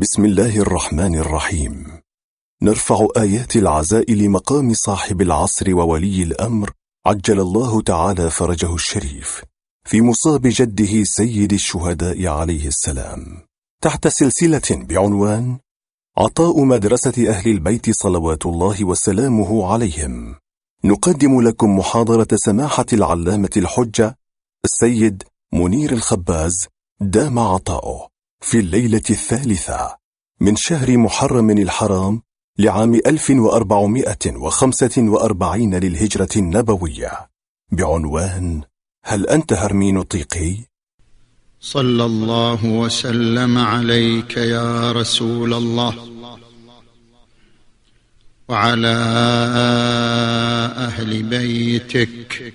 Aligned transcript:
بسم 0.00 0.24
الله 0.24 0.58
الرحمن 0.58 1.14
الرحيم. 1.14 2.00
نرفع 2.62 3.06
آيات 3.16 3.56
العزاء 3.56 4.12
لمقام 4.12 4.74
صاحب 4.74 5.22
العصر 5.22 5.74
وولي 5.74 6.22
الأمر 6.22 6.70
عجل 7.06 7.40
الله 7.40 7.82
تعالى 7.82 8.30
فرجه 8.30 8.74
الشريف 8.74 9.44
في 9.84 10.00
مصاب 10.00 10.42
جده 10.44 11.04
سيد 11.04 11.52
الشهداء 11.52 12.26
عليه 12.26 12.66
السلام. 12.66 13.42
تحت 13.82 14.08
سلسلة 14.08 14.62
بعنوان 14.70 15.58
عطاء 16.18 16.64
مدرسة 16.64 17.28
أهل 17.28 17.50
البيت 17.50 17.90
صلوات 17.90 18.46
الله 18.46 18.84
وسلامه 18.84 19.72
عليهم. 19.72 20.34
نقدم 20.84 21.40
لكم 21.40 21.78
محاضرة 21.78 22.28
سماحة 22.34 22.86
العلامة 22.92 23.50
الحجة 23.56 24.18
السيد 24.64 25.22
منير 25.52 25.92
الخباز 25.92 26.66
دام 27.00 27.38
عطاؤه. 27.38 28.17
في 28.40 28.58
الليلة 28.58 29.02
الثالثة 29.10 29.96
من 30.40 30.56
شهر 30.56 30.96
محرم 30.96 31.50
الحرام 31.50 32.22
لعام 32.58 32.94
1445 32.94 35.74
للهجرة 35.74 36.28
النبوية 36.36 37.10
بعنوان 37.72 38.62
هل 39.04 39.26
أنت 39.26 39.52
هرمين 39.52 40.02
طيقي؟ 40.02 40.56
صلى 41.60 42.04
الله 42.04 42.64
وسلم 42.64 43.58
عليك 43.58 44.36
يا 44.36 44.92
رسول 44.92 45.54
الله 45.54 45.94
وعلى 48.48 48.94
أهل 50.76 51.22
بيتك 51.22 52.54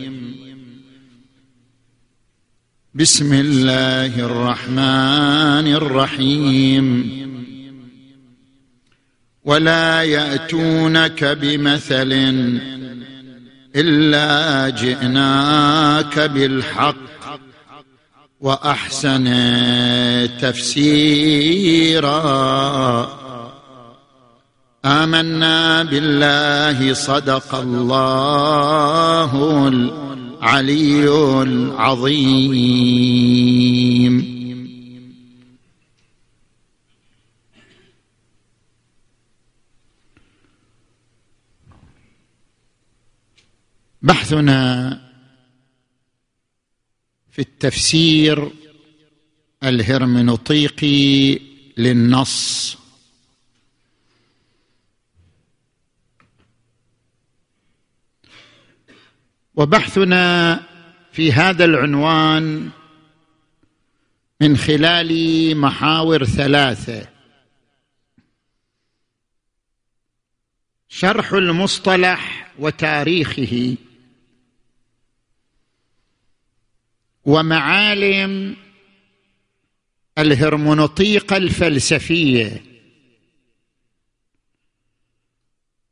بسم 2.95 3.33
الله 3.33 4.19
الرحمن 4.19 5.67
الرحيم. 5.73 7.11
ولا 9.43 10.03
يأتونك 10.03 11.23
بمثل 11.23 12.11
إلا 13.75 14.69
جئناك 14.69 16.19
بالحق 16.19 17.39
وأحسن 18.41 19.27
تفسيرا. 20.41 22.11
آمنا 24.85 25.83
بالله 25.83 26.93
صدق 26.93 27.55
الله 27.55 29.31
العلي 30.41 31.05
العظيم 31.43 32.61
بحثنا 44.01 44.91
في 47.31 47.39
التفسير 47.39 48.51
الهرمنوطيقي 49.63 51.39
للنص. 51.77 52.80
وبحثنا 59.55 60.59
في 61.11 61.31
هذا 61.31 61.65
العنوان 61.65 62.69
من 64.41 64.57
خلال 64.57 65.11
محاور 65.57 66.25
ثلاثة. 66.25 67.07
شرح 70.89 71.33
المصطلح 71.33 72.51
وتاريخه. 72.59 73.77
ومعالم 77.25 78.55
الهرمونوطيقه 80.17 81.37
الفلسفية. 81.37 82.63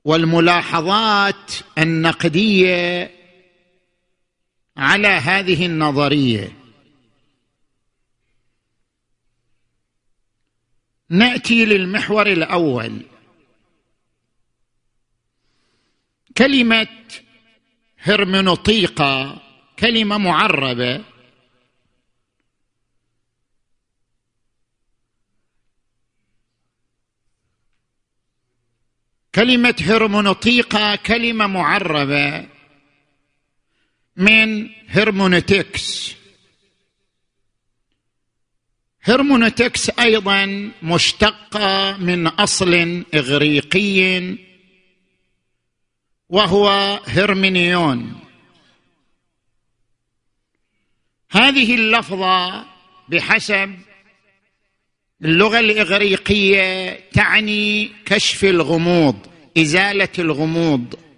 والملاحظات 0.06 1.52
النقدية 1.78 3.19
على 4.80 5.08
هذه 5.08 5.66
النظرية. 5.66 6.56
نأتي 11.10 11.66
للمحور 11.66 12.28
الأول. 12.28 13.06
كلمة 16.38 16.88
هرمنوطيقه 18.00 19.42
كلمة 19.80 20.18
معربة. 20.18 21.04
كلمة 29.36 29.76
هرمونوطيقة 29.82 30.96
كلمة 30.96 31.48
معربة. 31.48 32.59
من 34.20 34.70
hermeneutics. 34.88 36.16
hermeneutics 39.02 39.90
أيضا 39.90 40.72
مشتقة 40.84 41.98
من 41.98 42.28
أصل 42.28 43.04
إغريقي 43.14 44.36
وهو 46.30 46.68
هرمنيون 47.08 48.20
هذه 51.32 51.76
اللفظة 51.76 52.66
بحسب 53.10 53.76
اللغة 55.22 55.60
الإغريقية 55.60 57.00
تعني 57.14 57.92
كشف 58.06 58.44
الغموض 58.44 59.28
إزالة 59.58 60.10
الغموض. 60.20 61.09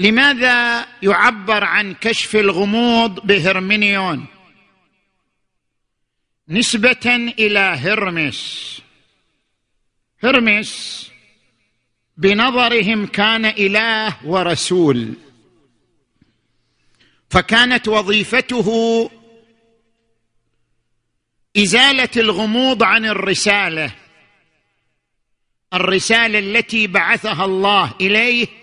لماذا 0.00 0.86
يعبر 1.02 1.64
عن 1.64 1.94
كشف 1.94 2.36
الغموض 2.36 3.26
بهرمنيون 3.26 4.26
نسبة 6.48 7.32
إلى 7.38 7.58
هرمس. 7.58 8.80
هرمس 10.24 11.10
بنظرهم 12.16 13.06
كان 13.06 13.44
إله 13.44 14.26
ورسول. 14.26 15.14
فكانت 17.30 17.88
وظيفته 17.88 19.10
إزالة 21.56 22.08
الغموض 22.16 22.82
عن 22.82 23.04
الرسالة 23.04 23.94
الرسالة 25.74 26.38
التي 26.38 26.86
بعثها 26.86 27.44
الله 27.44 27.94
إليه 28.00 28.59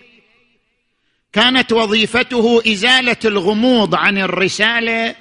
كانت 1.38 1.72
وظيفته 1.72 2.62
إزالة 2.66 3.16
الغموض 3.24 3.94
عن 3.94 4.18
الرسالة. 4.18 5.14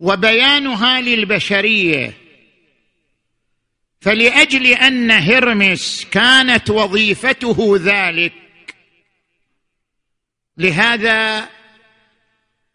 وبيانها 0.00 1.00
للبشرية. 1.00 2.12
فلأجل 4.00 4.66
أن 4.66 5.10
هرمس 5.10 6.06
كانت 6.10 6.70
وظيفته 6.70 7.76
ذلك 7.76 8.32
لهذا 10.56 11.48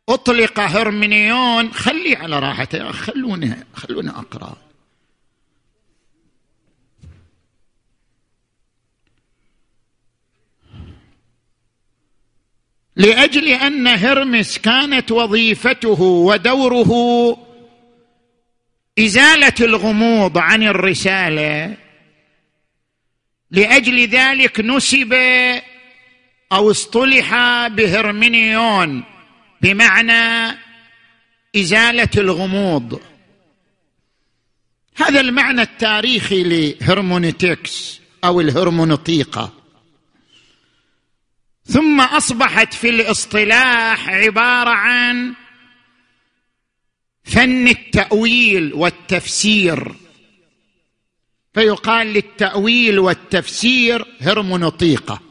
أطلق 0.10 0.60
هرمنيون. 0.60 1.74
خلي 1.74 2.16
على 2.16 2.40
راحته 2.40 2.92
خلونا 2.92 3.64
خلونا 3.74 4.20
أقرأ. 4.20 4.71
لأجل 12.96 13.48
أن 13.48 13.88
هرمس 13.88 14.58
كانت 14.58 15.12
وظيفته 15.12 16.02
ودوره 16.02 16.92
إزالة 19.00 19.54
الغموض 19.62 20.38
عن 20.38 20.64
الرسالة 20.64 21.78
لأجل 23.52 24.08
ذلك 24.08 24.60
نسب 24.60 25.14
أو 26.52 26.72
اصطلح 26.72 27.36
بهرمنيون 27.68 29.04
بمعنى 29.62 30.58
إزالة 31.56 32.10
الغموض. 32.18 33.02
هذا 34.96 35.20
المعنى 35.20 35.62
التاريخي 35.62 36.44
لهرمونيتكس 36.44 38.02
أو 38.24 38.42
الهرمونطيقة. 38.42 39.61
ثم 41.66 42.02
أصبحت 42.02 42.74
في 42.74 42.90
الاصطلاح 42.90 44.10
عبارة 44.10 44.70
عن 44.70 45.34
فن 47.24 47.68
التأويل 47.68 48.74
والتفسير. 48.74 49.96
فيقال 51.54 52.08
للتأويل 52.08 53.00
والتفسير 53.00 54.06
هرمونطيقه 54.22 55.22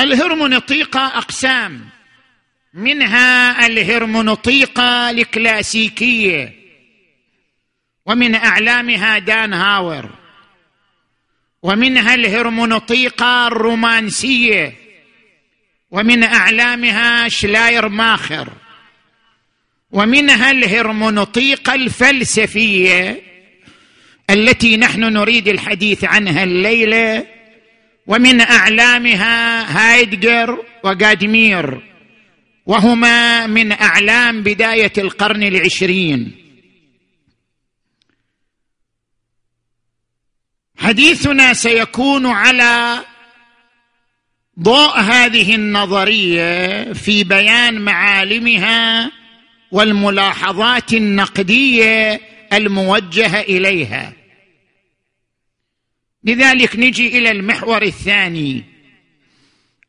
الهرمونطيقه 0.00 1.06
أقسام. 1.06 1.88
منها 2.74 3.66
الهرمونطيقه 3.66 5.10
الكلاسيكية. 5.10 6.54
ومن 8.06 8.34
أعلامها 8.34 9.18
دان 9.18 9.52
هاور. 9.52 10.25
ومنها 11.62 12.14
الهرمونطيقه 12.14 13.46
الرومانسية 13.46 14.72
ومن 15.90 16.22
أعلامها 16.22 17.28
شلاير 17.28 17.88
ماخر 17.88 18.48
ومنها 19.90 20.50
الهرمونطيقه 20.50 21.74
الفلسفية 21.74 23.22
التي 24.30 24.76
نحن 24.76 25.00
نريد 25.00 25.48
الحديث 25.48 26.04
عنها 26.04 26.44
الليلة 26.44 27.26
ومن 28.06 28.40
أعلامها 28.40 29.62
هايدجر 29.78 30.64
وغادمير 30.84 31.80
وهما 32.66 33.46
من 33.46 33.72
أعلام 33.72 34.42
بداية 34.42 34.92
القرن 34.98 35.42
العشرين. 35.42 36.45
حديثنا 40.86 41.52
سيكون 41.52 42.26
على 42.26 43.04
ضوء 44.60 44.98
هذه 45.00 45.54
النظرية 45.54 46.92
في 46.92 47.24
بيان 47.24 47.80
معالمها 47.80 49.10
والملاحظات 49.70 50.92
النقدية 50.92 52.20
الموجهة 52.52 53.40
إليها. 53.40 54.12
لذلك 56.24 56.76
نجي 56.76 57.18
إلى 57.18 57.30
المحور 57.30 57.82
الثاني. 57.82 58.64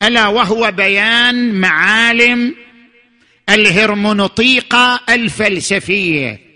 ألا 0.03 0.27
وهو 0.27 0.71
بيان 0.71 1.53
معالم 1.53 2.55
الهرمونطيقه 3.49 4.99
الفلسفية. 5.09 6.46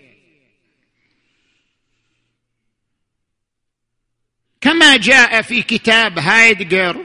كما 4.62 4.96
جاء 4.96 5.42
في 5.42 5.62
كتاب 5.62 6.18
هايدجر 6.18 6.96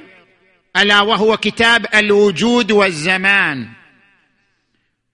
ألا 0.78 1.02
وهو 1.02 1.38
كتاب 1.38 1.86
الوجود 1.96 2.72
والزمان. 2.72 3.68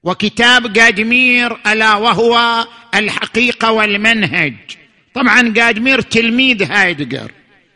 وكتاب 0.04 0.78
قادمير 0.80 1.58
ألا 1.68 1.96
وهو 1.96 2.68
الحقيقة 2.96 3.72
والمنهج. 3.72 4.54
طبعا 5.14 5.54
قادمير 5.58 6.02
تلميذ 6.02 6.72
هايدجر. 6.72 7.32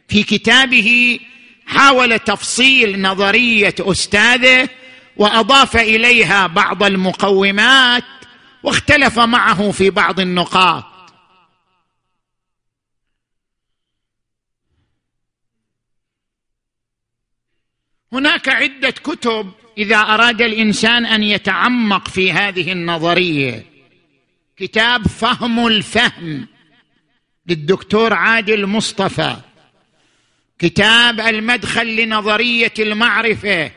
في 0.07 0.23
كتابه 0.23 1.19
حاول 1.65 2.19
تفصيل 2.19 3.01
نظرية 3.01 3.75
أستاذه 3.79 4.69
وأضاف 5.17 5.77
إليها 5.77 6.47
بعض 6.47 6.83
المقومات 6.83 8.03
واختلف 8.63 9.19
معه 9.19 9.71
في 9.71 9.89
بعض 9.89 10.19
النقاط. 10.19 10.96
هناك 18.13 18.49
عدة 18.49 18.89
كتب 18.89 19.51
إذا 19.77 19.97
أراد 19.97 20.41
الإنسان 20.41 21.05
أن 21.05 21.23
يتعمق 21.23 22.07
في 22.07 22.31
هذه 22.31 22.71
النظرية. 22.71 23.65
كتاب 24.57 25.07
فهم 25.07 25.67
الفهم 25.67 26.47
للدكتور 27.47 28.13
عادل 28.13 28.65
مصطفى. 28.65 29.35
كتاب 30.59 31.19
المدخل 31.19 31.95
لنظرية 31.95 32.73
المعرفة 32.79 33.71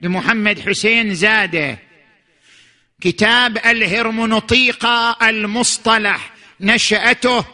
لمحمد 0.00 0.60
حسين 0.60 1.14
زاده. 1.14 1.78
كتاب 3.00 3.58
الهرمونطيقه 3.58 5.16
المصطلح 5.28 6.30
نشأته 6.60 7.44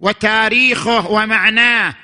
وتاريخه 0.00 1.10
ومعناه 1.10 1.94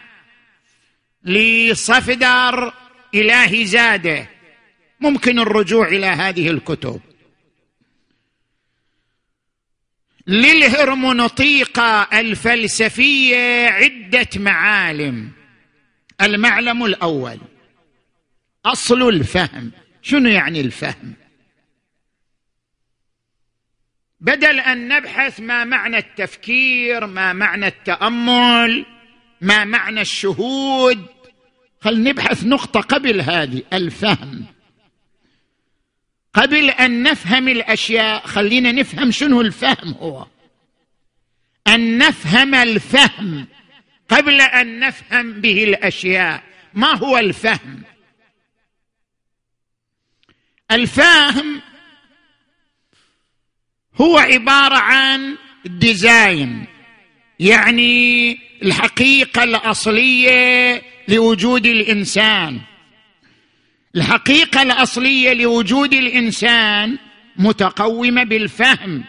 لصفدر 1.25 2.73
إلهي 3.15 3.67
زاده. 3.67 4.29
ممكن 5.01 5.39
الرجوع 5.39 5.89
إلى 5.89 6.07
هذه 6.07 6.51
الكتب. 6.51 7.01
للهرمونطيقة 10.27 12.03
الفلسفية 12.03 13.69
عدة 13.69 14.29
معالم. 14.37 15.33
المعلم 16.21 16.85
الأول. 16.85 17.39
أصل 18.65 19.09
الفهم. 19.09 19.73
شنو 20.03 20.29
يعني 20.29 20.61
الفهم؟ 20.61 21.15
بدل 24.21 24.61
أن 24.61 24.89
نبحث 24.89 25.41
ما 25.41 25.65
معنى 25.65 25.99
التفكير 25.99 27.07
ما 27.07 27.33
معنى 27.33 27.67
التأمل 27.67 28.87
ما 29.41 29.65
معنى 29.65 30.01
الشهود 30.01 31.07
خل 31.81 32.03
نبحث 32.03 32.45
نقطة 32.45 32.81
قبل 32.81 33.21
هذه 33.21 33.63
الفهم. 33.73 34.45
قبل 36.35 36.71
أن 36.71 37.03
نفهم 37.03 37.49
الأشياء 37.49 38.27
خلينا 38.27 38.73
نفهم 38.73 39.11
شنو 39.11 39.41
الفهم 39.41 39.95
هو. 40.01 40.27
أن 41.69 41.99
نفهم 41.99 42.55
الفهم. 42.55 43.47
قبل 44.09 44.41
أن 44.41 44.81
نفهم 44.81 45.41
به 45.41 45.65
الأشياء 45.65 46.43
ما 46.75 46.97
هو 46.97 47.19
الفهم؟ 47.19 47.83
الفهم 50.71 51.61
هو 54.01 54.19
عبارة 54.19 54.77
عن 54.77 55.37
ديزاين 55.65 56.67
يعني 57.41 58.39
الحقيقة 58.63 59.45
الأصلية 59.45 60.83
لوجود 61.09 61.67
الإنسان. 61.67 62.61
الحقيقة 63.97 64.63
الأصلية 64.63 65.33
لوجود 65.33 65.95
الإنسان 65.95 66.99
متقومة 67.37 68.25
بالفهم. 68.25 69.05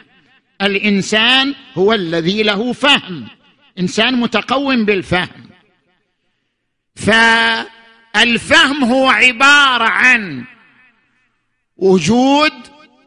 الإنسان 0.61 1.55
هو 1.77 1.93
الذي 1.93 2.43
له 2.43 2.73
فهم. 2.73 3.27
إنسان 3.79 4.13
متقوم 4.13 4.85
بالفهم. 4.85 5.49
فالفهم 6.95 8.83
هو 8.83 9.09
عبارة 9.09 9.83
عن 9.83 10.43
وجود 11.77 12.51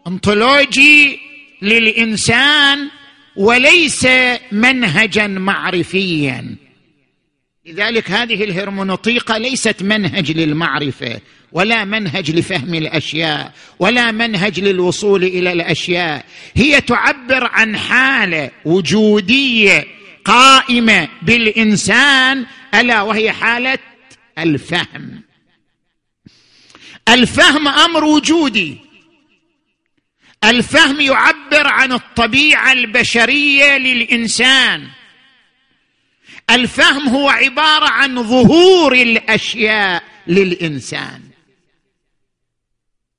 انطولوجي 0.06 1.18
للإنسان 1.62 2.88
وليس 3.36 4.06
منهجا 4.52 5.26
معرفيا. 5.26 6.56
لذلك 7.66 8.10
هذه 8.10 8.44
الهرمونطيقه 8.44 9.38
ليست 9.38 9.82
منهج 9.82 10.32
للمعرفة 10.32 11.20
ولا 11.52 11.84
منهج 11.84 12.30
لفهم 12.30 12.74
الأشياء 12.74 13.52
ولا 13.78 14.10
منهج 14.10 14.60
للوصول 14.60 15.24
إلى 15.24 15.52
الأشياء. 15.52 16.24
هي 16.54 16.80
تعبر 16.80 17.44
عن 17.52 17.76
حالة 17.76 18.50
وجودية 18.64 19.86
قائمة 20.24 21.08
بالإنسان 21.22 22.46
ألا 22.74 23.02
وهي 23.02 23.32
حالة 23.32 23.78
الفهم. 24.38 25.22
الفهم 27.08 27.68
أمر 27.68 28.04
وجودي. 28.04 28.76
الفهم 30.44 31.00
يعبر 31.00 31.66
عن 31.66 31.92
الطبيعة 31.92 32.72
البشرية 32.72 33.78
للإنسان. 33.78 34.88
الفهم 36.50 37.08
هو 37.08 37.28
عبارة 37.28 37.88
عن 37.88 38.22
ظهور 38.22 38.92
الأشياء 38.92 40.02
للإنسان. 40.26 41.22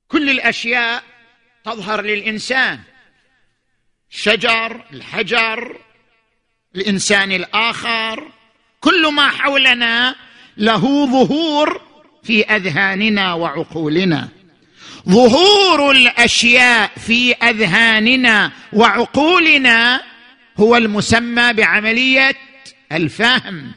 كل 0.08 0.30
الأشياء 0.30 1.04
تظهر 1.66 2.02
للإنسان. 2.02 2.80
الشجر 4.12 4.86
الحجر 4.94 5.78
الإنسان 6.76 7.32
الآخر 7.32 8.32
كل 8.80 9.14
ما 9.14 9.30
حولنا 9.30 10.16
له 10.58 11.06
ظهور 11.06 11.82
في 12.24 12.44
أذهاننا 12.44 13.34
وعقولنا. 13.34 14.30
ظهور 15.10 15.92
الأشياء 15.92 16.92
في 16.98 17.34
أذهاننا 17.34 18.52
وعقولنا 18.74 20.04
هو 20.58 20.78
المسمى 20.78 21.54
بعملية 21.54 22.36
الفهم. 22.94 23.72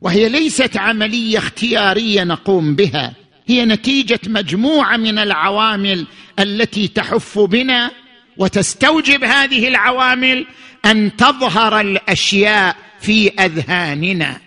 وهي 0.00 0.28
ليست 0.28 0.76
عملية 0.76 1.38
اختيارية 1.38 2.24
نقوم 2.24 2.74
بها. 2.74 3.14
هي 3.46 3.64
نتيجة 3.64 4.20
مجموعة 4.26 4.96
من 4.96 5.18
العوامل 5.18 6.06
التي 6.38 6.88
تحف 6.88 7.38
بنا 7.38 7.90
وتستوجب 8.36 9.24
هذه 9.24 9.68
العوامل 9.68 10.46
أن 10.84 11.16
تظهر 11.16 11.80
الأشياء 11.80 12.76
في 13.00 13.28
أذهاننا. 13.28 14.40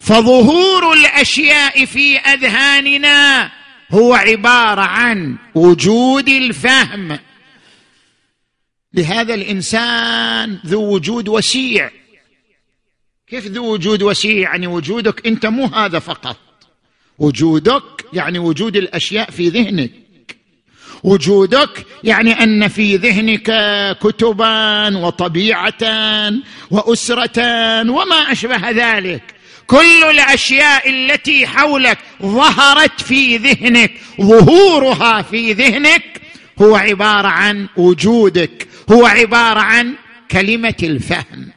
فظهور 0.00 0.92
الأشياء 0.92 1.84
في 1.84 2.18
أذهاننا 2.18 3.50
هو 3.90 4.14
عبارة 4.14 4.80
عن 4.80 5.36
وجود 5.54 6.28
الفهم. 6.28 7.18
لهذا 8.94 9.34
الإنسان 9.34 10.58
ذو 10.66 10.94
وجود 10.94 11.28
وسيع. 11.28 11.90
كيف 13.26 13.46
ذو 13.46 13.72
وجود 13.72 14.02
وسيع؟ 14.02 14.50
يعني 14.50 14.66
وجودك 14.66 15.26
أنت 15.26 15.46
مو 15.46 15.64
هذا 15.64 15.98
فقط. 15.98 16.36
وجودك 17.18 18.04
يعني 18.12 18.38
وجود 18.38 18.76
الأشياء 18.76 19.30
في 19.30 19.48
ذهنك. 19.48 19.90
وجودك 21.02 21.86
يعني 22.04 22.42
أن 22.42 22.68
في 22.68 22.96
ذهنك 22.96 23.50
كتبا 23.98 24.96
وطبيعه 24.96 25.74
واسره 26.70 27.40
وما 27.90 28.32
أشبه 28.32 28.70
ذلك. 28.70 29.22
كل 29.66 30.04
الأشياء 30.10 30.90
التي 30.90 31.46
حولك 31.46 31.98
ظهرت 32.22 33.00
في 33.00 33.36
ذهنك 33.36 33.92
ظهورها 34.20 35.22
في 35.22 35.52
ذهنك 35.52 36.20
هو 36.62 36.76
عبارة 36.76 37.28
عن 37.28 37.68
وجودك. 37.76 38.67
هو 38.90 39.06
عبارة 39.06 39.60
عن 39.60 39.96
كلمة 40.30 40.76
الفهم. 40.82 41.52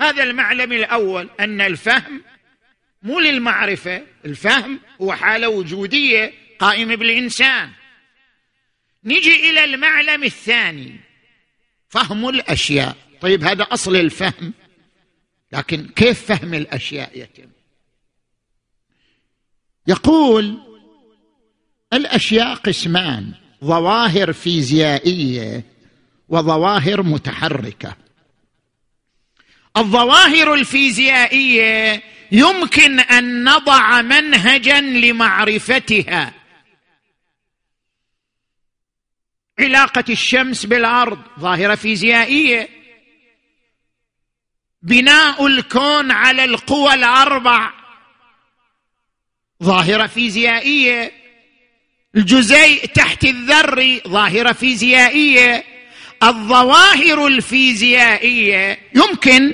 هذا 0.00 0.22
المعلم 0.22 0.72
الأول 0.72 1.30
أن 1.40 1.60
الفهم 1.60 2.22
مو 3.02 3.20
للمعرفة 3.20 4.06
الفهم 4.24 4.80
هو 5.02 5.12
حالة 5.12 5.48
وجودية 5.48 6.32
قائمة 6.58 6.94
بالإنسان. 6.94 7.70
نجي 9.04 9.50
إلى 9.50 9.64
المعلم 9.64 10.24
الثاني 10.24 11.00
فهم 11.88 12.28
الأشياء. 12.28 12.96
طيب 13.20 13.44
هذا 13.44 13.62
أصل 13.62 13.96
الفهم 13.96 14.52
لكن 15.52 15.88
كيف 15.88 16.32
فهم 16.32 16.54
الأشياء 16.54 17.18
يتم؟ 17.18 17.50
يقول 19.86 20.58
الأشياء 21.92 22.54
قسمان. 22.54 23.43
ظواهر 23.64 24.32
فيزيائية 24.32 25.64
وظواهر 26.28 27.02
متحركة. 27.02 27.96
الظواهر 29.76 30.54
الفيزيائية 30.54 32.02
يمكن 32.32 33.00
أن 33.00 33.44
نضع 33.44 34.02
منهجا 34.02 34.80
لمعرفتها. 34.80 36.34
علاقة 39.58 40.04
الشمس 40.08 40.66
بالأرض 40.66 41.18
ظاهرة 41.40 41.74
فيزيائية. 41.74 42.68
بناء 44.82 45.46
الكون 45.46 46.10
على 46.10 46.44
القوى 46.44 46.94
الأربع 46.94 47.72
ظاهرة 49.62 50.06
فيزيائية. 50.06 51.23
الجزيء 52.16 52.86
تحت 52.86 53.24
الذري 53.24 54.00
ظاهرة 54.08 54.52
فيزيائية. 54.52 55.64
الظواهر 56.22 57.26
الفيزيائية 57.26 58.78
يمكن 58.94 59.52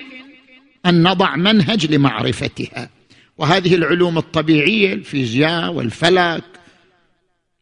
أن 0.87 1.03
نضع 1.03 1.37
منهج 1.37 1.93
لمعرفتها. 1.93 2.91
وهذه 3.39 3.75
العلوم 3.75 4.19
الطبيعية 4.19 4.93
الفيزياء 4.93 5.73
والفلك 5.73 6.45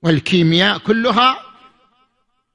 والكيمياء 0.02 0.78
كلها 0.78 1.47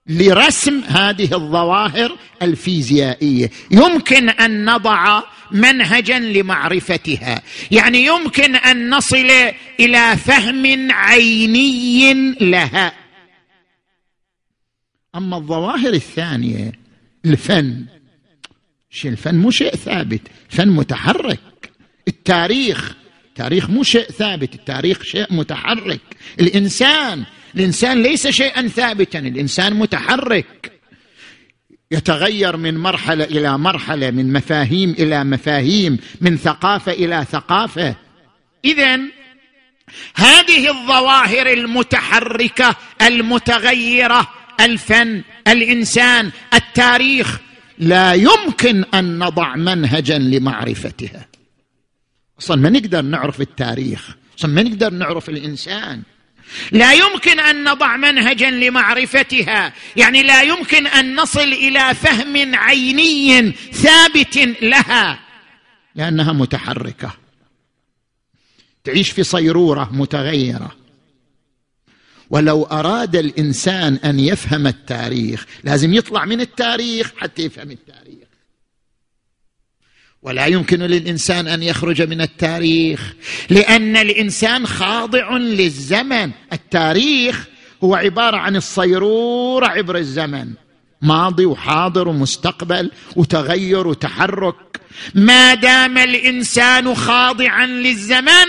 لرسم 0.08 0.82
هذه 0.88 1.36
الظواهر 1.36 2.18
الفيزيائية. 2.42 3.50
يمكن 3.72 4.30
أن 4.30 4.66
نضع 4.66 5.24
منهجا 5.52 6.20
لمعرفتها. 6.20 7.42
يعني 7.72 8.06
يمكن 8.06 8.56
أن 8.56 8.90
نصل 8.90 9.32
إلى 9.80 10.18
فهم 10.18 10.92
عيني 10.92 12.14
لها. 12.42 12.94
أما 15.16 15.38
الظواهر 15.38 15.94
الثانية 15.94 16.72
الفن. 17.26 17.86
شيء 18.90 19.12
الفن 19.12 19.36
مو 19.36 19.52
شيء 19.52 19.76
ثابت. 19.76 20.22
الفن 20.52 20.68
متحرك. 20.68 21.40
التاريخ. 22.08 22.96
التاريخ 23.28 23.70
مو 23.70 23.84
شيء 23.84 24.12
ثابت. 24.12 24.56
التاريخ 24.56 25.04
شيء 25.04 25.34
متحرك. 25.34 26.02
الإنسان 26.40 27.24
الإنسان 27.56 28.04
ليس 28.04 28.28
شيئا 28.28 28.68
ثابتا 28.68 29.20
الإنسان 29.20 29.74
متحرك. 29.74 30.72
يتغير 31.92 32.58
من 32.58 32.78
مرحلة 32.78 33.24
إلى 33.24 33.58
مرحلة 33.58 34.12
من 34.12 34.34
مفاهيم 34.34 34.90
إلى 34.92 35.24
مفاهيم 35.24 36.00
من 36.22 36.38
ثقافة 36.38 36.92
إلى 36.92 37.26
ثقافة. 37.32 37.96
اذا 38.66 39.00
هذه 40.16 40.70
الظواهر 40.70 41.54
المتحركة 41.54 42.76
المتغيرة 43.02 44.30
الفن 44.60 45.22
الإنسان 45.48 46.32
التاريخ 46.54 47.40
لا 47.78 48.14
يمكن 48.14 48.84
أن 48.94 49.20
نضع 49.20 49.56
منهجا 49.56 50.18
لمعرفتها. 50.18 51.28
أصلا 52.40 52.62
ما 52.62 52.70
نقدر 52.70 53.02
نعرف 53.02 53.42
التاريخ 53.42 54.16
أصلا 54.40 54.52
ما 54.52 54.64
نقدر 54.64 54.94
نعرف 54.94 55.30
الإنسان. 55.30 56.02
لا 56.72 56.94
يمكن 56.94 57.40
أن 57.40 57.64
نضع 57.64 57.98
منهجا 57.98 58.50
لمعرفتها. 58.50 59.74
يعني 59.96 60.24
لا 60.24 60.42
يمكن 60.42 60.88
أن 60.88 61.16
نصل 61.16 61.40
إلى 61.40 61.96
فهم 61.96 62.56
عيني 62.56 63.52
ثابت 63.72 64.38
لها 64.62 65.20
لأنها 65.96 66.34
متحركة. 66.34 67.14
تعيش 68.84 69.12
في 69.12 69.24
صيرورة 69.24 69.90
متغيرة. 69.94 70.76
ولو 72.30 72.64
أراد 72.64 73.16
الإنسان 73.16 74.00
أن 74.06 74.20
يفهم 74.20 74.68
التاريخ 74.68 75.46
لازم 75.64 75.94
يطلع 75.94 76.26
من 76.26 76.42
التاريخ 76.42 77.12
حتى 77.18 77.42
يفهم 77.42 77.72
التاريخ. 77.72 78.23
ولا 80.24 80.46
يمكن 80.46 80.80
للإنسان 80.80 81.48
أن 81.48 81.64
يخرج 81.64 82.02
من 82.02 82.22
التاريخ 82.22 83.14
لأن 83.50 83.98
الإنسان 83.98 84.68
خاضع 84.68 85.38
للزمن. 85.38 86.32
التاريخ 86.54 87.46
هو 87.84 87.96
عبارة 87.96 88.38
عن 88.38 88.56
الصيرور 88.56 89.66
عبر 89.66 89.98
الزمن. 89.98 90.48
ماضي 91.02 91.46
وحاضر 91.46 92.08
ومستقبل 92.08 92.92
وتغير 93.16 93.88
وتحرك. 93.88 94.56
ما 95.16 95.54
دام 95.54 95.98
الإنسان 95.98 96.96
خاضعا 96.96 97.66
للزمن 97.66 98.48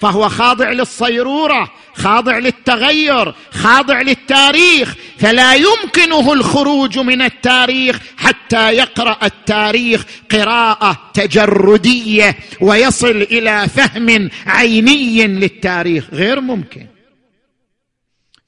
فهو 0.00 0.28
خاضع 0.28 0.70
للصيرورة 0.70 1.70
خاضع 1.94 2.38
للتغير 2.38 3.34
خاضع 3.50 4.02
للتاريخ 4.02 4.94
فلا 5.18 5.54
يمكنه 5.54 6.32
الخروج 6.32 6.98
من 6.98 7.22
التاريخ 7.22 7.98
حتى 8.16 8.70
يقرأ 8.70 9.18
التاريخ 9.22 10.04
قراءة 10.30 11.10
تجردية 11.14 12.36
ويصل 12.60 13.10
إلى 13.10 13.68
فهم 13.68 14.30
عيني 14.46 15.26
للتاريخ 15.26 16.04
غير 16.12 16.40
ممكن. 16.40 16.86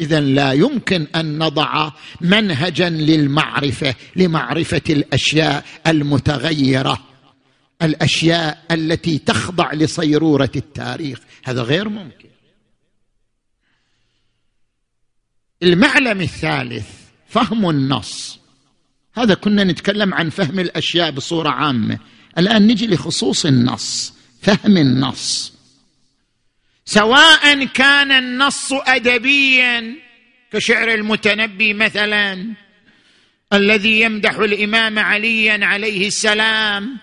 اذا 0.00 0.20
لا 0.20 0.52
يمكن 0.52 1.06
أن 1.16 1.38
نضع 1.38 1.90
منهجا 2.20 2.88
للمعرفة 2.90 3.94
لمعرفة 4.16 4.82
الأشياء 4.90 5.64
المتغيرة 5.86 6.98
الأشياء 7.82 8.62
التي 8.70 9.18
تخضع 9.18 9.72
لصيرورة 9.72 10.50
التاريخ. 10.56 11.18
هذا 11.44 11.62
غير 11.62 11.88
ممكن. 11.88 12.30
المعلم 15.62 16.20
الثالث 16.20 16.88
فهم 17.28 17.70
النص. 17.70 18.40
هذا 19.14 19.34
كنا 19.34 19.64
نتكلم 19.64 20.14
عن 20.14 20.30
فهم 20.30 20.58
الأشياء 20.60 21.10
بصورة 21.10 21.48
عامة. 21.48 21.98
الآن 22.38 22.66
نجي 22.66 22.86
لخصوص 22.86 23.46
النص 23.46 24.14
فهم 24.42 24.76
النص. 24.76 25.52
سواء 26.84 27.64
كان 27.64 28.12
النص 28.12 28.72
ادبيا 28.72 29.94
كشعر 30.52 30.94
المتنبي 30.94 31.74
مثلا 31.74 32.54
الذي 33.52 34.00
يمدح 34.00 34.34
الإمام 34.34 34.98
عليا 34.98 35.66
عليه 35.66 36.06
السلام 36.06 36.98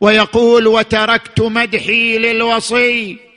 ويقول 0.00 0.66
وتركت 0.66 1.40
مدحي 1.40 2.18
للوصي. 2.18 3.27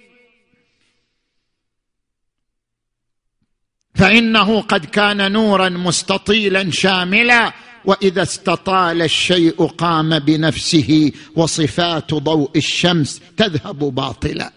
فإنه 3.96 4.62
قد 4.62 4.86
كان 4.86 5.32
نورا 5.32 5.70
مستطيلا 5.70 6.72
شاملا 6.72 7.54
وإذا 7.86 8.22
استطال 8.22 9.02
الشيء 9.02 9.66
قام 9.66 10.20
بنفسه 10.20 11.12
وصفات 11.36 12.14
ضوء 12.14 12.52
الشمس 12.56 13.22
تذهب 13.38 13.80
باطلا. 13.80 14.52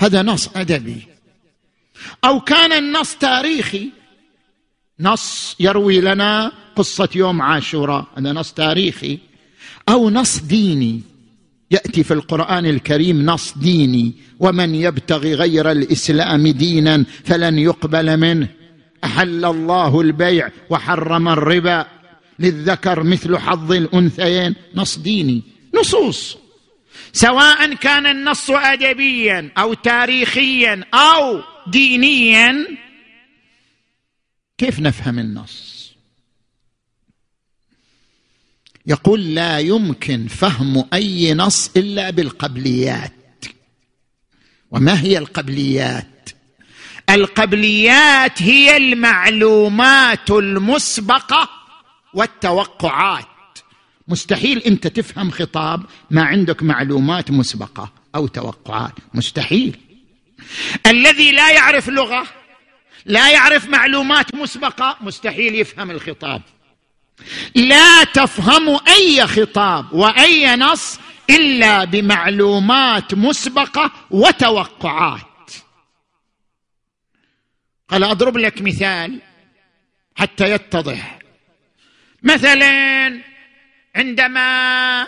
هذا 0.00 0.22
نص 0.22 0.48
أدبي. 0.56 1.06
أو 2.24 2.40
كان 2.40 2.72
النص 2.72 3.14
تاريخي. 3.14 3.90
نص 5.00 5.56
يروي 5.60 6.00
لنا 6.00 6.52
قصة 6.76 7.08
يوم 7.14 7.42
عاشوراء. 7.42 8.06
هذا 8.18 8.32
نص 8.32 8.52
تاريخي. 8.52 9.18
أو 9.88 10.10
نص 10.10 10.38
ديني. 10.38 11.02
يأتي 11.70 12.04
في 12.04 12.14
القرآن 12.14 12.66
الكريم 12.66 13.26
نص 13.26 13.58
ديني 13.58 14.14
ومن 14.38 14.74
يبتغي 14.74 15.34
غير 15.34 15.70
الإسلام 15.70 16.48
دينا 16.48 17.04
فلن 17.24 17.58
يقبل 17.58 18.16
منه. 18.16 18.48
أحل 19.04 19.44
الله 19.44 20.00
البيع 20.00 20.50
وحرم 20.70 21.28
الربا 21.28 21.86
للذكر 22.38 23.02
مثل 23.02 23.38
حظ 23.38 23.72
الأنثيين. 23.72 24.54
نص 24.74 24.98
ديني. 24.98 25.42
نصوص. 25.74 26.36
سواء 27.12 27.74
كان 27.74 28.06
النص 28.06 28.50
ادبيا 28.50 29.50
أو 29.58 29.74
تاريخيا 29.74 30.84
أو 30.94 31.42
دينيا 31.66 32.66
كيف 34.58 34.80
نفهم 34.80 35.18
النص؟ 35.18 35.79
يقول 38.90 39.34
لا 39.34 39.58
يمكن 39.58 40.26
فهم 40.26 40.84
أي 40.92 41.34
نص 41.34 41.70
إلا 41.76 42.10
بالقبليات. 42.10 43.44
وما 44.70 45.00
هي 45.00 45.18
القبليات؟ 45.18 46.30
القبليات 47.10 48.42
هي 48.42 48.76
المعلومات 48.76 50.30
المسبقة 50.30 51.48
والتوقعات. 52.14 53.26
مستحيل 54.08 54.58
أنت 54.58 54.86
تفهم 54.86 55.30
خطاب 55.30 55.82
ما 56.10 56.22
عندك 56.22 56.62
معلومات 56.62 57.30
مسبقة 57.30 57.92
أو 58.14 58.26
توقعات. 58.26 58.94
مستحيل. 59.14 59.76
الذي 60.86 61.32
لا 61.32 61.50
يعرف 61.50 61.88
لغة 61.88 62.26
لا 63.06 63.30
يعرف 63.30 63.68
معلومات 63.68 64.34
مسبقة 64.34 64.96
مستحيل 65.00 65.54
يفهم 65.54 65.90
الخطاب. 65.90 66.42
لا 67.54 68.04
تفهم 68.04 68.80
أي 68.88 69.26
خطاب 69.26 69.92
وأي 69.92 70.56
نص 70.56 70.98
إلا 71.30 71.84
بمعلومات 71.84 73.14
مسبقة 73.14 73.92
وتوقعات. 74.10 75.50
قال 77.88 78.04
أضرب 78.04 78.36
لك 78.36 78.62
مثال 78.62 79.20
حتى 80.16 80.50
يتضح. 80.50 81.18
مثلا 82.22 83.20
عندما 83.96 85.06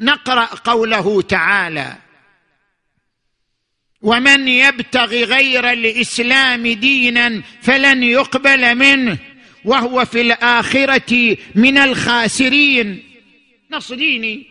نقرأ 0.00 0.44
قوله 0.44 1.22
تعالى 1.22 1.96
ومن 4.02 4.48
يبتغي 4.48 5.24
غير 5.24 5.72
الإسلام 5.72 6.66
دينا 6.66 7.42
فلن 7.62 8.02
يقبل 8.02 8.74
منه. 8.74 9.18
وهو 9.66 10.04
في 10.04 10.20
الآخرة 10.20 11.36
من 11.54 11.78
الخاسرين. 11.78 13.02
نص 13.70 13.92
ديني 13.92 14.46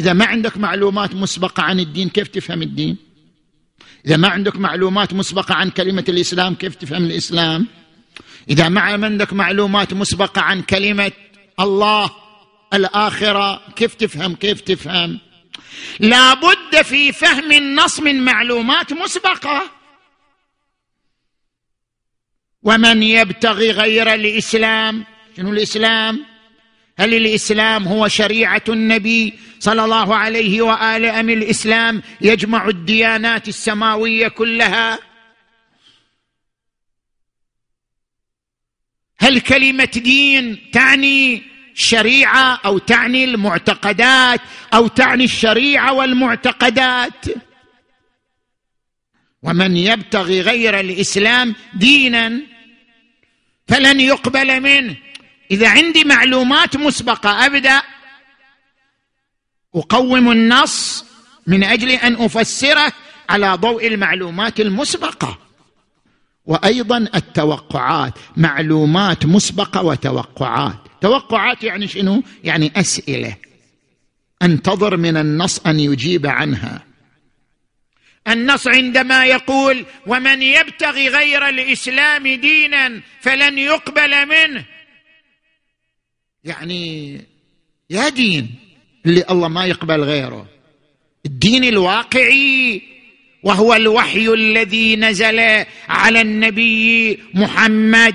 إذا 0.00 0.12
ما 0.12 0.24
عندك 0.24 0.58
معلومات 0.58 1.14
مسبقة 1.14 1.62
عن 1.62 1.80
الدين 1.80 2.08
كيف 2.08 2.28
تفهم 2.28 2.62
الدين؟ 2.62 2.96
إذا 4.06 4.16
ما 4.16 4.28
عندك 4.28 4.56
معلومات 4.56 5.14
مسبقة 5.14 5.54
عن 5.54 5.70
كلمة 5.70 6.04
الإسلام 6.08 6.54
كيف 6.54 6.74
تفهم 6.74 7.04
الإسلام؟ 7.04 7.66
إذا 8.50 8.68
ما 8.68 8.80
عندك 8.80 9.32
معلومات 9.32 9.94
مسبقة 9.94 10.40
عن 10.40 10.62
كلمة 10.62 11.12
الله 11.60 12.10
الآخرة 12.74 13.62
كيف 13.76 13.94
تفهم؟ 13.94 14.34
كيف 14.34 14.60
تفهم؟ 14.60 15.18
لا 16.00 16.34
بد 16.34 16.82
في 16.82 17.12
فهم 17.12 17.52
النص 17.52 18.00
من 18.00 18.24
معلومات 18.24 18.92
مسبقة. 18.92 19.79
ومن 22.62 23.02
يبتغي 23.02 23.70
غير 23.70 24.14
الإسلام 24.14 25.04
شنو 25.36 25.52
الإسلام؟ 25.52 26.24
هل 26.98 27.14
الإسلام 27.14 27.88
هو 27.88 28.08
شريعة 28.08 28.62
النبي 28.68 29.38
صلى 29.58 29.84
الله 29.84 30.16
عليه 30.16 30.62
واله 30.62 31.20
أم 31.20 31.30
الإسلام 31.30 32.02
يجمع 32.20 32.68
الديانات 32.68 33.48
السماوية 33.48 34.28
كلها؟ 34.28 34.98
هل 39.18 39.40
كلمة 39.40 39.84
دين 39.84 40.70
تعني 40.72 41.42
الشريعه 41.72 42.60
أو 42.64 42.78
تعني 42.78 43.24
المعتقدات 43.24 44.40
أو 44.74 44.86
تعني 44.86 45.24
الشريعة 45.24 45.92
والمعتقدات؟ 45.92 47.26
ومن 49.42 49.76
يبتغي 49.76 50.40
غير 50.40 50.80
الإسلام 50.80 51.54
دينا 51.74 52.40
فلن 53.68 54.00
يقبل 54.00 54.60
منه. 54.60 54.96
إذا 55.50 55.68
عندي 55.68 56.04
معلومات 56.04 56.76
مسبقة 56.76 57.46
أبدأ. 57.46 57.82
أقوم 59.74 60.30
النص 60.30 61.04
من 61.46 61.64
أجل 61.64 61.90
أن 61.90 62.14
أفسره 62.14 62.92
على 63.28 63.54
ضوء 63.54 63.86
المعلومات 63.86 64.60
المسبقة. 64.60 65.38
وأيضا 66.46 66.98
التوقعات 67.14 68.14
معلومات 68.36 69.26
مسبقة 69.26 69.82
وتوقعات. 69.82 70.76
توقعات 71.00 71.64
يعني 71.64 71.88
شنو؟ 71.88 72.22
يعني 72.44 72.72
أسئلة. 72.76 73.36
أنتظر 74.42 74.96
من 74.96 75.16
النص 75.16 75.58
أن 75.58 75.80
يجيب 75.80 76.26
عنها. 76.26 76.89
النص 78.28 78.68
عندما 78.68 79.24
يقول 79.24 79.86
ومن 80.06 80.42
يبتغي 80.42 81.08
غير 81.08 81.48
الإسلام 81.48 82.28
دينا 82.28 83.00
فلن 83.20 83.58
يقبل 83.58 84.26
منه. 84.26 84.64
يعني 86.44 87.20
يا 87.90 88.08
دين 88.08 88.54
اللي 89.06 89.24
الله 89.30 89.48
ما 89.48 89.64
يقبل 89.66 90.00
غيره. 90.00 90.46
الدين 91.26 91.64
الواقعي 91.64 92.82
وهو 93.42 93.74
الوحي 93.74 94.28
الذي 94.28 94.96
نزل 94.96 95.64
على 95.88 96.20
النبي 96.20 97.18
محمد. 97.34 98.14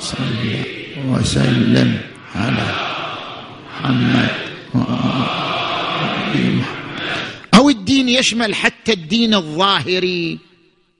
صل 0.00 0.64
وسلم 1.06 2.00
على 2.34 2.74
محمد 3.82 4.44
أو 7.54 7.70
الدين 7.70 8.08
يشمل 8.08 8.54
حتى 8.54 8.92
الدين 8.92 9.34
الظاهري. 9.34 10.38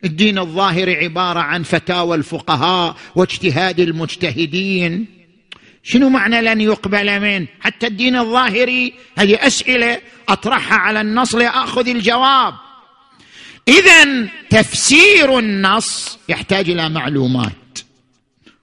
الدين 0.04 0.38
الظاهري 0.38 0.96
عبارة 0.96 1.40
عن 1.40 1.62
فتاوى 1.62 2.16
الفقهاء 2.16 2.96
واجتهاد 3.14 3.80
المجتهدين. 3.80 5.06
شنو 5.82 6.08
معنى 6.08 6.42
لن 6.42 6.60
يقبل 6.60 7.20
منه 7.20 7.46
حتى 7.60 7.86
الدين 7.86 8.16
الظاهري. 8.16 8.94
هذه 9.18 9.46
أسئلة 9.46 10.00
أطرحها 10.28 10.78
على 10.78 11.00
النص 11.00 11.34
لاخذ 11.34 11.88
الجواب. 11.88 12.54
اذا 13.68 14.28
تفسير 14.50 15.38
النص 15.38 16.18
يحتاج 16.28 16.70
إلى 16.70 16.88
معلومات 16.88 17.78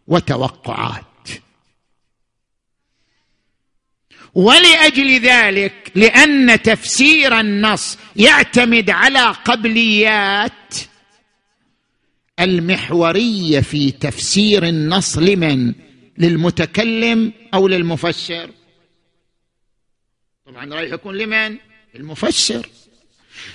وتوقعات. 0.07 1.10
ولأجل 4.33 5.19
ذلك 5.19 5.91
لأن 5.95 6.61
تفسير 6.61 7.39
النص 7.39 7.97
يعتمد 8.15 8.89
على 8.89 9.25
قبليات 9.45 10.51
المحورية 12.39 13.59
في 13.59 13.91
تفسير 13.91 14.63
النص 14.65 15.17
لمن؟ 15.17 15.73
للمتكلم 16.17 17.33
أو 17.53 17.67
للمفسر؟ 17.67 18.49
طبعا 20.45 20.73
رايح 20.73 20.93
يكون 20.93 21.17
لمن؟ 21.17 21.57
المفسر 21.95 22.67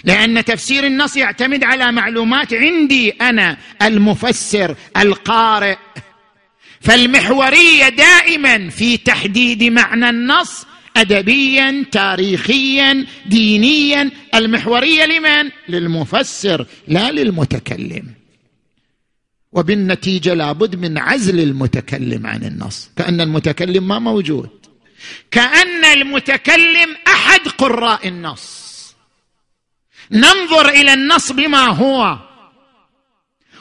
لأن 0.04 0.44
تفسير 0.44 0.86
النص 0.86 1.16
يعتمد 1.16 1.64
على 1.64 1.92
معلومات 1.92 2.54
عندي 2.54 3.10
أنا 3.10 3.56
المفسر 3.82 4.76
القارئ. 4.96 5.76
فالمحورية 6.80 7.88
دائما 7.88 8.70
في 8.70 8.96
تحديد 8.96 9.64
معنى 9.64 10.10
النص 10.10 10.66
ادبيا 10.96 11.84
تاريخيا 11.92 13.06
دينيا. 13.26 14.10
المحورية 14.34 15.04
لمن؟ 15.04 15.50
للمفسر 15.68 16.66
لا 16.88 17.10
للمتكلم. 17.10 18.14
وبالنتيجة 19.52 20.34
لابد 20.34 20.76
من 20.76 20.98
عزل 20.98 21.40
المتكلم 21.40 22.26
عن 22.26 22.44
النص 22.44 22.90
كأن 22.96 23.20
المتكلم 23.20 23.88
ما 23.88 23.98
موجود. 23.98 24.50
كأن 25.30 25.84
المتكلم 25.84 26.96
أحد 27.06 27.40
قراء 27.48 28.08
النص. 28.08 28.66
ننظر 30.10 30.68
إلى 30.68 30.92
النص 30.92 31.32
بما 31.32 31.66
هو. 31.66 32.18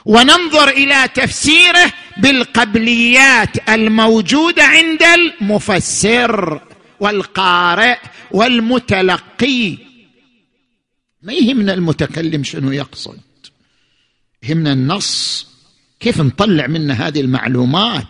وننظر 0.06 0.68
إلى 0.68 1.08
تفسيره 1.14 1.92
بالقبليات 2.16 3.68
الموجودة 3.68 4.62
عند 4.64 5.02
المفسر 5.02 6.60
والقارئ 7.00 7.98
والمتلقي. 8.30 9.78
ما 11.22 11.32
يهمنا 11.32 11.74
المتكلم 11.74 12.44
شنو 12.44 12.72
يقصد؟ 12.72 13.20
يهمنا 14.42 14.72
النص. 14.72 15.46
كيف 16.00 16.20
نطلع 16.20 16.66
منه 16.66 16.94
هذه 16.94 17.20
المعلومات؟ 17.20 18.06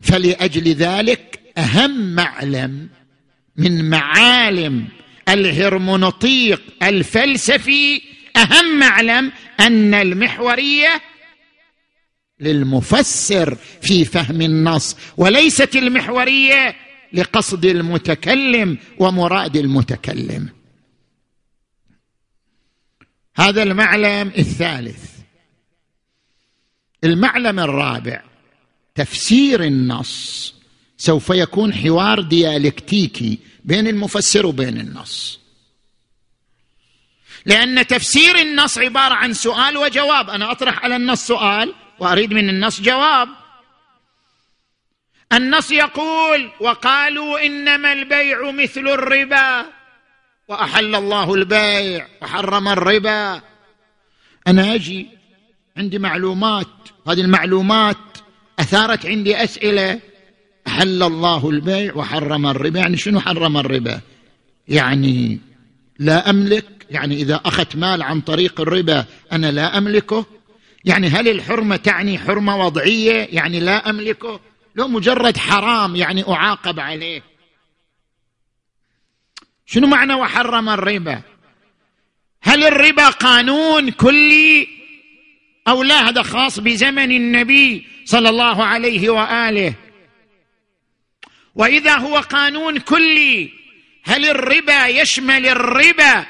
فلأجل 0.00 0.68
ذلك 0.68 1.40
أهم 1.58 2.14
معلم 2.14 2.88
من 3.56 3.90
معالم 3.90 4.88
الهرمونوطيق 5.28 6.62
الفلسفي 6.82 8.02
أهم 8.36 8.78
معلم 8.78 9.32
أن 9.60 9.94
المحورية 9.94 11.02
للمفسر 12.40 13.54
في 13.82 14.04
فهم 14.04 14.42
النص 14.42 14.96
وليست 15.16 15.76
المحورية 15.76 16.76
لقصد 17.12 17.64
المتكلم 17.64 18.78
ومراد 18.98 19.56
المتكلم. 19.56 20.48
هذا 23.36 23.62
المعلم 23.62 24.32
الثالث. 24.38 25.14
المعلم 27.04 27.60
الرابع 27.60 28.22
تفسير 28.94 29.64
النص. 29.64 30.53
سوف 30.96 31.30
يكون 31.30 31.74
حوار 31.74 32.20
ديالكتيكي 32.20 33.38
بين 33.64 33.86
المفسر 33.86 34.46
وبين 34.46 34.80
النص. 34.80 35.40
لأن 37.46 37.86
تفسير 37.86 38.38
النص 38.38 38.78
عبارة 38.78 39.14
عن 39.14 39.32
سؤال 39.32 39.76
وجواب. 39.76 40.30
أنا 40.30 40.52
أطرح 40.52 40.84
على 40.84 40.96
النص 40.96 41.26
سؤال 41.26 41.74
وأريد 41.98 42.32
من 42.32 42.48
النص 42.48 42.80
جواب. 42.80 43.28
النص 45.32 45.70
يقول 45.70 46.50
وقالوا 46.60 47.46
إنما 47.46 47.92
البيع 47.92 48.50
مثل 48.50 48.80
الربا 48.80 49.66
وأحل 50.48 50.94
الله 50.94 51.34
البيع 51.34 52.08
وحرم 52.22 52.68
الربا. 52.68 53.42
أنا 54.46 54.74
أجي 54.74 55.08
عندي 55.76 55.98
معلومات 55.98 56.68
هذه 57.08 57.20
المعلومات 57.20 57.96
أثارت 58.58 59.06
عندي 59.06 59.44
أسئلة. 59.44 60.00
أحل 60.66 61.02
الله 61.02 61.50
البيع 61.50 61.94
وحرم 61.94 62.46
الربا. 62.46 62.78
يعني 62.78 62.96
شنو 62.96 63.20
حرم 63.20 63.56
الربا؟ 63.56 64.00
يعني 64.68 65.38
لا 65.98 66.30
أملك. 66.30 66.86
يعني 66.90 67.14
إذا 67.14 67.40
أخذت 67.44 67.76
مال 67.76 68.02
عن 68.02 68.20
طريق 68.20 68.60
الربا 68.60 69.04
أنا 69.32 69.52
لا 69.52 69.78
أملكه. 69.78 70.26
يعني 70.84 71.08
هل 71.08 71.28
الحرمة 71.28 71.76
تعني 71.76 72.18
حرمة 72.18 72.66
وضعية؟ 72.66 73.28
يعني 73.32 73.60
لا 73.60 73.90
أملكه. 73.90 74.40
لو 74.76 74.88
مجرد 74.88 75.36
حرام 75.36 75.96
يعني 75.96 76.28
أعاقب 76.28 76.80
عليه. 76.80 77.22
شنو 79.66 79.86
معنى 79.86 80.14
وحرم 80.14 80.68
الربا؟ 80.68 81.22
هل 82.42 82.64
الربا 82.64 83.08
قانون 83.08 83.90
كلي 83.90 84.68
أو 85.68 85.82
لا؟ 85.82 86.08
هذا 86.08 86.22
خاص 86.22 86.60
بزمن 86.60 87.12
النبي 87.12 87.86
صلى 88.04 88.28
الله 88.28 88.64
عليه 88.64 89.10
وآله. 89.10 89.74
وإذا 91.54 91.96
هو 91.96 92.16
قانون 92.16 92.78
كلي 92.78 93.50
هل 94.02 94.26
الربا 94.26 94.86
يشمل 94.86 95.46
الربا؟ 95.46 96.26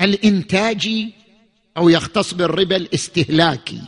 الانتاجي 0.00 1.12
أو 1.76 1.88
يختص 1.88 2.34
بالربا 2.34 2.76
الاستهلاكي. 2.76 3.74
لأن 3.74 3.84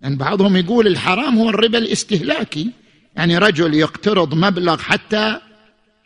يعني 0.00 0.16
بعضهم 0.16 0.56
يقول 0.56 0.86
الحرام 0.86 1.38
هو 1.38 1.48
الربا 1.48 1.78
الاستهلاكي. 1.78 2.70
يعني 3.16 3.38
رجل 3.38 3.74
يقترض 3.74 4.34
مبلغ 4.34 4.78
حتى 4.78 5.40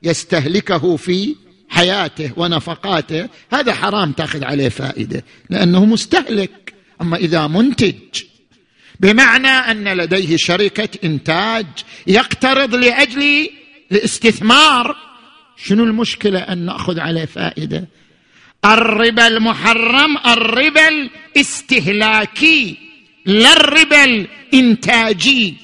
يستهلكه 0.02 0.96
في 0.96 1.36
حياته 1.68 2.32
ونفقاته 2.36 3.28
هذا 3.52 3.74
حرام 3.74 4.12
تأخذ 4.12 4.44
عليه 4.44 4.68
فائدة 4.68 5.24
لأنه 5.50 5.84
مستهلك. 5.84 6.74
أما 7.00 7.16
إذا 7.16 7.46
منتج 7.46 8.29
بمعنى 9.00 9.48
أن 9.48 9.88
لديه 9.88 10.36
شركة 10.36 10.88
إنتاج 11.04 11.66
يقترض 12.06 12.74
لأجل 12.74 13.50
الاستثمار. 13.92 14.96
شنو 15.56 15.84
المشكلة 15.84 16.38
أن 16.38 16.58
نأخذ 16.58 17.00
عليه 17.00 17.24
فائدة؟ 17.24 17.88
الربا 18.64 19.26
المحرم 19.26 20.18
الربا 20.26 20.88
الاستهلاكي 20.88 22.76
لا 23.26 23.52
الربا 23.52 24.04
الإنتاجي. 24.04 25.54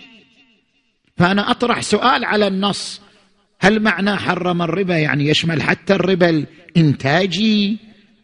فأنا 1.19 1.51
أطرح 1.51 1.81
سؤال 1.81 2.25
على 2.25 2.47
النص. 2.47 3.01
هل 3.61 3.81
معنى 3.81 4.17
حرم 4.17 4.63
الربا 4.63 4.97
يعني 4.97 5.29
يشمل 5.29 5.63
حتى 5.63 5.95
الربا 5.95 6.47
الإنتاجي؟ 6.77 7.77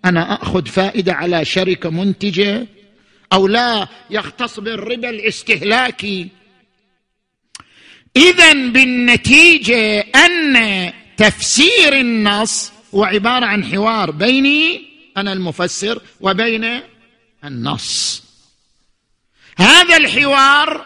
أنا 0.05 0.43
أخذ 0.43 0.67
فائدة 0.67 1.13
على 1.15 1.45
شركة 1.45 1.91
منتجة 1.91 2.67
أو 3.33 3.47
لا 3.47 3.89
يختص 4.11 4.61
بالربا 4.61 5.11
الاستهلاكي. 5.11 6.29
اذا 8.17 8.53
بالنتيجة 8.53 10.01
أن 10.01 10.93
تفسير 11.17 11.93
النص 12.01 12.73
هو 12.95 13.05
عبارة 13.05 13.47
عن 13.47 13.65
حوار 13.65 14.11
بيني 14.11 14.89
أنا 15.17 15.33
المفسر 15.33 16.03
وبين 16.21 16.81
النص. 17.45 18.23
هذا 19.57 19.97
الحوار 19.97 20.85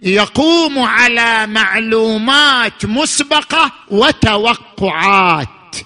يقوم 0.00 0.78
على 0.78 1.46
معلومات 1.46 2.86
مسبقة 2.86 3.72
وتوقعات 3.90 5.76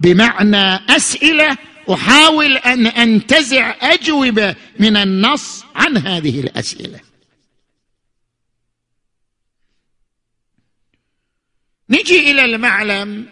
بمعنى 0.00 0.96
أسئلة 0.96 1.56
أحاول 1.90 2.56
أن 2.56 2.86
أنتزع 2.86 3.76
اجوبه 3.80 4.56
من 4.78 4.96
النص 4.96 5.64
عن 5.74 5.96
هذه 5.96 6.40
الأسئلة. 6.40 7.00
نجي 11.90 12.30
إلى 12.30 12.44
المعلم 12.44 13.26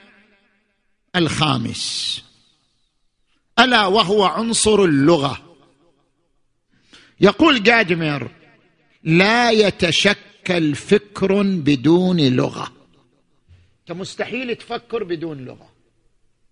الخامس. 1.17 2.25
ألا 3.59 3.87
وهو 3.87 4.25
عنصر 4.25 4.85
اللغة. 4.85 5.57
يقول 7.21 7.63
جادمير 7.63 8.31
لا 9.05 9.51
يتشكل 9.51 10.75
فكر 10.75 11.43
بدون 11.43 12.37
لغة. 12.37 12.73
أنت 13.81 13.99
مستحيل 13.99 14.57
تفكر 14.57 15.05
بدون 15.05 15.45
لغة. 15.45 15.73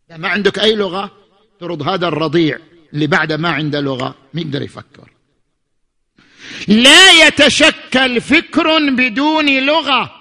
يعني 0.09 0.23
ما 0.23 0.29
عندك 0.29 0.59
أي 0.59 0.75
لغة؟ 0.75 1.26
ترد 1.61 1.83
هذا 1.83 2.09
الرضيع 2.09 2.59
اللي 2.93 3.07
بعده 3.07 3.37
ما 3.37 3.49
عنده 3.49 3.81
لغة 3.81 4.15
ما 4.35 4.41
يقدر 4.41 4.63
يفكر. 4.63 5.11
لا 6.69 7.27
يتشكل 7.27 8.21
فكر 8.21 8.91
بدون 8.91 9.67
لغة. 9.67 10.13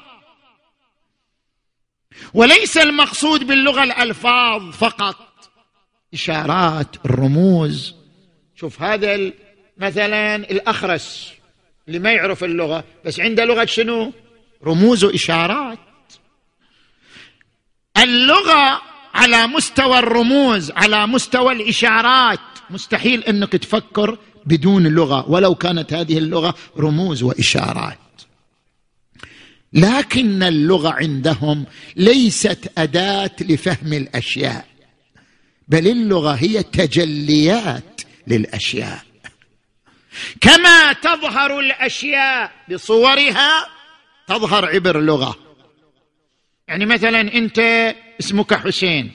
وليس 2.33 2.77
المقصود 2.77 3.47
باللغة 3.47 3.83
الألفاظ 3.83 4.71
فقط. 4.71 5.15
إشارات 6.13 7.05
الرموز. 7.05 7.95
شوف 8.55 8.81
هذا 8.81 9.31
مثلا 9.77 10.35
الأخرس 10.35 11.33
اللي 11.87 11.99
ما 11.99 12.11
يعرف 12.11 12.43
اللغة 12.43 12.83
بس 13.05 13.19
عنده 13.19 13.45
لغة 13.45 13.65
شنو؟ 13.65 14.13
رموز 14.63 15.03
وإشارات. 15.03 15.79
اللغة 17.97 18.81
على 19.15 19.47
مستوى 19.47 19.99
الرموز 19.99 20.71
على 20.71 21.07
مستوى 21.07 21.53
الإشارات. 21.53 22.39
مستحيل 22.69 23.23
إنك 23.23 23.51
تفكر 23.51 24.17
بدون 24.45 24.87
لغة 24.87 25.29
ولو 25.29 25.55
كانت 25.55 25.93
هذه 25.93 26.17
اللغة 26.17 26.55
رموز 26.79 27.23
وإشارات. 27.23 27.97
لكن 29.73 30.43
اللغة 30.43 30.89
عندهم 30.89 31.65
ليست 31.95 32.71
أداة 32.77 33.31
لفهم 33.41 33.93
الأشياء 33.93 34.65
بل 35.67 35.87
اللغة 35.87 36.31
هي 36.31 36.63
تجليات 36.63 38.01
للأشياء. 38.27 38.99
كما 40.41 40.93
تظهر 40.93 41.59
الأشياء 41.59 42.51
بصورها 42.71 43.67
تظهر 44.27 44.65
عبر 44.65 45.01
لغة. 45.01 45.35
يعني 46.67 46.85
مثلا 46.85 47.21
أنت 47.21 47.59
اسمك 48.19 48.53
حسين. 48.53 49.11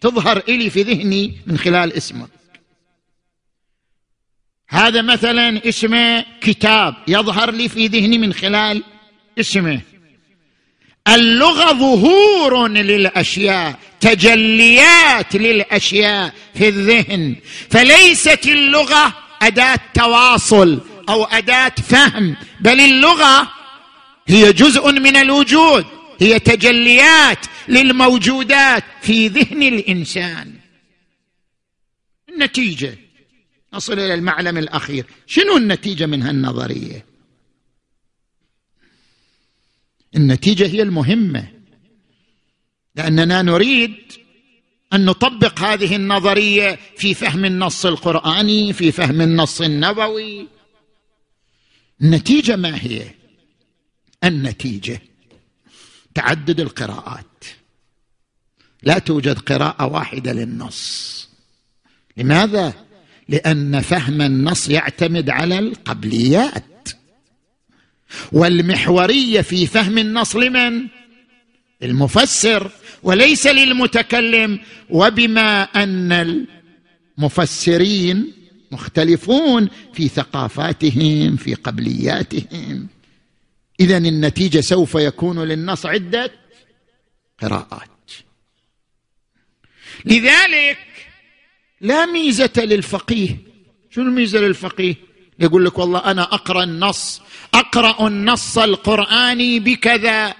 تظهر 0.00 0.42
إلي 0.48 0.70
في 0.70 0.82
ذهني 0.82 1.34
من 1.46 1.58
خلال 1.58 1.92
اسمك. 1.92 2.28
هذا 4.68 5.02
مثلا 5.02 5.68
اسمه 5.68 6.24
كتاب 6.40 6.94
يظهر 7.08 7.50
لي 7.50 7.68
في 7.68 7.86
ذهني 7.86 8.18
من 8.18 8.32
خلال 8.32 8.82
اسمه. 9.40 9.80
اللغة 11.08 11.72
ظهور 11.72 12.68
للأشياء 12.68 13.78
تجليات 14.00 15.36
للأشياء 15.36 16.34
في 16.54 16.68
الذهن. 16.68 17.36
فليست 17.70 18.46
اللغة 18.46 19.14
أداة 19.42 19.78
تواصل 19.94 20.80
أو 21.08 21.24
أداة 21.24 21.74
فهم 21.88 22.36
بل 22.60 22.80
اللغة 22.80 23.48
هي 24.26 24.52
جزء 24.52 24.92
من 24.92 25.16
الوجود. 25.16 25.86
هي 26.22 26.38
تجليات 26.38 27.46
للموجودات 27.68 28.84
في 29.02 29.28
ذهن 29.28 29.62
الإنسان. 29.62 30.54
النتيجة. 32.28 32.98
نصل 33.74 33.92
إلى 33.92 34.14
المعلم 34.14 34.58
الأخير. 34.58 35.06
شنو 35.26 35.56
النتيجة 35.56 36.06
من 36.06 36.22
هالنظريه 36.22 37.12
النتيجة 40.16 40.66
هي 40.66 40.82
المهمة. 40.82 41.48
لأننا 42.96 43.42
نريد 43.42 43.96
أن 44.92 45.04
نطبق 45.04 45.60
هذه 45.60 45.96
النظرية 45.96 46.78
في 46.96 47.14
فهم 47.14 47.44
النص 47.44 47.86
القرآني 47.86 48.72
في 48.72 48.92
فهم 48.92 49.20
النص 49.20 49.60
النبوي. 49.60 50.48
النتيجة 52.02 52.56
ما 52.56 52.82
هي؟ 52.82 53.10
النتيجة. 54.24 55.02
تعدد 56.14 56.60
القراءات. 56.60 57.44
لا 58.82 58.98
توجد 58.98 59.38
قراءة 59.38 59.86
واحدة 59.86 60.32
للنص. 60.32 61.28
لماذا؟ 62.16 62.74
لأن 63.28 63.80
فهم 63.80 64.22
النص 64.22 64.68
يعتمد 64.68 65.30
على 65.30 65.58
القبليات. 65.58 66.88
والمحورية 68.32 69.40
في 69.40 69.66
فهم 69.66 69.98
النص 69.98 70.36
لمن؟ 70.36 70.86
المفسر 71.82 72.70
وليس 73.02 73.46
للمتكلم. 73.46 74.60
وبما 74.90 75.62
أن 75.62 76.42
المفسرين 77.18 78.32
مختلفون 78.72 79.68
في 79.94 80.08
ثقافاتهم 80.08 81.36
في 81.36 81.54
قبلياتهم. 81.54 82.88
إذا 83.82 83.96
النتيجة 83.96 84.60
سوف 84.60 84.94
يكون 84.94 85.44
للنص 85.44 85.86
عدة 85.86 86.32
قراءات. 87.42 88.10
لذلك 90.04 90.78
لا 91.80 92.06
ميزة 92.06 92.52
للفقيه. 92.56 93.36
شنو 93.90 94.04
الميزة 94.04 94.40
للفقيه؟ 94.40 94.94
يقول 95.38 95.64
لك 95.64 95.78
والله 95.78 95.98
أنا 95.98 96.22
أقرأ 96.22 96.64
النص 96.64 97.22
أقرأ 97.54 98.06
النص 98.06 98.58
القراني 98.58 99.60
بكذا. 99.60 100.34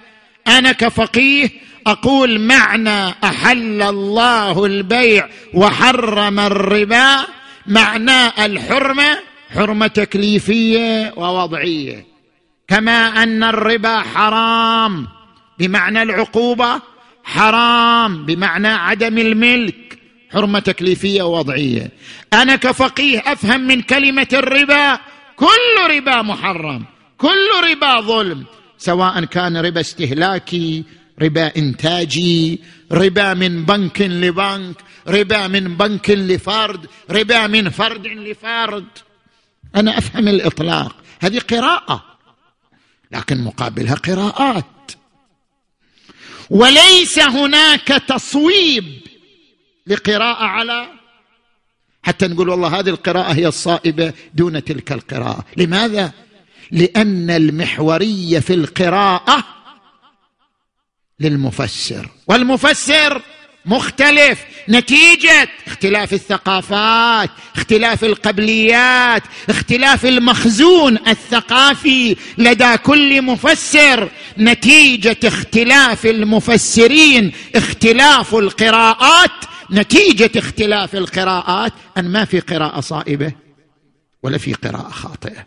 أنا 0.47 0.71
كفقيه 0.71 1.49
أقول 1.87 2.39
معنى 2.39 3.09
أحل 3.23 3.81
الله 3.81 4.65
البيع 4.65 5.29
وحرم 5.53 6.39
الربا 6.39 7.25
معناه 7.67 8.45
الحرمة 8.45 9.19
حرمة 9.49 9.87
تكليفية 9.87 11.13
ووضعية. 11.17 12.12
كما 12.67 13.23
أن 13.23 13.43
الربا 13.43 13.99
حرام 13.99 15.07
بمعنى 15.59 16.01
العقوبة 16.01 16.81
حرام 17.23 18.25
بمعنى 18.25 18.67
عدم 18.67 19.17
الملك 19.17 19.99
حرمة 20.33 20.59
تكليفية 20.59 21.23
ووضعية. 21.23 21.91
أنا 22.33 22.55
كفقيه 22.55 23.23
أفهم 23.25 23.61
من 23.61 23.81
كلمة 23.81 24.27
الربا 24.33 24.99
كل 25.35 25.95
ربا 25.95 26.21
محرم 26.21 26.85
كل 27.17 27.49
ربا 27.71 28.01
ظلم 28.01 28.45
سواء 28.77 29.25
كان 29.25 29.57
ربا 29.57 29.81
استهلاكي 29.81 30.83
ربا 31.21 31.51
إنتاجي 31.57 32.61
ربا 32.91 33.33
من 33.33 33.65
بنك 33.65 34.01
لبنك 34.01 34.75
ربا 35.07 35.47
من 35.47 35.77
بنك 35.77 36.09
لفرد 36.09 36.85
ربا 37.09 37.47
من 37.47 37.69
فرد 37.69 38.07
لفرد. 38.07 38.85
أنا 39.75 39.97
أفهم 39.97 40.27
الإطلاق. 40.27 40.95
هذه 41.19 41.39
قراءة. 41.39 42.12
لكن 43.13 43.43
مقابلها 43.43 43.95
قراءات. 43.95 44.91
وليس 46.49 47.19
هناك 47.19 47.87
تصويب 47.87 49.01
لقراءة 49.87 50.43
على 50.43 50.87
حتى 52.03 52.27
نقول 52.27 52.49
والله 52.49 52.79
هذه 52.79 52.89
القراءة 52.89 53.33
هي 53.33 53.47
الصائبة 53.47 54.13
دون 54.33 54.63
تلك 54.63 54.91
القراءة. 54.91 55.45
لماذا؟ 55.57 56.11
لأن 56.71 57.29
المحورية 57.29 58.39
في 58.39 58.53
القراءة 58.53 59.43
للمفسر. 61.19 62.09
والمفسر 62.27 63.21
مختلف. 63.65 64.39
نتيجة 64.69 65.49
اختلاف 65.67 66.13
الثقافات 66.13 67.29
اختلاف 67.55 68.03
القبليات 68.03 69.23
اختلاف 69.49 70.05
المخزون 70.05 70.97
الثقافي 71.07 72.15
لدى 72.37 72.77
كل 72.77 73.21
مفسر. 73.21 74.09
نتيجة 74.37 75.17
اختلاف 75.23 76.05
المفسرين 76.05 77.31
اختلاف 77.55 78.35
القراءات. 78.35 79.31
نتيجة 79.71 80.31
اختلاف 80.35 80.95
القراءات 80.95 81.73
أن 81.97 82.09
ما 82.09 82.25
في 82.25 82.39
قراءة 82.39 82.79
صائبة 82.79 83.31
ولا 84.23 84.37
في 84.37 84.53
قراءة 84.53 84.89
خاطئة. 84.89 85.45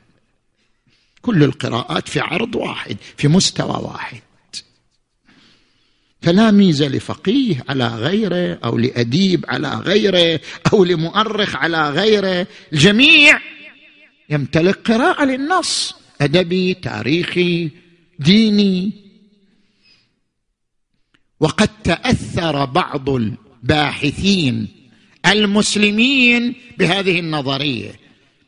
كل 1.23 1.45
القراءات 1.45 2.09
في 2.09 2.21
عرض 2.21 2.55
واحد 2.55 2.97
في 3.17 3.29
مستوى 3.29 3.81
واحد. 3.83 4.21
فلا 6.27 6.51
ميزة 6.51 6.89
لفقيه 6.89 7.65
على 7.69 7.89
غيره 7.89 8.59
أو 8.65 8.79
لأديب 8.79 9.45
على 9.49 9.69
غيره 9.69 10.41
أو 10.73 10.85
لمؤرخ 10.85 11.57
على 11.57 11.91
غيره. 11.91 12.47
الجميع 12.73 13.41
يمتلك 14.31 14.91
قراءة 14.91 15.25
للنص 15.25 15.95
أدبي 16.21 16.75
تاريخي 16.75 17.71
ديني. 18.19 18.93
وقد 21.41 21.69
تأثر 21.85 22.65
بعض 22.65 23.11
الباحثين 23.11 24.69
المسلمين 25.27 26.55
بهذه 26.79 27.19
النظرية 27.19 27.93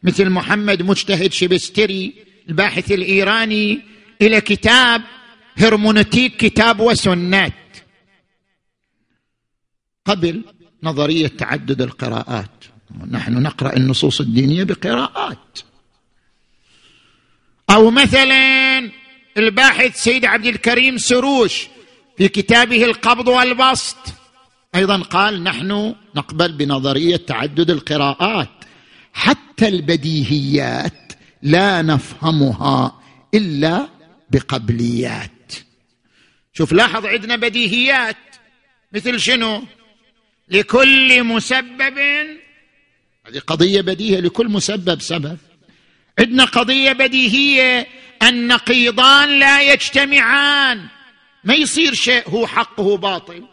مثل 0.03 0.31
محمد 0.31 0.83
مجتهد 0.83 1.33
شبستري 1.33 2.15
الباحث 2.49 2.93
الإيراني 2.93 3.81
إلى 4.23 4.41
كتاب 4.41 5.03
هرمونوتيك 5.57 6.37
كتاب 6.37 6.81
وسنات. 6.81 7.53
قبل 10.09 10.45
نظرية 10.83 11.27
تعدد 11.27 11.83
القراءات. 11.83 12.65
نحن 13.11 13.43
نقرأ 13.43 13.77
النصوص 13.77 14.21
الدينية 14.21 14.65
بقراءات. 14.65 15.59
أو 17.71 17.91
مثلا 17.91 18.91
الباحث 19.37 20.03
سيد 20.03 20.25
عبد 20.25 20.47
الكريم 20.47 20.99
سروش 20.99 21.69
في 22.19 22.29
كتابه 22.29 22.85
القبض 22.85 23.29
والبسط. 23.29 23.97
أيضا 24.75 25.03
قال 25.03 25.43
نحن 25.43 25.95
نقبل 26.17 26.53
بنظرية 26.53 27.17
تعدد 27.17 27.71
القراءات. 27.71 28.51
حتى 29.13 29.69
البديهيات 29.69 31.13
لا 31.43 31.83
نفهمها 31.83 33.01
إلا 33.35 33.89
بقبليات. 34.31 35.53
شوف 36.53 36.73
لاحظ 36.73 37.07
عندنا 37.07 37.37
بديهيات. 37.37 38.17
مثل 38.93 39.21
شنو؟ 39.21 39.63
لكل 40.51 41.25
مسبب. 41.25 41.99
هذه 43.27 43.39
قضية 43.47 43.81
بديهية 43.81 44.21
لكل 44.21 44.49
مسبب 44.49 45.01
سبب. 45.01 45.39
عندنا 46.19 46.45
قضية 46.45 46.93
بديهية 46.93 47.87
النقيضان 48.23 49.39
لا 49.39 49.73
يجتمعان. 49.73 50.87
ما 51.45 51.55
يصير 51.55 51.95
شيء 51.95 52.29
هو 52.29 52.47
حق 52.47 52.81
وهو 52.81 52.97
باطل 52.97 53.45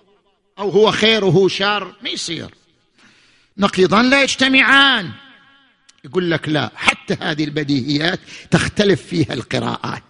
أو 0.59 0.69
هو 0.69 0.91
خير 0.91 1.25
وهو 1.25 1.47
شر 1.47 1.95
ما 2.01 2.09
يصير. 2.09 2.49
نقيضان 3.57 4.09
لا 4.09 4.23
يجتمعان. 4.23 5.11
يقول 6.05 6.31
لك 6.31 6.49
لا 6.49 6.71
حتى 6.75 7.17
هذه 7.21 7.43
البديهيات 7.43 8.19
تختلف 8.51 9.01
فيها 9.01 9.33
القراءات. 9.33 10.03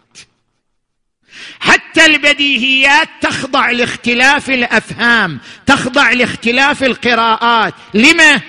حتى 1.59 1.84
حتى 1.95 2.05
البديهيات 2.05 3.07
تخضع 3.21 3.71
لاختلاف 3.71 4.49
الأفهام 4.49 5.39
تخضع 5.65 6.11
لاختلاف 6.11 6.83
القراءات. 6.83 7.73
لما 7.93 8.41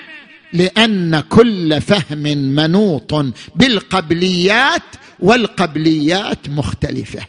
لأن 0.52 1.20
كل 1.20 1.80
فهم 1.80 2.22
منوط 2.54 3.14
بالقبليات 3.54 4.82
والقبليات 5.20 6.48
مختلفة. 6.48 7.26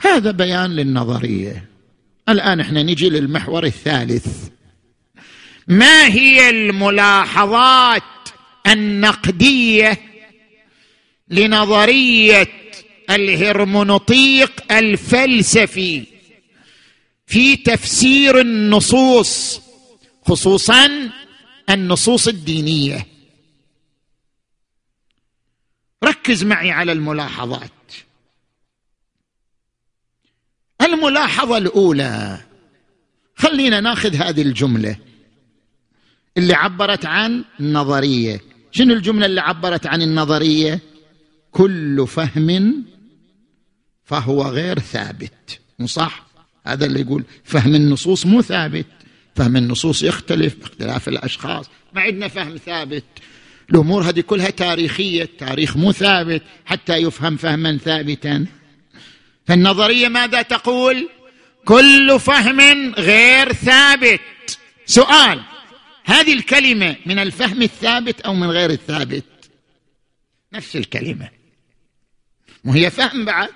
هذا 0.00 0.30
بيان 0.30 0.70
للنظرية. 0.70 1.64
الآن 2.28 2.60
إحنا 2.60 2.82
نجي 2.82 3.08
للمحور 3.10 3.64
الثالث. 3.64 4.26
ما 5.68 6.06
هي 6.06 6.50
الملاحظات 6.50 8.02
النقدية 8.66 10.13
لنظرية 11.34 12.48
الهرمونوطيق 13.10 14.72
الفلسفي 14.72 16.06
في 17.26 17.56
تفسير 17.56 18.40
النصوص 18.40 19.60
خصوصا 20.22 21.10
النصوص 21.70 22.28
الدينية. 22.28 23.06
ركز 26.04 26.44
معي 26.44 26.70
على 26.70 26.92
الملاحظات. 26.92 27.70
الملاحظة 30.82 31.58
الأولى 31.58 32.40
خلينا 33.36 33.80
ناخذ 33.80 34.14
هذه 34.14 34.42
الجملة 34.42 34.96
اللي 36.36 36.54
عبرت 36.54 37.06
عن 37.06 37.44
النظريه 37.60 38.40
شنو 38.70 38.94
الجملة 38.94 39.26
اللي 39.26 39.40
عبرت 39.40 39.86
عن 39.86 40.02
النظرية؟ 40.02 40.80
كل 41.54 42.06
فهم 42.08 42.84
فهو 44.04 44.42
غير 44.42 44.78
ثابت. 44.78 45.60
صح؟ 45.84 46.26
هذا 46.66 46.86
اللي 46.86 47.00
يقول 47.00 47.24
فهم 47.44 47.74
النصوص 47.74 48.26
مو 48.26 48.42
ثابت. 48.42 48.86
فهم 49.36 49.56
النصوص 49.56 50.02
يختلف 50.02 50.56
باختلاف 50.56 51.08
الأشخاص. 51.08 51.66
ما 51.92 52.00
عندنا 52.00 52.28
فهم 52.28 52.56
ثابت. 52.56 53.04
الأمور 53.70 54.02
هذه 54.02 54.20
كلها 54.20 54.50
تاريخية. 54.50 55.22
التاريخ 55.22 55.76
مو 55.76 55.92
ثابت 55.92 56.42
حتى 56.64 56.96
يفهم 56.96 57.36
فهما 57.36 57.76
ثابتا. 57.76 58.46
فالنظرية 59.46 60.08
ماذا 60.08 60.42
تقول؟ 60.42 61.08
كل 61.64 62.20
فهم 62.20 62.94
غير 62.94 63.52
ثابت. 63.52 64.20
سؤال 64.86 65.40
هذه 66.04 66.32
الكلمة 66.32 66.96
من 67.06 67.18
الفهم 67.18 67.62
الثابت 67.62 68.20
أو 68.20 68.34
من 68.34 68.50
غير 68.50 68.70
الثابت؟ 68.70 69.24
نفس 70.52 70.76
الكلمة. 70.76 71.43
وهي 72.64 72.90
فهم 72.90 73.24
بعد. 73.24 73.50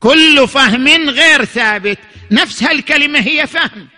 كل 0.00 0.48
فهم 0.48 1.10
غير 1.10 1.44
ثابت. 1.44 1.98
نفس 2.30 2.62
هالكلمة 2.62 3.18
هي 3.18 3.46
فهم 3.46 3.88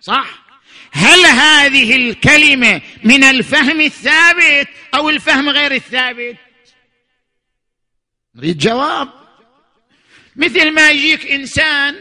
صح؟ 0.00 0.44
هل 0.92 1.26
هذه 1.26 1.96
الكلمة 1.96 2.80
من 3.04 3.24
الفهم 3.24 3.80
الثابت 3.80 4.68
أو 4.94 5.10
الفهم 5.10 5.48
غير 5.48 5.72
الثابت؟ 5.72 6.36
نريد 8.34 8.58
جواب. 8.58 9.08
مثل 10.36 10.70
ما 10.74 10.90
يجيك 10.90 11.26
إنسان 11.26 11.96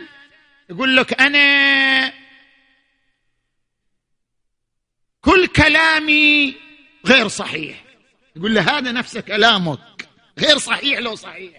يقول 0.70 0.98
لك 0.98 1.22
أنا 1.22 2.14
كل 5.22 5.48
كلامي 5.48 6.56
غير 7.06 7.28
صحيح. 7.28 7.84
يقول 8.36 8.56
له 8.56 8.78
هذا 8.78 8.92
نفس 8.92 9.18
كلامك. 9.18 9.80
غير 10.40 10.58
صحيح 10.58 11.00
لو 11.00 11.16
صحيح. 11.16 11.52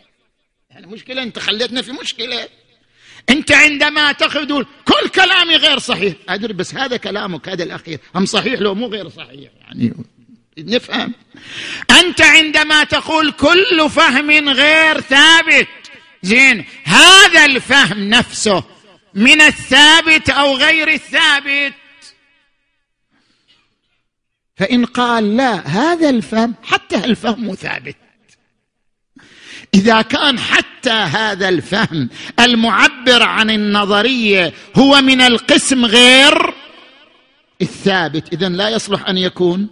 يعني 0.71 0.87
مشكلة 0.87 1.23
أنت 1.23 1.39
خليتنا 1.39 1.83
في 1.83 1.93
مشكلة. 1.93 2.49
أنت 3.31 3.53
عندما 3.53 4.13
تقول 4.13 4.67
كل 4.85 5.09
كلامي 5.09 5.57
غير 5.57 5.79
صحيح 5.79 6.15
أدري 6.29 6.53
بس 6.53 6.75
هذا 6.75 6.97
كلامك 6.97 7.49
هذا 7.49 7.65
الأخير. 7.65 7.99
هم 8.15 8.27
صحيح 8.27 8.61
لو 8.61 8.75
مو 8.75 8.87
غير 8.87 9.09
صحيح؟ 9.09 9.51
يعني 9.61 9.95
نفهم. 10.59 11.13
أنت 11.91 12.21
عندما 12.21 12.85
تقول 12.85 13.33
كل 13.33 13.91
فهم 13.91 14.49
غير 14.49 15.01
ثابت 15.01 15.69
زين 16.23 16.65
هذا 16.85 17.45
الفهم 17.45 18.09
نفسه 18.09 18.65
من 19.15 19.41
الثابت 19.41 20.31
أو 20.31 20.57
غير 20.57 20.89
الثابت. 20.89 21.75
فإن 24.57 24.85
قال 24.85 25.37
لا 25.37 25.69
هذا 25.69 26.11
الفهم 26.11 26.55
حتى 26.63 26.97
الفهم 26.97 27.55
ثابت. 27.55 27.97
إذا 29.75 30.03
كان 30.03 30.39
حتى 30.39 30.91
هذا 30.91 31.49
الفهم 31.49 32.09
المعبر 32.41 33.23
عن 33.23 33.51
النظرية 33.51 34.53
هو 34.77 35.01
من 35.01 35.21
القسم 35.21 35.85
غير 35.85 36.55
الثابت 37.63 38.33
اذا 38.33 38.49
لا 38.49 38.69
يصلح 38.69 39.09
أن 39.09 39.19
يكون 39.19 39.69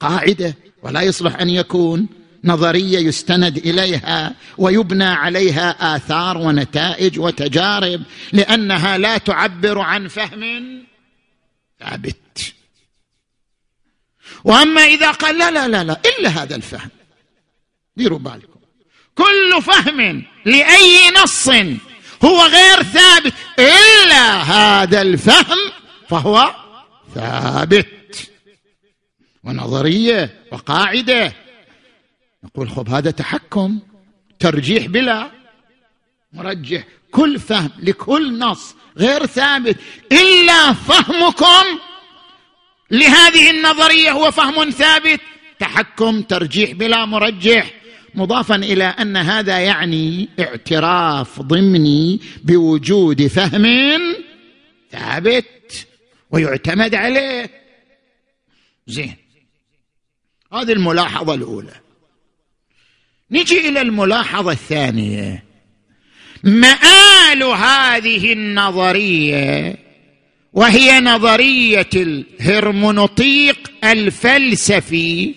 قاعدة 0.00 0.54
ولا 0.82 1.00
يصلح 1.00 1.40
أن 1.40 1.50
يكون 1.50 2.08
نظرية 2.44 2.98
يستند 2.98 3.56
إليها 3.56 4.34
ويبنى 4.58 5.04
عليها 5.04 5.96
آثار 5.96 6.38
ونتائج 6.38 7.20
وتجارب 7.20 8.02
لأنها 8.32 8.98
لا 8.98 9.18
تعبر 9.18 9.78
عن 9.78 10.08
فهم 10.08 10.82
ثابت. 11.80 12.54
وأما 14.44 14.80
إذا 14.80 15.10
قال 15.10 15.38
لا 15.38 15.50
لا 15.50 15.68
لا 15.68 15.84
لا 15.84 16.00
إلا 16.06 16.28
هذا 16.28 16.56
الفهم. 16.56 16.90
ديروا 17.96 18.18
بالكم. 18.18 18.51
كل 19.14 19.62
فهم 19.62 20.22
لأي 20.44 21.10
نص 21.22 21.48
هو 22.24 22.42
غير 22.42 22.82
ثابت 22.82 23.34
إلا 23.58 24.42
هذا 24.42 25.02
الفهم 25.02 25.58
فهو 26.08 26.54
ثابت. 27.14 28.30
ونظرية 29.44 30.44
وقاعدة. 30.52 31.32
نقول 32.44 32.70
خب 32.70 32.88
هذا 32.88 33.10
تحكم 33.10 33.78
ترجيح 34.38 34.86
بلا 34.86 35.30
مرجح. 36.32 36.84
كل 37.10 37.40
فهم 37.40 37.70
لكل 37.78 38.38
نص 38.38 38.74
غير 38.98 39.26
ثابت 39.26 39.76
إلا 40.12 40.72
فهمكم 40.72 41.78
لهذه 42.90 43.50
النظرية 43.50 44.10
هو 44.10 44.30
فهم 44.30 44.70
ثابت. 44.70 45.20
تحكم 45.58 46.22
ترجيح 46.22 46.72
بلا 46.72 47.04
مرجح. 47.04 47.81
مضافا 48.14 48.56
إلى 48.56 48.84
أن 48.84 49.16
هذا 49.16 49.58
يعني 49.58 50.28
اعتراف 50.40 51.40
ضمني 51.40 52.20
بوجود 52.44 53.26
فهم 53.26 53.66
ثابت 54.90 55.86
ويعتمد 56.30 56.94
عليه. 56.94 57.50
زين. 58.86 59.16
هذه 60.52 60.72
الملاحظة 60.72 61.34
الأولى. 61.34 61.74
نجي 63.30 63.68
إلى 63.68 63.80
الملاحظة 63.80 64.52
الثانية. 64.52 65.44
مآل 66.44 67.42
هذه 67.42 68.32
النظرية 68.32 69.76
وهي 70.52 71.00
نظرية 71.00 71.88
الهرمونوطيق 71.94 73.72
الفلسفي 73.84 75.34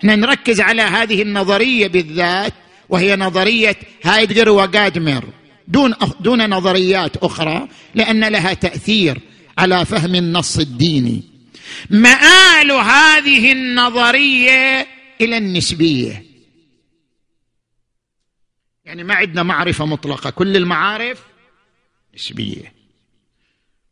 إحنا 0.00 0.16
نركز 0.16 0.60
على 0.60 0.82
هذه 0.82 1.22
النظرية 1.22 1.86
بالذات 1.86 2.54
وهي 2.88 3.16
نظرية 3.16 3.76
هايدجر 4.04 4.48
وجادمر 4.48 5.24
دون 5.68 5.94
دون 6.20 6.50
نظريات 6.50 7.16
أخرى 7.16 7.68
لأن 7.94 8.24
لها 8.24 8.54
تأثير 8.54 9.20
على 9.58 9.84
فهم 9.84 10.14
النص 10.14 10.58
الديني. 10.58 11.22
مآل 11.90 12.70
هذه 12.72 13.52
النظرية 13.52 14.86
إلى 15.20 15.36
النسبية. 15.38 16.24
يعني 18.84 19.04
ما 19.04 19.14
عندنا 19.14 19.42
معرفة 19.42 19.86
مطلقة 19.86 20.30
كل 20.30 20.56
المعارف 20.56 21.22
نسبية. 22.14 22.72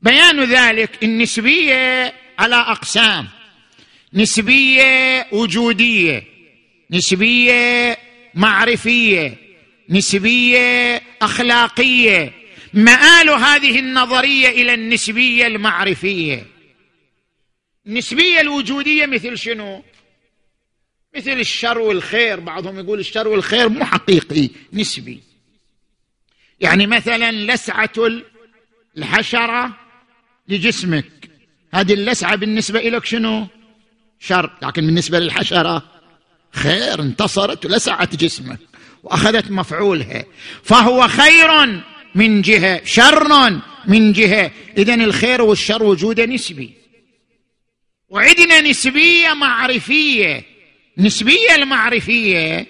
بيان 0.03 0.45
ذلك 0.45 1.05
النسبية 1.05 2.15
على 2.39 2.57
أقسام. 2.57 3.29
نسبية 4.15 5.27
وجودية 5.33 6.23
نسبية 6.91 7.99
معرفية 8.35 9.37
نسبية 9.91 11.03
أخلاقية. 11.23 12.33
مآل 12.75 13.31
هذه 13.31 13.79
النظرية 13.79 14.49
إلى 14.49 14.75
النسبية 14.75 15.47
المعرفية. 15.47 16.47
النسبية 17.87 18.41
الوجودية 18.41 19.07
مثل 19.07 19.39
شنو؟ 19.39 19.83
مثل 21.17 21.31
الشر 21.31 21.79
والخير. 21.79 22.41
بعضهم 22.41 22.79
يقول 22.79 23.01
الشر 23.01 23.29
والخير 23.29 23.69
مو 23.69 23.85
حقيقي 23.85 24.51
نسبي. 24.73 25.21
يعني 26.61 26.87
مثلا 26.87 27.33
لسعة 27.33 27.93
الحشرة 28.97 29.77
لجسمك. 30.49 31.31
هذه 31.75 31.93
اللسعة 31.93 32.37
بالنسبة 32.37 32.81
لك 32.81 33.05
شنو؟ 33.05 33.47
شر 34.21 34.51
لكن 34.63 34.87
بالنسبة 34.87 35.19
للحشرة 35.19 35.83
خير 36.53 37.01
انتصرت 37.01 37.67
ولسعت 37.67 38.17
جسمك 38.17 38.59
وأخذت 39.03 39.51
مفعولها. 39.51 40.25
فهو 40.63 41.09
خير 41.09 41.83
من 42.15 42.43
جهة 42.43 42.85
شر 42.85 43.61
من 43.87 44.13
جهة. 44.13 44.51
اذا 44.79 44.95
الخير 44.95 45.43
والشر 45.43 45.83
وجوده 45.83 46.27
نسبي. 46.27 46.75
وعندنا 48.09 48.61
نسبية 48.61 49.33
معرفية. 49.33 50.45
نسبية 50.99 51.55
المعرفية 51.55 52.67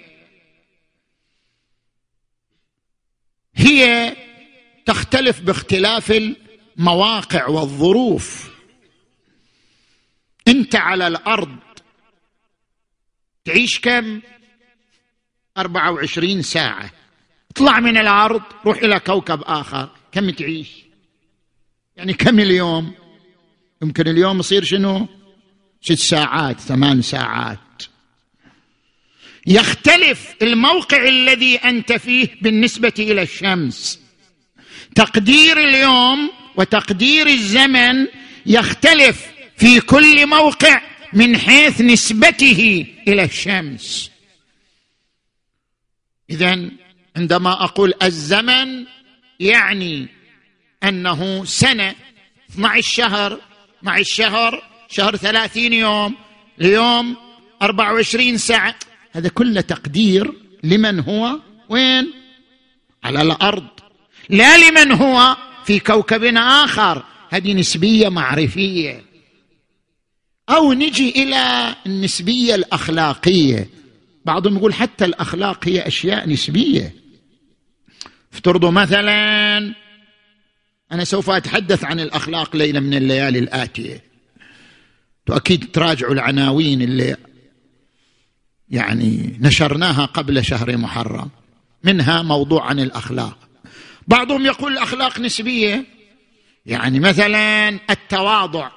هي 3.54 4.12
تختلف 4.86 5.40
باختلاف 5.40 6.12
المواقع 6.78 7.46
والظروف. 7.46 8.55
انت 10.48 10.76
على 10.76 11.06
الأرض 11.06 11.56
تعيش 13.44 13.80
كم؟ 13.80 14.20
24 15.58 16.42
ساعة. 16.42 16.90
اطلع 17.50 17.80
من 17.80 17.96
الأرض 17.96 18.42
روح 18.66 18.78
إلى 18.78 19.00
كوكب 19.00 19.42
آخر. 19.42 19.90
كم 20.12 20.30
تعيش؟ 20.30 20.68
يعني 21.96 22.12
كم 22.12 22.40
اليوم؟ 22.40 22.94
يمكن 23.82 24.08
اليوم 24.08 24.38
يصير 24.38 24.64
شنو؟ 24.64 25.08
ست 25.82 25.92
ساعات 25.92 26.60
ثمان 26.60 27.02
ساعات. 27.02 27.58
يختلف 29.46 30.34
الموقع 30.42 31.08
الذي 31.08 31.56
أنت 31.56 31.92
فيه 31.92 32.28
بالنسبة 32.42 32.94
إلى 32.98 33.22
الشمس. 33.22 34.00
تقدير 34.94 35.58
اليوم 35.58 36.30
وتقدير 36.56 37.26
الزمن 37.26 38.06
يختلف 38.46 39.35
في 39.56 39.80
كل 39.80 40.26
موقع 40.26 40.80
من 41.12 41.36
حيث 41.36 41.80
نسبته 41.80 42.86
إلى 43.08 43.24
الشمس. 43.24 44.10
اذا 46.30 46.70
عندما 47.16 47.64
أقول 47.64 47.94
الزمن 48.02 48.86
يعني 49.40 50.08
أنه 50.84 51.44
سنة 51.44 51.94
12 52.50 52.82
شهر 52.82 53.40
مع 53.82 53.98
الشهر 53.98 54.62
شهر 54.88 55.16
ثلاثين 55.16 55.72
يوم 55.72 56.14
اليوم 56.60 57.16
24 57.62 58.38
ساعة. 58.38 58.74
هذا 59.12 59.28
كله 59.28 59.60
تقدير 59.60 60.32
لمن 60.62 61.00
هو 61.00 61.40
وين؟ 61.68 62.12
على 63.04 63.22
الأرض. 63.22 63.66
لا 64.28 64.70
لمن 64.70 64.92
هو 64.92 65.36
في 65.64 65.78
كوكب 65.78 66.24
آخر. 66.36 67.04
هذه 67.30 67.52
نسبية 67.52 68.08
معرفية. 68.08 69.05
أو 70.48 70.72
نجي 70.72 71.10
إلى 71.10 71.74
النسبية 71.86 72.54
الأخلاقية. 72.54 73.68
بعضهم 74.24 74.56
يقول 74.56 74.74
حتى 74.74 75.04
الأخلاق 75.04 75.68
هي 75.68 75.86
أشياء 75.86 76.28
نسبية. 76.28 76.94
افترضوا 78.32 78.70
مثلا 78.70 79.58
أنا 80.92 81.04
سوف 81.04 81.30
أتحدث 81.30 81.84
عن 81.84 82.00
الأخلاق 82.00 82.56
ليلة 82.56 82.80
من 82.80 82.94
الليالي 82.94 83.38
الآتية. 83.38 84.04
أكيد 85.30 85.70
تراجعوا 85.72 86.12
العناوين 86.12 86.82
اللي 86.82 87.16
يعني 88.68 89.38
نشرناها 89.40 90.04
قبل 90.04 90.44
شهر 90.44 90.76
محرم. 90.76 91.30
منها 91.84 92.22
موضوع 92.22 92.66
عن 92.66 92.80
الأخلاق. 92.80 93.38
بعضهم 94.08 94.46
يقول 94.46 94.72
الأخلاق 94.72 95.18
نسبية. 95.18 95.84
يعني 96.66 97.00
مثلا 97.00 97.68
التواضع. 97.90 98.70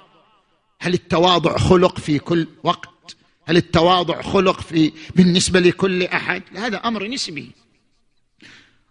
هل 0.80 0.94
التواضع 0.94 1.58
خلق 1.58 2.00
في 2.00 2.20
كل 2.20 2.48
وقت؟ 2.64 3.16
هل 3.46 3.58
التواضع 3.58 4.22
خلق 4.22 4.62
في 4.62 4.92
بالنسبة 5.16 5.60
لكل 5.60 6.04
أحد؟ 6.04 6.44
هذا 6.56 6.78
أمر 6.78 7.08
نسبي. 7.08 7.52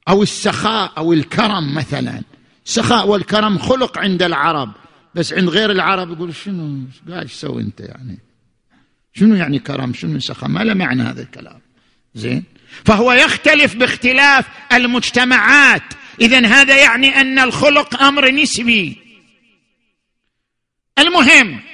أو 0.09 0.23
السخاء 0.23 0.93
أو 0.99 1.13
الكرم 1.13 1.75
مثلا. 1.75 2.23
السخاء 2.67 3.09
والكرم 3.09 3.59
خلق 3.59 3.99
عند 3.99 4.23
العرب. 4.23 4.73
بس 5.15 5.33
عند 5.33 5.49
غير 5.49 5.71
العرب 5.71 6.11
يقول 6.11 6.35
شنو؟ 6.35 6.79
قاعد 7.09 7.27
تسوي 7.27 7.63
أنت 7.63 7.81
يعني؟ 7.81 8.19
شنو 9.13 9.35
يعني 9.35 9.59
كرم؟ 9.59 9.95
شنو 9.95 10.19
سخاء؟ 10.19 10.51
ما 10.51 10.65
له 10.65 10.75
معنى 10.75 11.03
هذا 11.03 11.23
الكلام. 11.23 11.61
زين؟ 12.15 12.45
فهو 12.85 13.13
يختلف 13.13 13.77
باختلاف 13.77 14.47
المجتمعات. 14.73 15.83
اذا 16.21 16.47
هذا 16.47 16.77
يعني 16.77 17.21
أن 17.21 17.39
الخلق 17.39 18.03
أمر 18.03 18.31
نسبي. 18.31 18.99
المهم 20.99 21.68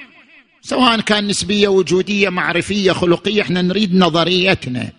سواء 0.65 1.01
كان 1.01 1.29
نسبية 1.29 1.69
وجودية 1.69 2.29
معرفية 2.29 2.93
خلقية 2.93 3.43
إحنا 3.43 3.63
نريد 3.63 3.95
نظريتنا. 3.95 4.93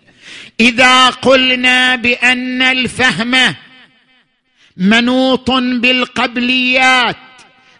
إذا 0.60 1.10
قلنا 1.10 1.96
بأن 1.96 2.62
الفهم 2.62 3.54
منوط 4.76 5.50
بالقبليات 5.50 7.16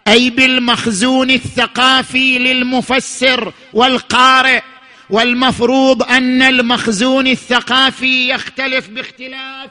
أي 0.09 0.31
بالمخزون 0.31 1.31
الثقافي 1.31 2.39
للمفسر 2.39 3.53
والقارئ 3.73 4.63
والمفروض 5.11 6.03
أن 6.03 6.43
المخزون 6.43 7.27
الثقافي 7.27 8.29
يختلف 8.29 8.89
باختلاف 8.89 9.71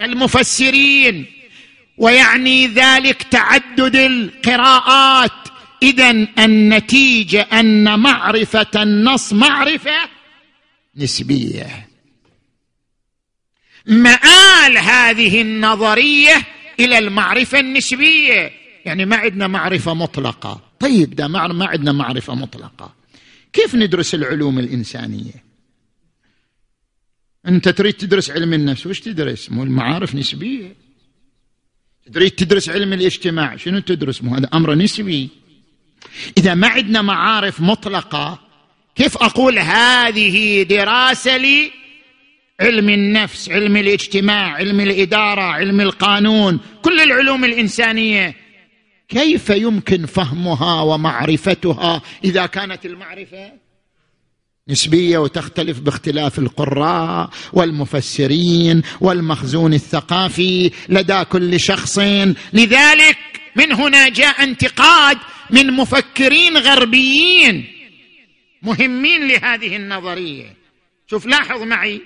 المفسرين 0.00 1.26
ويعني 1.98 2.66
ذلك 2.66 3.22
تعدد 3.22 3.96
القراءات. 3.96 5.49
اذا 5.82 6.10
النتيجة 6.38 7.40
أن 7.40 7.98
معرفة 7.98 8.82
النص 8.82 9.32
معرفة 9.32 10.08
نسبية. 10.96 11.88
مآل 13.86 14.78
هذه 14.78 15.42
النظرية 15.42 16.46
إلى 16.80 16.98
المعرفة 16.98 17.60
النسبية. 17.60 18.52
يعني 18.84 19.04
ما 19.04 19.16
عندنا 19.16 19.46
معرفة 19.46 19.94
مطلقة. 19.94 20.60
طيب 20.80 21.14
ده 21.14 21.28
ما 21.28 21.66
عندنا 21.66 21.92
معرفة 21.92 22.34
مطلقة. 22.34 22.94
كيف 23.52 23.74
ندرس 23.74 24.14
العلوم 24.14 24.58
الإنسانية؟ 24.58 25.44
أنت 27.46 27.68
تريد 27.68 27.94
تدرس 27.94 28.30
علم 28.30 28.52
النفس 28.52 28.86
وش 28.86 29.00
تدرس؟ 29.00 29.50
مو 29.50 29.62
المعارف 29.62 30.14
نسبية. 30.14 30.76
تريد 32.12 32.30
تدرس 32.30 32.68
علم 32.68 32.92
الاجتماع 32.92 33.56
شنو 33.56 33.78
تدرس؟ 33.78 34.22
مو 34.22 34.34
هذا 34.34 34.48
أمر 34.54 34.74
نسبي. 34.74 35.28
إذا 36.38 36.54
ما 36.54 36.68
عندنا 36.68 37.02
معارف 37.02 37.60
مطلقة 37.60 38.38
كيف 38.96 39.16
أقول 39.16 39.58
هذه 39.58 40.62
دراسة 40.62 41.36
لي؟ 41.36 41.70
علم 42.60 42.88
النفس 42.88 43.50
علم 43.50 43.76
الاجتماع 43.76 44.52
علم 44.52 44.80
الإدارة 44.80 45.42
علم 45.42 45.80
القانون 45.80 46.60
كل 46.82 47.00
العلوم 47.00 47.44
الإنسانية. 47.44 48.36
كيف 49.08 49.50
يمكن 49.50 50.06
فهمها 50.06 50.82
ومعرفتها 50.82 52.02
إذا 52.24 52.46
كانت 52.46 52.86
المعرفة 52.86 53.52
نسبية 54.68 55.18
وتختلف 55.18 55.80
باختلاف 55.80 56.38
القراء 56.38 57.30
والمفسرين 57.52 58.82
والمخزون 59.00 59.74
الثقافي 59.74 60.70
لدى 60.88 61.24
كل 61.24 61.60
شخص؟ 61.60 61.98
لذلك 62.52 63.16
من 63.56 63.72
هنا 63.72 64.08
جاء 64.08 64.42
انتقاد 64.42 65.18
من 65.50 65.72
مفكرين 65.72 66.56
غربيين 66.56 67.72
مهمين 68.62 69.28
لهذه 69.28 69.76
النظرية. 69.76 70.56
شوف 71.06 71.26
لاحظ 71.26 71.62
معي. 71.62 72.02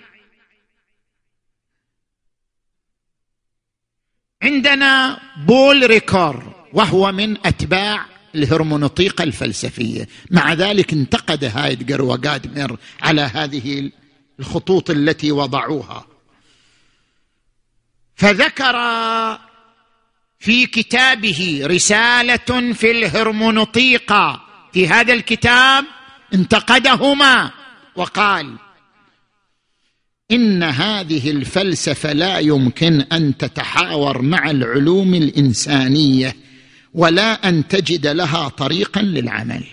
عندنا 4.42 5.20
بول 5.46 5.90
ريكور 5.90 6.66
وهو 6.72 7.12
من 7.12 7.46
أتباع 7.46 8.06
الهرمونوطيقة 8.34 9.24
الفلسفية. 9.24 10.08
مع 10.30 10.52
ذلك 10.52 10.92
انتقد 10.92 11.44
هايدجر 11.44 12.02
وغادمر 12.02 12.76
على 13.02 13.20
هذه 13.20 13.90
الخطوط 14.40 14.90
التي 14.90 15.32
وضعوها. 15.32 16.06
فذكر 18.16 18.74
في 20.44 20.66
كتابه 20.66 21.60
رسالة 21.64 22.72
في 22.72 22.90
الهرمونوطيقة 22.90 24.42
في 24.72 24.88
هذا 24.88 25.12
الكتاب 25.12 25.84
انتقدهما 26.34 27.50
وقال 27.96 28.52
إن 30.30 30.62
هذه 30.62 31.30
الفلسفة 31.30 32.12
لا 32.12 32.38
يمكن 32.38 33.00
أن 33.00 33.36
تتحاور 33.36 34.22
مع 34.22 34.50
العلوم 34.50 35.14
الإنسانية 35.14 36.36
ولا 36.94 37.48
أن 37.48 37.68
تجد 37.68 38.06
لها 38.06 38.48
طريقا 38.48 39.02
للعمل. 39.02 39.64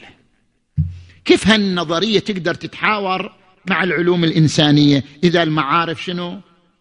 كيف 1.26 1.48
هالنظرية 1.48 2.20
تقدر 2.20 2.54
تتحاور 2.54 3.32
مع 3.70 3.84
العلوم 3.84 4.24
الإنسانية؟ 4.24 5.04
إذا 5.24 5.44
المعارف 5.44 6.04
شنو؟ 6.04 6.40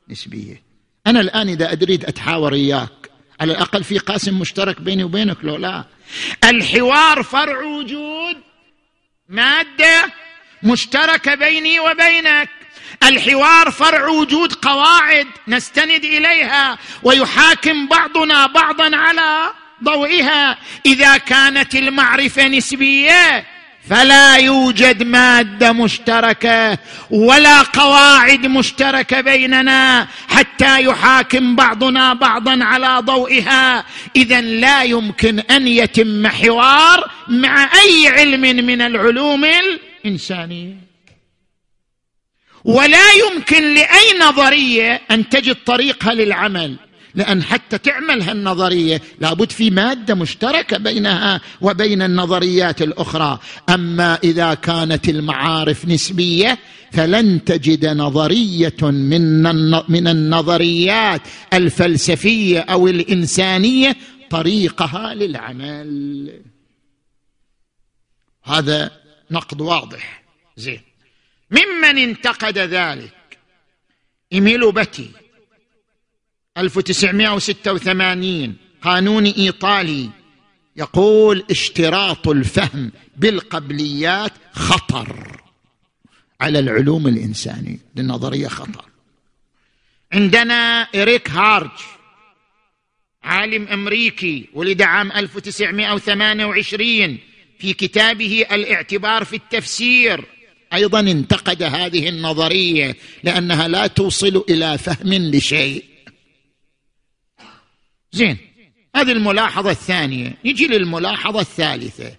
نسبية. 0.09 0.63
أنا 1.07 1.21
الآن 1.21 1.49
إذا 1.49 1.73
أريد 1.73 2.05
أتحاور 2.05 2.55
اياك 2.55 3.00
على 3.41 3.53
الأقل 3.53 3.85
في 3.85 3.99
قاسم 3.99 4.39
مشترك 4.39 4.81
بيني 4.81 5.05
وبينك 5.05 5.37
لو 5.43 5.57
لا. 5.57 5.85
الحوار 6.45 7.23
فرع 7.23 7.63
وجود 7.63 8.37
مادة 9.29 10.13
مشتركة 10.63 11.35
بيني 11.35 11.81
وبينك. 11.81 12.49
الحوار 13.03 13.71
فرع 13.71 14.09
وجود 14.09 14.53
قواعد 14.53 15.27
نستند 15.49 16.05
إليها 16.05 16.79
ويحاكم 17.03 17.89
بعضنا 17.89 18.47
بعضا 18.47 18.97
على 18.97 19.53
ضوئها. 19.85 20.59
إذا 20.87 21.17
كانت 21.17 21.75
المعرفة 21.75 22.49
نسبية 22.49 23.47
فلا 23.89 24.37
يوجد 24.37 25.03
مادة 25.03 25.73
مشتركة 25.73 26.79
ولا 27.11 27.63
قواعد 27.63 28.47
مشتركة 28.47 29.21
بيننا 29.21 30.09
حتى 30.29 30.83
يحاكم 30.83 31.57
بعضنا 31.57 32.15
بعضا 32.15 32.65
على 32.65 32.99
ضوئها. 33.01 33.85
اذا 34.17 34.41
لا 34.41 34.83
يمكن 34.83 35.39
أن 35.39 35.67
يتم 35.67 36.27
حوار 36.27 37.11
مع 37.29 37.71
أي 37.75 38.09
علم 38.09 38.41
من 38.41 38.83
العلوم 38.83 39.45
الإنسانية. 40.05 40.77
ولا 42.65 43.13
يمكن 43.13 43.75
لأي 43.75 44.19
نظرية 44.21 45.01
أن 45.11 45.29
تجد 45.29 45.57
طريقها 45.67 46.15
للعمل. 46.15 46.77
لأن 47.15 47.43
حتى 47.43 47.79
تعمل 47.79 48.23
هالنظرية 48.23 49.03
لابد 49.21 49.53
في 49.53 49.71
مادة 49.71 50.15
مشتركة 50.15 50.79
بينها 50.79 51.41
وبين 51.61 52.03
النظريات 52.03 52.83
الأخرى. 52.83 53.39
أما 53.69 54.19
إذا 54.25 54.55
كانت 54.55 55.09
المعارف 55.09 55.89
نسبية 55.89 56.59
فلن 56.93 57.45
تجد 57.45 57.87
نظرية 57.87 58.77
من 58.83 59.43
من 59.89 60.09
النظريات 60.09 61.23
الفلسفية 61.53 62.61
أو 62.61 62.89
الإنسانية 62.89 63.97
طريقها 64.31 65.15
للعمل. 65.15 66.43
هذا 68.45 68.91
نقد 69.31 69.61
واضح. 69.61 70.23
زين. 70.57 70.81
ممن 71.51 71.99
انتقد 71.99 72.59
ذلك؟ 72.59 73.39
إيميلو 74.33 74.73
بتي 74.73 75.11
1986 76.61 78.57
قانون 78.83 79.27
إيطالي. 79.27 80.11
يقول 80.77 81.45
اشتراط 81.51 82.29
الفهم 82.29 82.93
بالقبليات 83.17 84.33
خطر 84.53 85.41
على 86.41 86.59
العلوم 86.59 87.07
الإنسانية 87.07 87.79
للنظرية 87.97 88.49
خطر. 88.49 88.85
عندنا 90.13 90.83
إريك 90.83 91.31
هارج 91.31 91.71
عالم 93.23 93.69
أمريكي 93.69 94.49
ولد 94.55 94.83
عام 94.83 95.13
1928 95.13 97.19
في 97.59 97.73
كتابه 97.73 98.47
الإعتبار 98.53 99.25
في 99.25 99.37
التفسير. 99.37 100.25
أيضا 100.73 101.01
انتقد 101.01 101.63
هذه 101.63 102.09
النظرية 102.09 102.97
لأنها 103.25 103.69
لا 103.69 103.87
توصل 103.87 104.45
إلى 104.49 104.79
فهم 104.79 105.13
لشيء. 105.13 105.85
زين 108.13 108.39
هذه 108.97 109.13
الملاحظة 109.13 109.71
الثانية. 109.71 110.37
نجي 110.45 110.67
للملاحظة 110.67 111.41
الثالثة. 111.41 112.17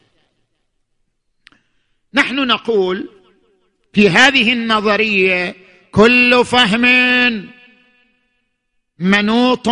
نحن 2.14 2.48
نقول 2.48 3.10
في 3.94 4.10
هذه 4.10 4.54
النظرية 4.54 5.56
كل 5.92 6.46
فهم 6.46 6.86
منوط 9.00 9.70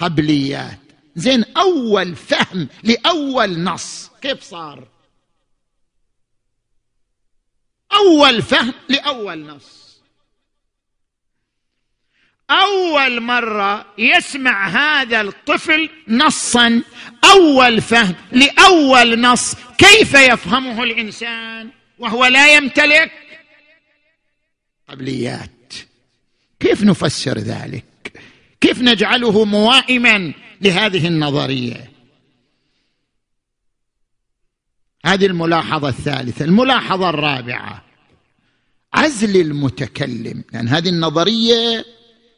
بالقبليات. 0.00 0.78
زين 1.16 1.44
أول 1.56 2.16
فهم 2.16 2.68
لأول 2.82 3.62
نص 3.62 4.10
كيف 4.22 4.42
صار؟ 4.42 4.88
أول 7.92 8.42
فهم 8.42 8.74
لأول 8.88 9.46
نص. 9.46 9.79
أول 12.50 13.20
مرة 13.20 13.86
يسمع 13.98 14.68
هذا 14.68 15.20
الطفل 15.20 15.90
نصا 16.08 16.82
أول 17.24 17.80
فهم 17.80 18.14
لأول 18.32 19.20
نص 19.20 19.54
كيف 19.78 20.14
يفهمه 20.14 20.82
الإنسان 20.82 21.70
وهو 21.98 22.26
لا 22.26 22.54
يمتلك 22.54 23.12
قبليات. 24.88 25.74
كيف 26.60 26.82
نفسر 26.82 27.38
ذلك؟ 27.38 27.84
كيف 28.60 28.82
نجعله 28.82 29.44
موائما 29.44 30.32
لهذه 30.60 31.06
النظرية؟ 31.06 31.90
هذه 35.04 35.26
الملاحظة 35.26 35.88
الثالثة. 35.88 36.44
الملاحظة 36.44 37.10
الرابعة 37.10 37.84
عزل 38.94 39.40
المتكلم 39.40 40.44
لأن 40.52 40.68
هذه 40.68 40.88
النظرية 40.88 41.84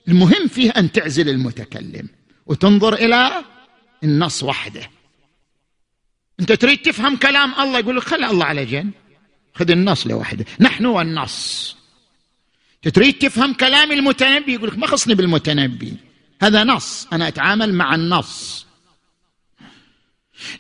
المهم 0.08 0.48
فيه 0.48 0.70
أن 0.70 0.92
تعزل 0.92 1.28
المتكلم 1.28 2.08
وتنظر 2.46 2.94
إلى 2.94 3.44
النص 4.04 4.42
وحده. 4.42 4.90
أنت 6.40 6.52
تريد 6.52 6.78
تفهم 6.78 7.16
كلام 7.16 7.54
الله؟ 7.60 7.78
يقول 7.78 7.96
لك 7.96 8.02
خلي 8.02 8.26
الله 8.26 8.44
على 8.44 8.64
جنب. 8.64 8.90
خذ 9.54 9.70
النص 9.70 10.06
لوحده. 10.06 10.44
نحن 10.60 10.86
والنص. 10.86 11.76
تريد 12.94 13.18
تفهم 13.18 13.54
كلام 13.54 13.92
المتنبي؟ 13.92 14.54
يقول 14.54 14.68
لك 14.68 14.78
ما 14.78 14.86
خصني 14.86 15.14
بالمتنبي. 15.14 15.96
هذا 16.42 16.64
نص. 16.64 17.08
أنا 17.12 17.28
أتعامل 17.28 17.74
مع 17.74 17.94
النص. 17.94 18.66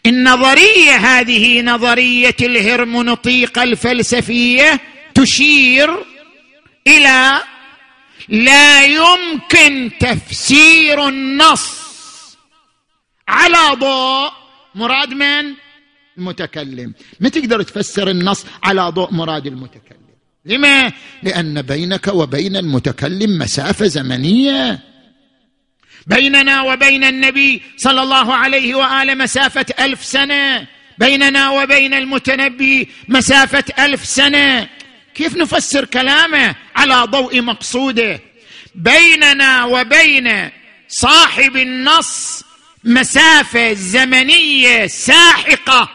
النظريه 0.06 0.92
هذه 0.96 1.62
نظرية 1.62 2.36
الهرمونطيقه 2.40 3.62
الفلسفية 3.62 4.80
تشير 5.14 6.04
إلى 6.86 7.42
لا 8.28 8.84
يمكن 8.84 9.90
تفسير 10.00 11.08
النص 11.08 11.82
على 13.28 13.76
ضوء. 13.76 14.30
مراد 14.74 15.08
من؟ 15.08 15.54
المتكلم. 16.18 16.94
ما 17.20 17.28
تقدر 17.28 17.62
تفسر 17.62 18.10
النص 18.10 18.44
على 18.64 18.82
ضوء 18.82 19.12
مراد 19.12 19.46
المتكلم؟ 19.46 20.02
لما؟ 20.44 20.92
لأن 21.22 21.62
بينك 21.62 22.08
وبين 22.08 22.56
المتكلم 22.56 23.38
مسافة 23.38 23.86
زمنية. 23.86 24.80
بيننا 26.06 26.62
وبين 26.62 27.04
النبي 27.04 27.62
صلى 27.76 28.02
الله 28.02 28.34
عليه 28.34 28.74
وآله 28.74 29.14
مسافة 29.14 29.66
ألف 29.80 30.04
سنة. 30.04 30.66
بيننا 30.98 31.50
وبين 31.50 31.94
المتنبي 31.94 32.88
مسافة 33.08 33.64
ألف 33.78 34.04
سنة. 34.04 34.68
كيف 35.14 35.36
نفسر 35.36 35.84
كلامه 35.84 36.54
على 36.76 36.94
ضوء 37.10 37.40
مقصوده؟ 37.40 38.20
بيننا 38.74 39.64
وبين 39.64 40.50
صاحب 40.88 41.56
النص 41.56 42.44
مسافة 42.84 43.72
زمنية 43.72 44.86
ساحقة 44.86 45.88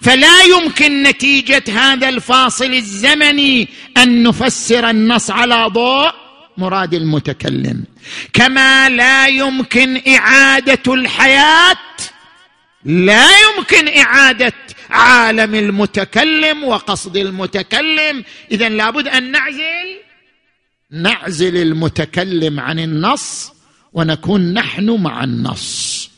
فلا 0.00 0.42
يمكن 0.42 1.02
نتيجة 1.02 1.62
هذا 1.68 2.08
الفاصل 2.08 2.74
الزمني 2.74 3.68
أن 3.96 4.22
نفسر 4.22 4.90
النص 4.90 5.30
على 5.30 5.66
ضوء 5.66 6.12
مراد 6.58 6.94
المتكلم. 6.94 7.84
كما 8.32 8.88
لا 8.88 9.26
يمكن 9.26 10.02
إعادة 10.08 10.94
الحياة 10.94 11.76
لا 12.84 13.28
يمكن 13.40 13.98
إعادة 13.98 14.52
عالم 14.92 15.54
المتكلم 15.54 16.64
وقصد 16.64 17.16
المتكلم. 17.16 18.24
اذا 18.50 18.68
لابد 18.68 19.08
أن 19.08 19.30
نعزل 19.30 20.02
نعزل 20.90 21.56
المتكلم 21.56 22.60
عن 22.60 22.78
النص 22.78 23.52
ونكون 23.92 24.54
نحن 24.54 24.90
مع 24.90 25.24
النص. 25.24 26.10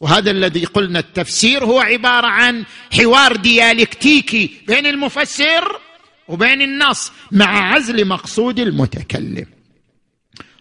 وهذا 0.00 0.30
الذي 0.30 0.64
قلنا 0.64 0.98
التفسير 0.98 1.64
هو 1.64 1.80
عبارة 1.80 2.26
عن 2.26 2.64
حوار 2.92 3.36
ديالكتيكي 3.36 4.50
بين 4.66 4.86
المفسر 4.86 5.80
وبين 6.28 6.62
النص 6.62 7.12
مع 7.32 7.74
عزل 7.74 8.04
مقصود 8.04 8.58
المتكلم. 8.58 9.46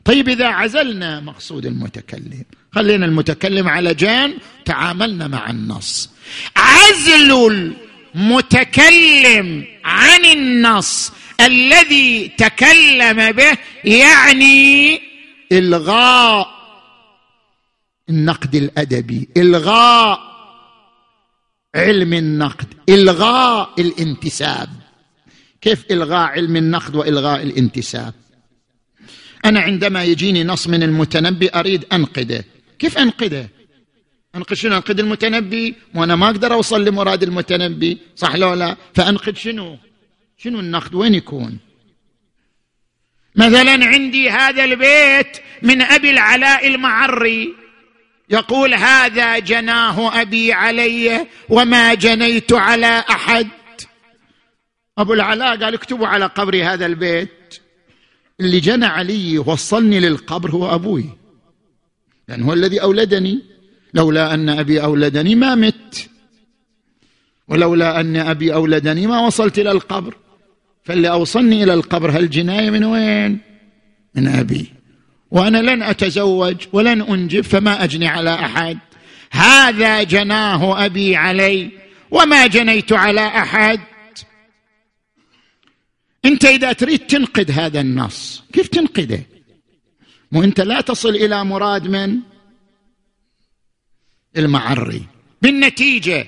طيب 0.05 0.29
إذا 0.29 0.47
عزلنا 0.47 1.19
مقصود 1.19 1.65
المتكلم. 1.65 2.43
خلينا 2.71 3.05
المتكلم 3.05 3.67
على 3.67 3.93
جانب 3.93 4.37
تعاملنا 4.65 5.27
مع 5.27 5.49
النص. 5.49 6.09
عزل 6.55 7.31
المتكلم 8.15 9.65
عن 9.85 10.25
النص 10.25 11.11
الذي 11.41 12.27
تكلم 12.37 13.31
به 13.31 13.57
يعني 13.83 15.01
إلغاء 15.51 16.53
النقد 18.09 18.55
الأدبي 18.55 19.29
إلغاء 19.37 20.19
علم 21.75 22.13
النقد 22.13 22.67
إلغاء 22.89 23.73
الانتساب. 23.79 24.69
كيف 25.61 25.85
إلغاء 25.91 26.27
علم 26.27 26.55
النقد 26.55 26.95
وإلغاء 26.95 27.43
الانتساب؟ 27.43 28.13
أنا 29.45 29.59
عندما 29.59 30.03
يجيني 30.03 30.43
نص 30.43 30.67
من 30.67 30.83
المتنبي 30.83 31.49
أريد 31.55 31.85
انقده 31.93 32.45
كيف 32.79 32.97
انقده 32.97 33.49
انقد 34.35 34.53
شنو؟ 34.53 34.75
انقد 34.75 34.99
المتنبي؟ 34.99 35.75
وأنا 35.95 36.15
ما 36.15 36.25
أقدر 36.25 36.53
أوصل 36.53 36.85
لمراد 36.85 37.23
المتنبي. 37.23 37.97
صح 38.15 38.35
لو 38.35 38.53
لا؟ 38.53 38.77
فانقد 38.95 39.37
شنو؟ 39.37 39.77
شنو 40.37 40.59
النقد؟ 40.59 40.95
وين 40.95 41.15
يكون؟ 41.15 41.57
مثلا 43.35 43.85
عندي 43.85 44.29
هذا 44.29 44.63
البيت 44.63 45.37
من 45.61 45.81
أبي 45.81 46.09
العلاء 46.09 46.67
المعري. 46.67 47.53
يقول 48.29 48.73
هذا 48.73 49.39
جناه 49.39 50.21
أبي 50.21 50.53
علي 50.53 51.27
وما 51.49 51.93
جنيت 51.93 52.53
على 52.53 53.03
أحد. 53.09 53.47
أبو 54.97 55.13
العلاء 55.13 55.63
قال 55.63 55.73
اكتبوا 55.73 56.07
على 56.07 56.25
قبري 56.25 56.63
هذا 56.63 56.85
البيت. 56.85 57.29
اللي 58.39 58.59
جنى 58.59 58.85
علي 58.85 59.37
وصلني 59.37 59.99
للقبر 59.99 60.51
هو 60.51 60.75
أبوي. 60.75 61.05
لأن 62.27 62.43
هو 62.43 62.53
الذي 62.53 62.81
أولدني. 62.81 63.39
لولا 63.93 64.33
أن 64.33 64.49
أبي 64.49 64.83
أولدني 64.83 65.35
ما 65.35 65.55
مت. 65.55 66.09
ولولا 67.47 67.99
أن 67.99 68.15
أبي 68.15 68.53
أولدني 68.53 69.07
ما 69.07 69.19
وصلت 69.19 69.59
إلى 69.59 69.71
القبر. 69.71 70.17
فاللي 70.83 71.09
أوصلني 71.09 71.63
إلى 71.63 71.73
القبر 71.73 72.11
هالجناية 72.11 72.69
من 72.69 72.83
وين؟ 72.83 73.39
من 74.15 74.27
أبي. 74.27 74.71
وأنا 75.31 75.57
لن 75.57 75.83
أتزوج 75.83 76.55
ولن 76.73 77.01
أنجب 77.01 77.41
فما 77.41 77.83
أجني 77.83 78.07
على 78.07 78.33
أحد. 78.33 78.77
هذا 79.31 80.03
جناه 80.03 80.85
أبي 80.85 81.15
علي 81.15 81.69
وما 82.11 82.47
جنيت 82.47 82.93
على 82.93 83.27
أحد. 83.27 83.79
انت 86.25 86.45
اذا 86.45 86.73
تريد 86.73 86.99
تنقد 86.99 87.51
هذا 87.51 87.81
النص 87.81 88.43
كيف 88.53 88.67
تنقده 88.67 89.25
وانت 90.31 90.61
لا 90.61 90.81
تصل 90.81 91.09
إلى 91.09 91.45
مراد 91.45 91.87
من؟ 91.87 92.19
المعري. 94.37 95.03
بالنتيجة 95.41 96.27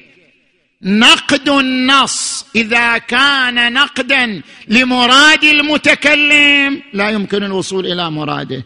نقد 0.81 1.49
النص 1.49 2.45
إذا 2.55 2.97
كان 2.97 3.73
نقدا 3.73 4.41
لمراد 4.67 5.43
المتكلم 5.43 6.81
لا 6.93 7.09
يمكن 7.09 7.43
الوصول 7.43 7.85
إلى 7.85 8.11
مراده. 8.11 8.63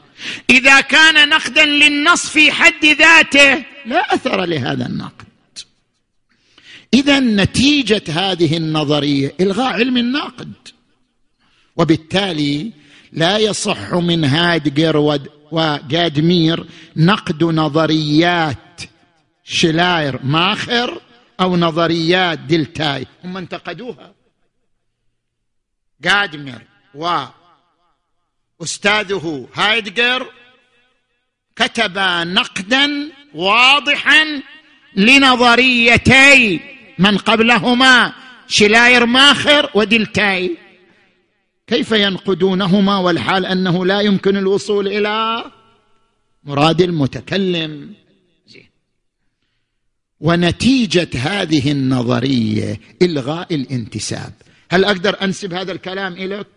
إذا 0.50 0.82
كان 0.82 1.30
نقدا 1.30 1.66
للنص 1.66 2.30
في 2.30 2.52
حد 2.52 2.86
ذاته 2.86 3.66
لا 3.86 4.14
أثر 4.14 4.46
لهذا 4.46 4.86
النقد. 4.86 5.26
اذا 6.94 7.20
نتيجة 7.20 8.04
هذه 8.10 8.58
النظرية 8.58 9.34
إلغاء 9.42 9.74
علم 9.74 9.98
النقد 9.98 10.52
وبالتالي 11.80 12.72
لا 13.12 13.38
يصح 13.38 13.94
من 13.94 14.26
هادجر 14.26 15.20
وجادمير 15.52 16.66
نقد 16.96 17.44
نظريات 17.44 18.82
شلاير 19.44 20.20
ماخر 20.24 21.02
أو 21.42 21.58
نظريات 21.58 22.40
دلتاي. 22.40 23.08
هم 23.24 23.38
انتقدوها. 23.38 24.14
جادمير 26.02 26.62
واستاذه 28.60 29.48
هايدجر 29.54 30.32
كتب 31.56 31.98
نقدا 32.28 33.12
واضحا 33.34 34.42
لنظريتي 34.96 36.60
من 37.00 37.18
قبلهما 37.18 38.14
شلاير 38.48 39.06
ماخر 39.06 39.70
ودلتاي. 39.74 40.58
كيف 41.70 41.92
ينقدونهما 41.92 42.98
والحال 42.98 43.46
أنه 43.46 43.86
لا 43.86 44.02
يمكن 44.02 44.38
الوصول 44.38 44.88
إلى 44.88 45.44
مراد 46.44 46.82
المتكلم؟ 46.82 47.94
ونتيجة 50.20 51.10
هذه 51.16 51.72
النظرية 51.72 52.80
إلغاء 53.02 53.56
الانتساب. 53.56 54.34
هل 54.72 54.86
أقدر 54.86 55.24
أنسب 55.24 55.54
هذا 55.54 55.72
الكلام 55.72 56.14
إليك؟ 56.14 56.48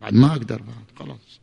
بعد 0.00 0.14
ما 0.14 0.26
أقدر 0.26 0.62
بعد 0.62 0.98
خلاص. 0.98 1.33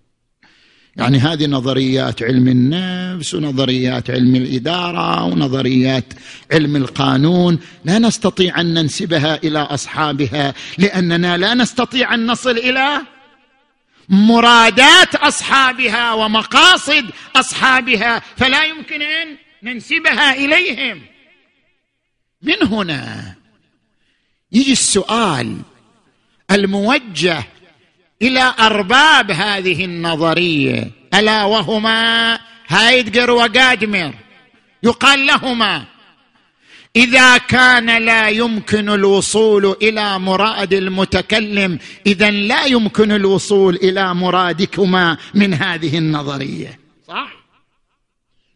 يعني 0.97 1.17
هذه 1.17 1.47
نظريات 1.47 2.23
علم 2.23 2.47
النفس 2.47 3.33
ونظريات 3.33 4.09
علم 4.09 4.35
الإدارة 4.35 5.23
ونظريات 5.23 6.05
علم 6.51 6.75
القانون. 6.75 7.59
لا 7.85 7.99
نستطيع 7.99 8.61
أن 8.61 8.73
ننسبها 8.73 9.35
إلى 9.43 9.59
أصحابها 9.59 10.53
لأننا 10.77 11.37
لا 11.37 11.53
نستطيع 11.53 12.13
أن 12.13 12.25
نصل 12.25 12.57
إلى 12.57 13.01
مرادات 14.09 15.15
أصحابها 15.15 16.13
ومقاصد 16.13 17.05
أصحابها 17.35 18.21
فلا 18.37 18.63
يمكن 18.65 19.01
أن 19.01 19.37
ننسبها 19.63 20.33
إليهم. 20.33 21.01
من 22.41 22.67
هنا 22.67 23.35
يجي 24.51 24.71
السؤال 24.71 25.57
الموجه 26.51 27.43
إلى 28.21 28.53
أرباب 28.59 29.31
هذه 29.31 29.85
النظرية. 29.85 30.91
ألا 31.13 31.43
وهما؟ 31.43 32.39
هايدجر 32.67 33.31
وجادمر 33.31 34.13
يقال 34.83 35.25
لهما. 35.25 35.85
إذا 36.95 37.37
كان 37.37 38.05
لا 38.05 38.29
يمكن 38.29 38.89
الوصول 38.89 39.75
إلى 39.81 40.19
مراد 40.19 40.73
المتكلم 40.73 41.79
إذا 42.07 42.31
لا 42.31 42.65
يمكن 42.65 43.11
الوصول 43.11 43.75
إلى 43.75 44.13
مرادكما 44.13 45.17
من 45.33 45.53
هذه 45.53 45.97
النظرية. 45.97 46.79
صح؟ 47.07 47.41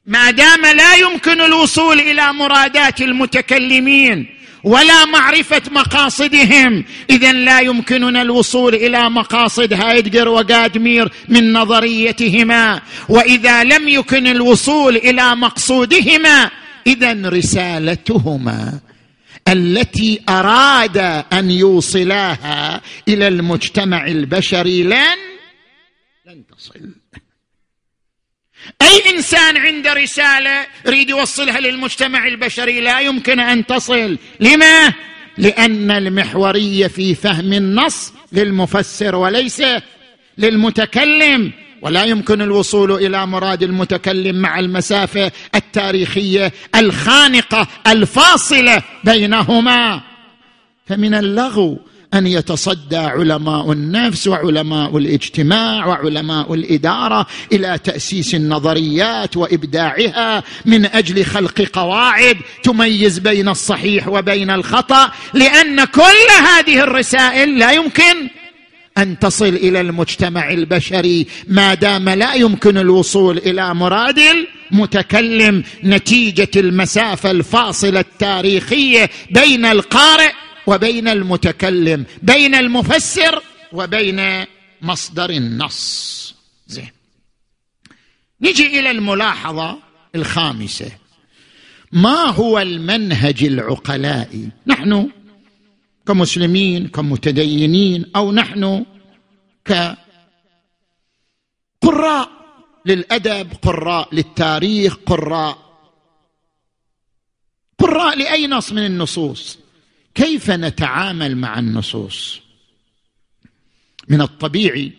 ما 0.05 0.31
دام 0.31 0.61
لا 0.61 0.95
يمكن 0.95 1.41
الوصول 1.41 1.99
إلى 1.99 2.33
مرادات 2.33 3.01
المتكلمين 3.01 4.34
ولا 4.65 5.05
معرفة 5.05 5.61
مقاصدهم. 5.71 6.85
اذا 7.09 7.33
لا 7.33 7.59
يمكننا 7.59 8.21
الوصول 8.21 8.75
إلى 8.75 9.09
مقاصد 9.09 9.73
هايدجر 9.73 10.27
وغادمير 10.27 11.11
من 11.27 11.53
نظريتهما. 11.53 12.81
وإذا 13.09 13.63
لم 13.63 13.89
يكن 13.89 14.27
الوصول 14.27 14.95
إلى 14.95 15.35
مقصودهما 15.35 16.51
اذا 16.87 17.29
رسالتهما 17.29 18.79
التي 19.47 20.21
أراد 20.29 20.97
أن 21.33 21.51
يوصلاها 21.51 22.81
إلى 23.07 23.27
المجتمع 23.27 24.07
البشري 24.07 24.83
لن 24.83 25.17
لن 26.25 26.43
تصل. 26.57 27.04
أي 28.81 29.15
إنسان 29.15 29.57
عنده 29.57 29.93
رسالة 29.93 30.65
يريد 30.85 31.09
يوصلها 31.09 31.59
للمجتمع 31.59 32.27
البشري 32.27 32.81
لا 32.81 32.99
يمكن 32.99 33.39
أن 33.39 33.65
تصل. 33.65 34.17
لما؟ 34.39 34.93
لأن 35.37 35.91
المحورية 35.91 36.87
في 36.87 37.15
فهم 37.15 37.53
النص 37.53 38.13
للمفسر 38.31 39.15
وليس 39.15 39.63
للمتكلم. 40.37 41.51
ولا 41.81 42.03
يمكن 42.03 42.41
الوصول 42.41 42.91
إلى 42.91 43.27
مراد 43.27 43.63
المتكلم 43.63 44.35
مع 44.35 44.59
المسافة 44.59 45.31
التاريخية 45.55 46.53
الخانقة 46.75 47.67
الفاصلة 47.87 48.81
بينهما. 49.03 50.01
فمن 50.87 51.13
اللغو 51.13 51.79
أن 52.15 52.27
يتصدى 52.27 52.97
علماء 52.97 53.71
النفس 53.71 54.27
وعلماء 54.27 54.97
الاجتماع 54.97 55.85
وعلماء 55.85 56.53
الإدارة 56.53 57.27
إلى 57.51 57.79
تأسيس 57.83 58.35
النظريات 58.35 59.37
وإبداعها 59.37 60.43
من 60.65 60.85
أجل 60.85 61.25
خلق 61.25 61.61
قواعد 61.73 62.37
تميز 62.63 63.19
بين 63.19 63.49
الصحيح 63.49 64.07
وبين 64.07 64.51
الخطأ 64.51 65.11
لأن 65.33 65.83
كل 65.83 66.01
هذه 66.43 66.83
الرسائل 66.83 67.59
لا 67.59 67.71
يمكن 67.71 68.29
أن 68.97 69.19
تصل 69.19 69.45
إلى 69.45 69.81
المجتمع 69.81 70.49
البشري 70.49 71.27
ما 71.47 71.73
دام 71.73 72.09
لا 72.09 72.33
يمكن 72.33 72.77
الوصول 72.77 73.37
إلى 73.37 73.73
مراد 73.73 74.21
المتكلم 74.71 75.63
نتيجة 75.83 76.49
المسافة 76.55 77.31
الفاصلة 77.31 77.99
التاريخية 77.99 79.09
بين 79.31 79.65
القارئ 79.65 80.31
وبين 80.67 81.07
المتكلم 81.07 82.05
بين 82.21 82.55
المفسر 82.55 83.43
وبين 83.73 84.45
مصدر 84.81 85.29
النص. 85.29 86.35
زين. 86.67 86.91
نجي 88.41 88.79
إلى 88.79 88.91
الملاحظة 88.91 89.79
الخامسة. 90.15 90.91
ما 91.91 92.29
هو 92.29 92.59
المنهج 92.59 93.43
العقلائي 93.43 94.49
نحن 94.67 95.09
كمسلمين 96.07 96.87
كمتدينين 96.87 98.11
أو 98.15 98.31
نحن 98.31 98.85
كقراء 99.65 99.95
للأدب 102.85 103.53
قراء 103.61 104.15
للتاريخ 104.15 104.95
قراء 105.05 105.57
قراء 107.79 108.17
لأي 108.17 108.47
نص 108.47 108.71
من 108.71 108.85
النصوص؟ 108.85 109.64
كيف 110.15 110.51
نتعامل 110.51 111.37
مع 111.37 111.59
النصوص؟ 111.59 112.41
من 114.07 114.21
الطبيعي 114.21 114.91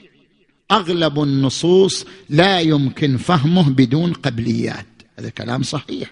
أغلب 0.70 1.22
النصوص 1.22 2.06
لا 2.28 2.60
يمكن 2.60 3.16
فهمه 3.16 3.70
بدون 3.70 4.12
قبليات. 4.12 4.86
هذا 5.18 5.28
كلام 5.28 5.62
صحيح. 5.62 6.10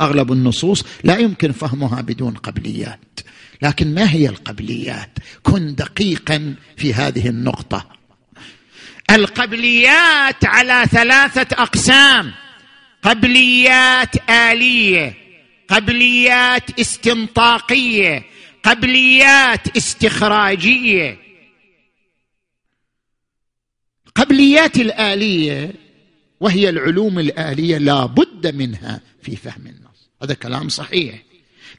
أغلب 0.00 0.32
النصوص 0.32 0.84
لا 1.04 1.18
يمكن 1.18 1.52
فهمها 1.52 2.00
بدون 2.00 2.34
قبليات. 2.34 3.20
لكن 3.62 3.94
ما 3.94 4.10
هي 4.12 4.28
القبليات؟ 4.28 5.18
كن 5.42 5.74
دقيقا 5.74 6.54
في 6.76 6.94
هذه 6.94 7.28
النقطة. 7.28 7.88
القبليات 9.10 10.44
على 10.44 10.86
ثلاثة 10.90 11.62
أقسام. 11.62 12.32
قبليات 13.02 14.30
آلية. 14.30 15.21
قبليات 15.72 16.80
استنطاقية 16.80 18.24
قبليات 18.62 19.76
استخراجية. 19.76 21.18
قبليات 24.14 24.76
الآلية 24.76 25.74
وهي 26.40 26.68
العلوم 26.68 27.18
الآلية 27.18 27.78
لا 27.78 28.06
بد 28.06 28.54
منها 28.54 29.00
في 29.22 29.36
فهم 29.36 29.66
النص. 29.66 30.10
هذا 30.22 30.34
كلام 30.34 30.68
صحيح. 30.68 31.22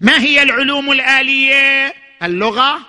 ما 0.01 0.21
هي 0.21 0.43
العلوم 0.43 0.91
الآلية؟ 0.91 1.93
اللغة 2.23 2.79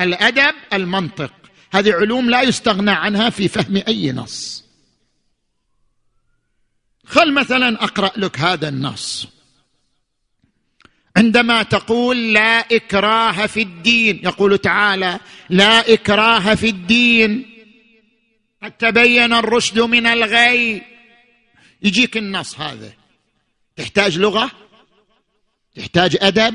الأدب 0.00 0.54
المنطق. 0.72 1.32
هذه 1.72 1.92
علوم 1.92 2.30
لا 2.30 2.42
يستغنى 2.42 2.90
عنها 2.90 3.30
في 3.30 3.48
فهم 3.48 3.82
أي 3.88 4.12
نص. 4.12 4.64
خل 7.06 7.34
مثلا 7.34 7.84
أقرأ 7.84 8.12
لك 8.16 8.38
هذا 8.38 8.68
النص. 8.68 9.39
عندما 11.16 11.62
تقول 11.62 12.32
لا 12.32 12.58
إكراه 12.58 13.46
في 13.46 13.62
الدين 13.62 14.20
يقول 14.24 14.58
تعالى 14.58 15.20
لا 15.50 15.92
إكراه 15.92 16.54
في 16.54 16.68
الدين. 16.68 17.46
قد 18.62 18.72
تبين 18.72 19.32
الرشد 19.32 19.80
من 19.80 20.06
الغي. 20.06 20.82
يجيك 21.82 22.16
النص 22.16 22.60
هذا. 22.60 22.92
تحتاج 23.76 24.18
لغة؟ 24.18 24.50
تحتاج 25.76 26.16
أدب؟ 26.20 26.54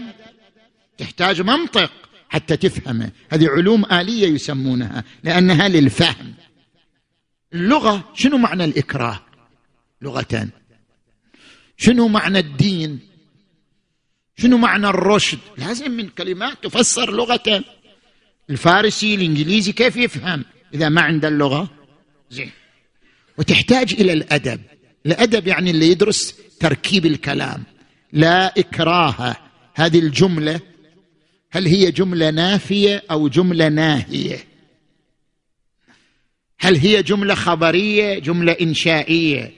تحتاج 0.98 1.42
منطق 1.42 1.92
حتى 2.30 2.58
تفهمه. 2.58 3.12
هذه 3.30 3.48
علوم 3.50 3.86
آلية 3.92 4.28
يسمونها 4.28 5.04
لأنها 5.24 5.68
للفهم. 5.68 6.34
اللغة 7.54 8.14
شنو 8.14 8.38
معنى 8.38 8.66
الإكراه؟ 8.66 9.22
لغة. 10.02 10.48
شنو 11.78 12.08
معنى 12.08 12.40
الدين؟ 12.40 13.15
شنو 14.38 14.58
معنى 14.58 14.88
الرشد؟ 14.88 15.40
لازم 15.58 15.92
من 15.92 16.10
كلمات 16.10 16.64
تفسر 16.64 17.12
لغه 17.12 17.64
الفارسي 18.50 19.16
الإنجليزي 19.16 19.72
كيف 19.72 19.96
يفهم؟ 19.96 20.46
إذا 20.74 20.90
ما 20.90 21.02
عنده 21.02 21.28
اللغة. 21.28 21.70
زين. 22.30 22.52
وتحتاج 23.38 23.94
إلى 23.94 24.14
الأدب. 24.14 24.62
الأدب 25.06 25.48
يعني 25.48 25.72
اللي 25.72 25.88
يدرس 25.88 26.36
تركيب 26.60 27.06
الكلام. 27.06 27.64
لا 28.14 28.60
إكراه. 28.60 29.36
هذه 29.76 30.00
الجملة. 30.00 30.60
هل 31.52 31.68
هي 31.68 31.92
جملة 31.92 32.30
نافية 32.30 33.04
أو 33.12 33.28
جملة 33.28 33.68
ناهية؟ 33.68 34.44
هل 36.60 36.76
هي 36.76 37.04
جملة 37.04 37.36
خبرية 37.36 38.20
جملة 38.20 38.52
إنشائية؟ 38.52 39.54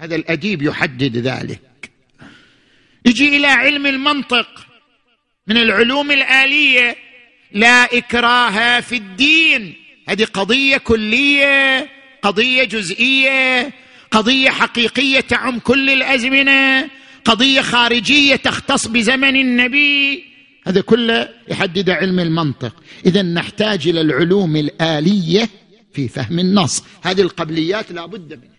هذا 0.00 0.16
الأديب 0.16 0.62
يحدد 0.62 1.16
ذلك. 1.16 1.60
يجي 3.06 3.36
إلى 3.36 3.46
علم 3.46 3.86
المنطق 3.86 4.66
من 5.46 5.56
العلوم 5.56 6.10
الآلية. 6.10 6.96
لا 7.52 7.98
إكراه 7.98 8.80
في 8.80 8.96
الدين. 8.96 9.74
هذه 10.08 10.24
قضية 10.24 10.76
كلية 10.76 11.88
قضية 12.22 12.64
جزئية 12.64 13.72
قضية 14.10 14.50
حقيقية 14.50 15.20
تعم 15.20 15.58
كل 15.58 15.90
الأزمنة 15.90 16.90
قضية 17.24 17.60
خارجية 17.60 18.36
تختص 18.36 18.86
بزمن 18.86 19.36
النبي. 19.36 20.24
هذا 20.66 20.80
كله 20.80 21.28
يحدد 21.48 21.90
علم 21.90 22.20
المنطق. 22.20 22.82
اذا 23.06 23.22
نحتاج 23.22 23.88
إلى 23.88 24.00
العلوم 24.00 24.56
الآلية 24.56 25.48
في 25.92 26.08
فهم 26.08 26.38
النص. 26.38 26.84
هذه 27.02 27.20
القبليات 27.20 27.92
لا 27.92 28.06
بد 28.06 28.32
منها. 28.32 28.53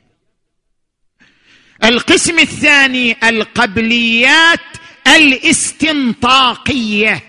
القسم 1.85 2.39
الثاني 2.39 3.17
القبليات 3.29 4.59
الاستنطاقية. 5.07 7.23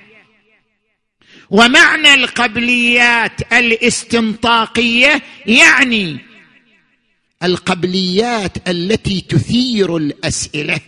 ومعنى 1.51 2.15
القبليات 2.15 3.53
الاستنطاقية 3.53 5.23
يعني 5.47 6.19
القبليات 7.43 8.69
التي 8.69 9.21
تثير 9.21 9.97
الأسئلة 9.97 10.81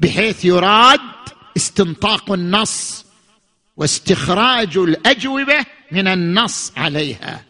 بحيث 0.00 0.44
يراد 0.44 1.00
استنطاق 1.56 2.32
النص 2.32 3.04
واستخراج 3.76 4.78
الأجوبة 4.78 5.66
من 5.92 6.08
النص 6.08 6.72
عليها. 6.76 7.47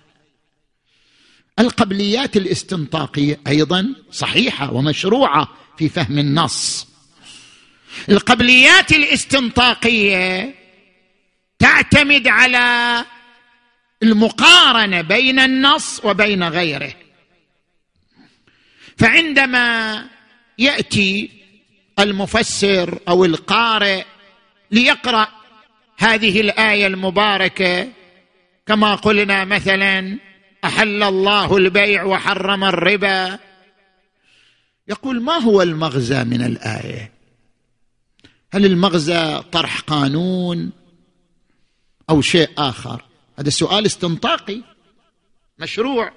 القبليات 1.59 2.37
الاستنطاقية 2.37 3.41
أيضا 3.47 3.95
صحيحة 4.11 4.73
ومشروعة 4.73 5.49
في 5.79 5.89
فهم 5.89 6.19
النص. 6.19 6.89
القبليات 8.09 8.93
الاستنطاقية 8.93 10.55
تعتمد 11.59 12.29
على 12.29 13.05
المقارنة 14.03 15.01
بين 15.01 15.39
النص 15.39 16.01
وبين 16.05 16.45
غيره. 16.45 16.93
فعندما 18.99 20.05
يأتي 20.59 21.31
المفسر 21.99 22.99
أو 23.09 23.25
القارئ 23.25 24.05
ليقرأ 24.71 25.29
هذه 25.99 26.41
الآية 26.41 26.87
المباركة 26.87 27.89
كما 28.67 28.95
قلنا 28.95 29.45
مثلا 29.45 30.19
أحل 30.65 31.03
الله 31.03 31.57
البيع 31.57 32.05
وحرم 32.05 32.65
الربا. 32.65 33.39
يقول 34.89 35.23
ما 35.23 35.33
هو 35.33 35.63
المغزى 35.63 36.25
من 36.25 36.43
الآية؟ 36.43 37.13
هل 38.53 38.67
المغزى 38.67 39.43
طرح 39.53 39.81
قانون 39.81 40.73
أو 42.11 42.21
شيء 42.21 42.51
آخر؟ 42.59 43.05
هذا 43.39 43.51
سؤال 43.51 43.87
استنطاقي 43.87 44.63
مشروع. 45.59 46.13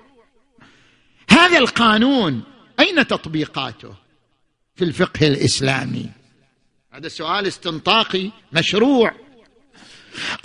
هذا 1.30 1.58
القانون 1.58 2.44
أين 2.80 3.08
تطبيقاته 3.08 3.96
في 4.76 4.84
الفقه 4.84 5.28
الإسلامي؟ 5.28 6.10
هذا 6.92 7.08
سؤال 7.08 7.48
استنطاقي 7.48 8.32
مشروع. 8.54 9.16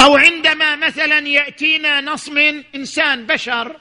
أو 0.00 0.16
عندما 0.16 0.76
مثلا 0.76 1.18
يأتينا 1.18 2.00
نص 2.00 2.28
من 2.28 2.64
إنسان 2.74 3.26
بشر 3.26 3.76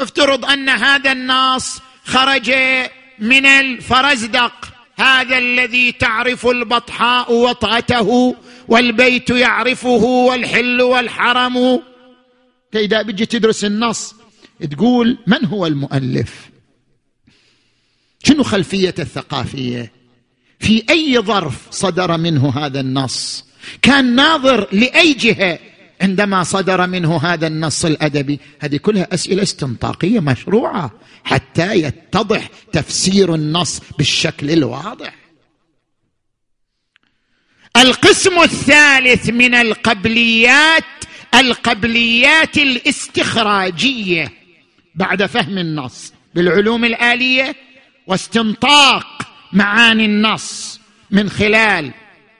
افترض 0.00 0.44
أن 0.44 0.68
هذا 0.68 1.12
النص 1.12 1.80
خرج 2.04 2.50
من 3.18 3.46
الفرزدق. 3.46 4.52
هذا 4.98 5.38
الذي 5.38 5.92
تعرف 5.92 6.46
البطحاء 6.46 7.32
وطأته 7.32 8.36
والبيت 8.68 9.30
يعرفه 9.30 10.04
والحل 10.04 10.82
والحرم. 10.82 11.82
إذا 12.74 13.02
بيجي 13.02 13.26
تدرس 13.26 13.64
النص 13.64 14.14
تقول 14.70 15.18
من 15.26 15.44
هو 15.44 15.66
المؤلف؟ 15.66 16.50
شنو 18.24 18.42
خلفية 18.42 18.94
الثقافية؟ 18.98 19.92
في 20.60 20.84
أي 20.90 21.18
ظرف 21.18 21.54
صدر 21.70 22.16
منه 22.16 22.52
هذا 22.56 22.80
النص؟ 22.80 23.44
كان 23.82 24.14
ناظر 24.14 24.68
لأي 24.72 25.12
جهة؟ 25.12 25.58
عندما 26.02 26.42
صدر 26.42 26.86
منه 26.86 27.16
هذا 27.16 27.46
النص 27.46 27.84
الأدبي 27.84 28.40
هذه 28.60 28.76
كلها 28.76 29.14
أسئلة 29.14 29.42
استنطاقية 29.42 30.20
مشروعة 30.20 30.90
حتى 31.24 31.74
يتضح 31.74 32.48
تفسير 32.72 33.34
النص 33.34 33.80
بالشكل 33.98 34.50
الواضح. 34.50 35.14
القسم 37.76 38.38
الثالث 38.42 39.28
من 39.30 39.54
القبليات 39.54 40.84
القبليات 41.34 42.58
الاستخراجية. 42.58 44.32
بعد 44.94 45.26
فهم 45.26 45.58
النص 45.58 46.12
بالعلوم 46.34 46.84
الآلية 46.84 47.54
واستنطاق 48.06 49.06
معاني 49.52 50.04
النص 50.04 50.80
من 51.10 51.30
خلال 51.30 51.90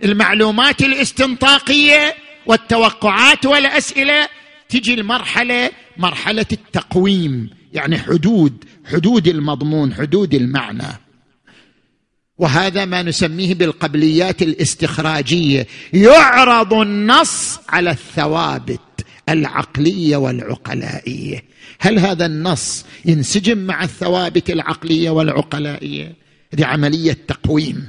المعلومات 0.05 0.83
الاستنطاقية 0.83 2.15
والتوقعات 2.49 3.47
والاسئله 3.47 4.29
تجي 4.69 4.95
المرحلة 4.95 5.71
مرحلة 5.97 6.47
التقويم 6.53 7.51
يعني 7.73 7.99
حدود 7.99 8.65
حدود 8.85 9.29
المضمون 9.29 9.95
حدود 9.95 10.35
المعنى. 10.35 10.99
وهذا 12.39 12.85
ما 12.85 13.03
نسميه 13.03 13.55
بالقبليات 13.55 14.43
الاستخراجية. 14.43 15.67
يعرض 15.93 16.75
النص 16.75 17.59
على 17.69 17.91
الثوابت 17.91 18.81
العقلية 19.29 20.17
والعقلائية. 20.17 21.45
هل 21.81 21.99
هذا 21.99 22.27
النص 22.27 22.85
ينسجم 23.05 23.59
مع 23.59 23.85
الثوابت 23.85 24.51
العقلية 24.51 25.11
والعقلائية؟ 25.11 26.15
هذه 26.55 26.65
عملية 26.65 27.13
تقويم. 27.29 27.89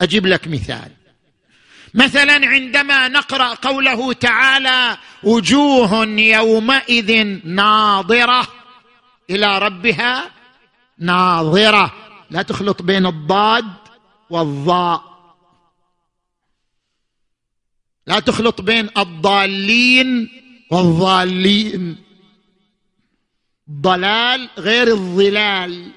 أجيب 0.00 0.26
لك 0.26 0.48
مثال. 0.48 0.97
مثلا 1.94 2.46
عندما 2.46 3.08
نقرأ 3.08 3.54
قوله 3.54 4.12
تعالى 4.12 4.98
وجوه 5.22 6.04
يومئذ 6.06 7.40
ناظرة 7.44 8.48
إلى 9.30 9.58
ربها 9.58 10.30
ناظرة. 10.98 11.94
لا 12.30 12.42
تخلط 12.42 12.82
بين 12.82 13.06
الضاد 13.06 13.72
والضاء. 14.30 15.08
لا 18.06 18.20
تخلط 18.20 18.60
بين 18.60 18.88
الضالين 18.98 20.28
والضالين. 20.70 21.96
ضلال 23.70 24.48
غير 24.58 24.88
الظلال. 24.88 25.92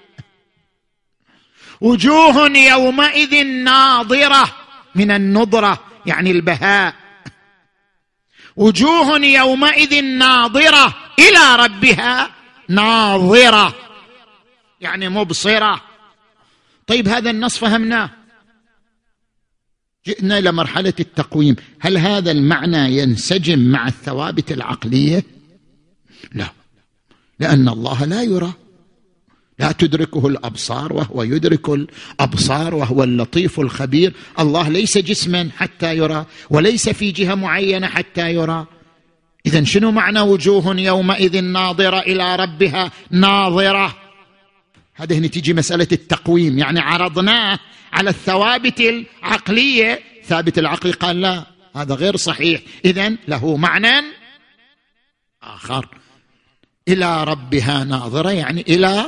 وجوه 1.82 2.58
يومئذ 2.58 3.44
ناظرة. 3.44 4.61
من 4.96 5.12
النضرة 5.12 5.80
يعني 6.06 6.32
البهاء. 6.32 6.96
وجوه 8.56 9.18
يومئذ 9.18 10.04
ناظرة 10.04 10.96
إلى 11.20 11.66
ربها. 11.66 12.30
ناظرة 12.70 13.76
يعني 14.82 15.10
مبصرة. 15.10 15.82
طيب 16.88 17.08
هذا 17.08 17.30
النص 17.30 17.58
فهمناه. 17.58 18.10
جئنا 20.08 20.38
إلى 20.38 20.52
مرحلة 20.52 20.94
التقويم. 21.00 21.56
هل 21.80 21.98
هذا 21.98 22.32
المعنى 22.32 22.98
ينسجم 22.98 23.60
مع 23.60 23.88
الثوابت 23.88 24.52
العقلية؟ 24.52 25.24
لا 26.34 26.48
لأن 27.40 27.70
الله 27.70 28.06
لا 28.06 28.24
يرى. 28.24 28.54
لا 29.62 29.72
تدركه 29.72 30.28
الأبصار 30.28 30.94
وهو 30.94 31.24
يدرك 31.24 31.70
الأبصار 31.70 32.76
وهو 32.76 33.04
اللطيف 33.04 33.60
الخبير. 33.60 34.14
الله 34.40 34.70
ليس 34.70 34.98
جسما 34.98 35.50
حتى 35.58 35.98
يرى 35.98 36.26
وليس 36.50 36.90
في 36.90 37.12
جهة 37.12 37.36
معينة 37.36 37.88
حتى 37.88 38.34
يرى. 38.34 38.66
اذا 39.46 39.64
شنو 39.64 39.92
معنى 39.92 40.22
وجوه 40.22 40.80
يومئذ 40.80 41.42
ناظرة 41.42 42.00
إلى 42.00 42.36
ربها؟ 42.36 42.92
ناظرة. 43.12 43.96
هذه 44.96 45.18
هنا 45.18 45.28
تيجي 45.28 45.54
مسألة 45.54 45.88
التقويم 45.92 46.60
يعني 46.60 46.80
عرضناه 46.80 47.60
على 47.94 48.10
الثوابت 48.10 48.80
العقلية. 48.80 50.00
ثابت 50.26 50.60
العقل 50.60 50.94
قال 50.94 51.22
لا 51.22 51.46
هذا 51.76 51.96
غير 51.96 52.18
صحيح. 52.18 52.62
اذا 52.86 53.10
له 53.28 53.58
معنى 53.58 54.06
آخر. 55.44 55.88
إلى 56.88 57.24
ربها 57.24 57.84
ناظرة 57.84 58.30
يعني 58.32 58.62
إلى 58.62 59.06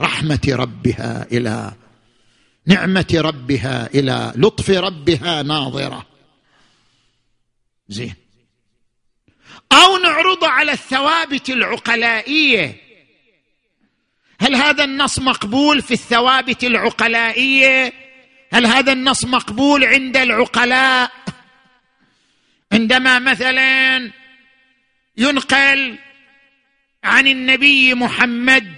رحمة 0.00 0.40
ربها 0.48 1.26
إلى 1.32 1.72
نعمة 2.66 3.06
ربها 3.14 3.86
إلى 3.94 4.32
لطف 4.36 4.70
ربها 4.70 5.42
ناظرة. 5.42 6.06
زين. 7.88 8.14
أو 9.72 9.96
نعرض 9.96 10.44
على 10.44 10.72
الثوابت 10.72 11.50
العقلائية. 11.50 12.76
هل 14.40 14.54
هذا 14.54 14.84
النص 14.84 15.18
مقبول 15.18 15.82
في 15.82 15.94
الثوابت 15.94 16.64
العقلائية؟ 16.64 17.92
هل 18.52 18.66
هذا 18.66 18.92
النص 18.92 19.24
مقبول 19.24 19.84
عند 19.84 20.16
العقلاء؟ 20.16 21.12
عندما 22.72 23.18
مثلا 23.18 24.10
ينقل 25.16 25.98
عن 27.04 27.26
النبي 27.26 27.94
محمد 27.94 28.77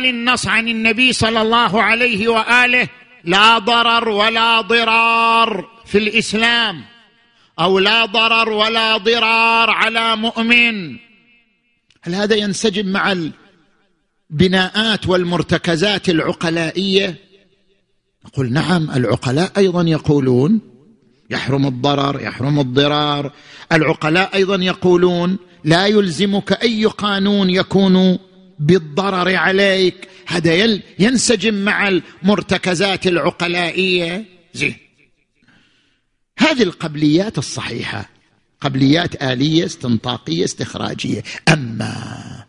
ينقل 0.00 0.18
النص 0.18 0.46
عن 0.46 0.68
النبي 0.68 1.12
صلى 1.12 1.42
الله 1.42 1.82
عليه 1.82 2.28
وآله 2.28 2.88
لا 3.24 3.58
ضرر 3.58 4.08
ولا 4.08 4.60
ضرار 4.60 5.68
في 5.86 5.98
الإسلام 5.98 6.84
أو 7.58 7.78
لا 7.78 8.04
ضرر 8.04 8.48
ولا 8.48 8.96
ضرار 8.96 9.70
على 9.70 10.16
مؤمن. 10.16 10.96
هل 12.02 12.14
هذا 12.14 12.36
ينسجم 12.36 12.86
مع 12.86 13.12
البناءات 14.32 15.08
والمرتكزات 15.08 16.08
العقلائية؟ 16.08 17.16
نقول 18.26 18.52
نعم 18.52 18.90
العقلاء 18.90 19.52
أيضا 19.56 19.82
يقولون 19.82 20.60
يحرم 21.30 21.66
الضرر 21.66 22.20
يحرم 22.20 22.60
الضرار. 22.60 23.32
العقلاء 23.72 24.34
أيضا 24.34 24.56
يقولون 24.56 25.38
لا 25.64 25.86
يلزمك 25.86 26.52
أي 26.52 26.84
قانون 26.84 27.50
يكون 27.50 28.18
بالضرر 28.60 29.36
عليك. 29.36 30.08
هذا 30.26 30.80
ينسجم 30.98 31.54
مع 31.54 31.88
المرتكزات 31.88 33.06
العقلائية. 33.06 34.24
زين. 34.54 34.76
هذه 36.38 36.62
القبليات 36.62 37.38
الصحيحة. 37.38 38.08
قبليات 38.60 39.22
آلية 39.22 39.66
استنطاقية 39.66 40.44
استخراجية. 40.44 41.22
أما 41.48 42.44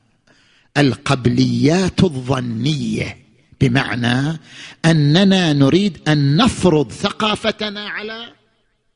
القبليات 0.77 2.03
الظنية 2.03 3.17
بمعنى 3.61 4.39
أننا 4.85 5.53
نريد 5.53 5.97
أن 6.07 6.37
نفرض 6.37 6.91
ثقافتنا 6.91 7.89
على 7.89 8.33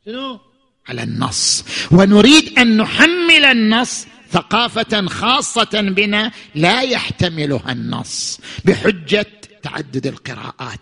شنو؟ 0.05 0.39
على 0.87 1.03
النص. 1.03 1.65
ونريد 1.91 2.59
أن 2.59 2.77
نحمل 2.77 3.45
النص 3.45 4.05
ثقافة 4.35 5.07
خاصة 5.07 5.81
بنا 5.81 6.31
لا 6.55 6.81
يحتملها 6.81 7.71
النص 7.71 8.41
بحجة 8.65 9.31
تعدد 9.63 10.07
القراءات. 10.07 10.79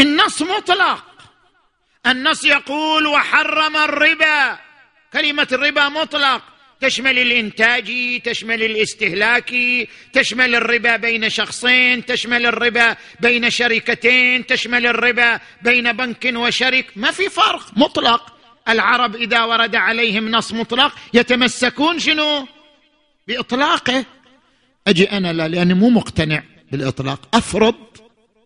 النص 0.00 0.42
مطلق. 0.42 1.04
النص 2.06 2.44
يقول 2.44 3.06
وحرم 3.06 3.76
الربا. 3.76 4.58
كلمة 5.12 5.48
الربا 5.52 5.88
مطلق. 5.88 6.42
تشمل 6.80 7.18
الانتاجي 7.18 8.18
تشمل 8.18 8.62
الاستهلاكي 8.62 9.88
تشمل 10.12 10.54
الربا 10.54 10.96
بين 10.96 11.30
شخصين 11.30 12.06
تشمل 12.06 12.46
الربا 12.46 12.96
بين 13.20 13.50
شركتين 13.50 14.46
تشمل 14.46 14.86
الربا 14.86 15.40
بين 15.62 15.92
بنك 15.92 16.32
وشرك 16.34 16.86
ما 16.96 17.10
في 17.10 17.28
فرق. 17.28 17.78
مطلق. 17.78 18.35
العرب 18.68 19.16
إذا 19.16 19.44
ورد 19.44 19.74
عليهم 19.74 20.30
نص 20.30 20.52
مطلق 20.52 20.94
يتمسكون 21.14 21.98
شنو؟ 21.98 22.46
بإطلاقه. 23.28 24.04
أجي 24.86 25.10
أنا 25.10 25.32
لا 25.32 25.48
لأني 25.48 25.74
مو 25.74 25.90
مقتنع 25.90 26.42
بالإطلاق. 26.72 27.36
أفرض 27.36 27.74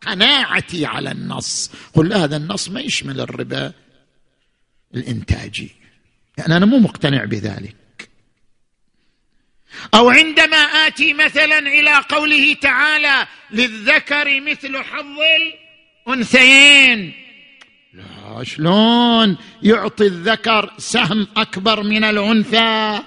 قناعتي 0.03 0.87
على 0.87 1.11
النص. 1.11 1.71
قل 1.95 2.13
هذا 2.13 2.37
النص 2.37 2.69
ما 2.69 2.81
يشمل 2.81 3.21
الربا 3.21 3.73
الإنتاجي. 4.95 5.71
يعني 6.39 6.57
أنا 6.57 6.67
مو 6.67 6.79
مقتنع 6.79 7.25
بذلك. 7.25 7.77
أو 9.95 10.11
عندما 10.11 10.57
آتي 10.57 11.15
مثلا 11.15 11.59
إلى 11.59 11.95
قوله 12.09 12.55
تعالى 12.55 13.27
للذكر 13.51 14.41
مثل 14.41 14.79
حظ 14.79 15.19
الأنثيين. 16.07 17.30
شلون 18.43 19.37
يعطي 19.63 20.07
الذكر 20.07 20.73
سهم 20.79 21.27
أكبر 21.37 21.83
من 21.83 22.05
الأنثى؟ 22.05 23.03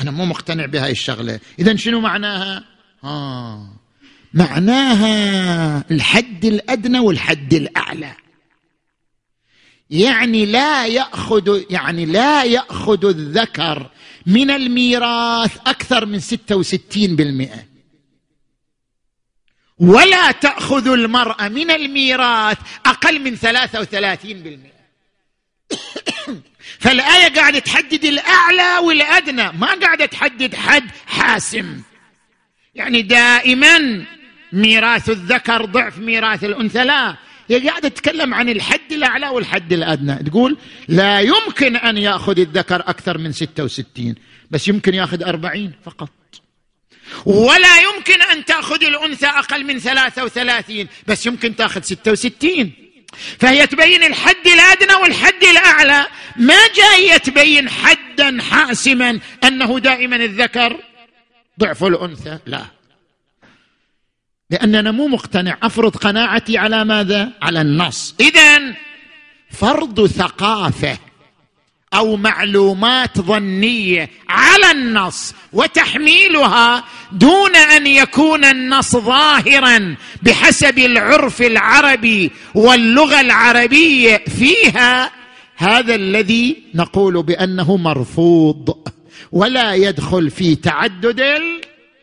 أنا 0.00 0.10
مو 0.10 0.24
مقتنع 0.24 0.66
بهاي 0.66 0.90
الشغلة. 0.90 1.40
اذا 1.58 1.76
شنو 1.76 2.00
معناها؟ 2.00 2.64
آه. 3.04 3.68
معناها 4.34 5.84
الحد 5.90 6.44
الأدنى 6.44 6.98
والحد 6.98 7.54
الأعلى. 7.54 8.12
يعني 9.90 10.46
لا 10.46 10.86
ياخذ 10.86 11.62
يعني 11.70 12.06
لا 12.06 12.44
يأخذ 12.44 13.04
الذكر 13.04 13.90
من 14.26 14.50
الميراث 14.50 15.56
أكثر 15.66 16.06
من 16.06 16.20
66% 16.20 17.75
ولا 19.78 20.30
تأخذ 20.30 20.88
المراه 20.88 21.48
من 21.48 21.70
الميراث 21.70 22.58
أقل 22.86 23.20
من 23.20 23.36
33% 23.36 24.76
فالآية 26.82 27.34
قاعدة 27.34 27.58
تحدد 27.58 28.04
الأعلى 28.04 28.86
والأدنى 28.86 29.52
ما 29.52 29.74
قاعدة 29.74 30.06
تحدد 30.06 30.54
حد 30.54 30.84
حاسم. 31.06 31.80
يعني 32.74 33.02
دائما 33.02 34.04
ميراث 34.52 35.10
الذكر 35.10 35.64
ضعف 35.64 35.98
ميراث 35.98 36.44
الأنثى 36.44 36.84
لا. 36.84 37.16
هي 37.48 37.68
قاعدة 37.68 37.88
تتكلم 37.88 38.34
عن 38.34 38.48
الحد 38.48 38.92
الأعلى 38.92 39.28
والحد 39.28 39.72
الأدنى. 39.72 40.30
تقول 40.30 40.56
لا 40.88 41.20
يمكن 41.20 41.76
أن 41.76 41.98
يأخذ 41.98 42.38
الذكر 42.38 42.80
أكثر 42.80 43.18
من 43.18 43.32
66 43.32 44.14
بس 44.50 44.68
يمكن 44.68 44.94
يأخذ 44.94 45.22
أربعين 45.22 45.72
فقط. 45.84 46.10
ولا 47.24 47.78
يمكن 47.78 48.22
أن 48.22 48.44
تأخذ 48.44 48.84
الأنثى 48.84 49.26
أقل 49.26 49.64
من 49.64 49.78
33 49.78 50.88
بس 51.06 51.26
يمكن 51.26 51.56
تأخذ 51.56 51.82
66 51.82 52.72
فهي 53.38 53.66
تبين 53.66 54.04
الحد 54.04 54.46
الأدنى 54.46 54.94
والحد 54.94 55.44
الأعلى. 55.44 56.06
ما 56.36 56.58
جاية 56.76 57.16
تبين 57.16 57.68
حدا 57.68 58.42
حاسما 58.42 59.20
أنه 59.44 59.78
دائما 59.78 60.16
الذكر؟ 60.16 60.80
ضعف 61.60 61.84
الأنثى. 61.84 62.38
لا. 62.46 62.62
لأننا 64.50 64.90
مو 64.90 65.06
مقتنع. 65.06 65.58
أفرض 65.62 65.96
قناعتي 65.96 66.58
على 66.58 66.84
ماذا؟ 66.84 67.32
على 67.42 67.60
النص. 67.60 68.14
اذا 68.20 68.74
فرض 69.50 70.06
ثقافة. 70.06 70.98
أو 71.96 72.16
معلومات 72.16 73.20
ظنية 73.20 74.10
على 74.28 74.70
النص 74.70 75.34
وتحميلها 75.52 76.84
دون 77.12 77.56
أن 77.56 77.86
يكون 77.86 78.44
النص 78.44 78.96
ظاهرا 78.96 79.96
بحسب 80.22 80.78
العرف 80.78 81.42
العربي 81.42 82.30
واللغة 82.54 83.20
العربية 83.20 84.24
فيها. 84.38 85.10
هذا 85.56 85.94
الذي 85.94 86.62
نقول 86.74 87.22
بأنه 87.22 87.76
مرفوض 87.76 88.88
ولا 89.32 89.74
يدخل 89.74 90.30
في 90.30 90.54
تعدد 90.54 91.20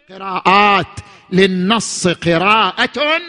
القراءات. 0.09 0.99
للنص 1.31 2.07
قراءة 2.07 3.21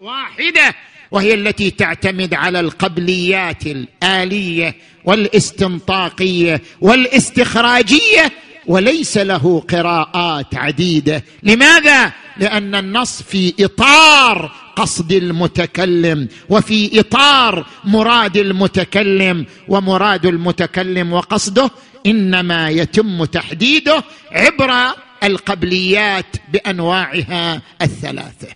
واحدة. 0.00 0.74
وهي 1.14 1.34
التي 1.34 1.70
تعتمد 1.70 2.34
على 2.34 2.60
القبليات 2.60 3.66
الآلية 3.66 4.76
والاستنطاقية 5.04 6.62
والاستخراجية 6.80 8.32
وليس 8.66 9.18
له 9.18 9.60
قراءات 9.60 10.54
عديدة. 10.54 11.24
لماذا؟ 11.42 12.12
لأن 12.36 12.74
النص 12.74 13.22
في 13.22 13.54
إطار 13.60 14.52
قصد 14.76 15.12
المتكلم 15.12 16.28
وفي 16.48 17.00
إطار 17.00 17.66
مراد 17.84 18.36
المتكلم 18.36 19.46
ومراد 19.68 20.26
المتكلم 20.26 21.12
وقصده 21.12 21.70
إنما 22.06 22.70
يتم 22.70 23.24
تحديده 23.24 24.04
عبر 24.32 24.94
القبليات 25.24 26.36
بأنواعها 26.52 27.62
الثلاثة. 27.82 28.48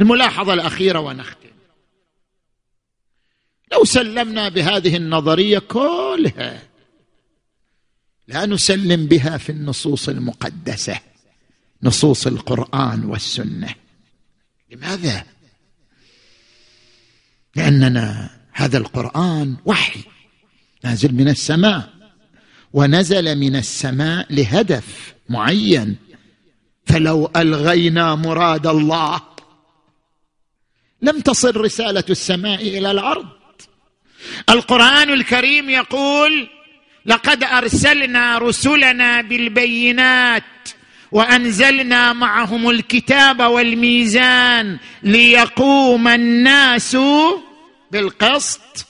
الملاحظة 0.00 0.54
الأخيرة 0.54 0.98
ونختم. 0.98 1.41
لو 3.72 3.84
سلمنا 3.84 4.48
بهذه 4.48 4.96
النظرية 4.96 5.58
كلها 5.58 6.62
لا 8.28 8.46
نسلم 8.46 9.06
بها 9.06 9.36
في 9.36 9.52
النصوص 9.52 10.08
المقدسة 10.08 11.00
نصوص 11.82 12.26
القرآن 12.26 13.04
والسنة. 13.04 13.74
لماذا؟ 14.70 15.24
لأننا 17.56 18.30
هذا 18.52 18.78
القرآن 18.78 19.56
وحي 19.64 20.00
نازل 20.84 21.14
من 21.14 21.28
السماء 21.28 21.92
ونزل 22.72 23.38
من 23.38 23.56
السماء 23.56 24.34
لهدف 24.34 25.14
معين. 25.28 25.96
فلو 26.86 27.30
ألغينا 27.36 28.14
مراد 28.14 28.66
الله 28.66 29.20
لم 31.02 31.20
تصل 31.20 31.56
رسالة 31.56 32.04
السماء 32.10 32.62
إلى 32.62 32.90
الأرض. 32.90 33.41
القرآن 34.50 35.10
الكريم 35.10 35.70
يقول 35.70 36.48
لقد 37.06 37.44
أرسلنا 37.44 38.38
رسلنا 38.38 39.20
بالبينات 39.20 40.42
وأنزلنا 41.12 42.12
معهم 42.12 42.70
الكتاب 42.70 43.40
والميزان 43.40 44.78
ليقوم 45.02 46.08
الناس 46.08 46.96
بالقسط. 47.90 48.86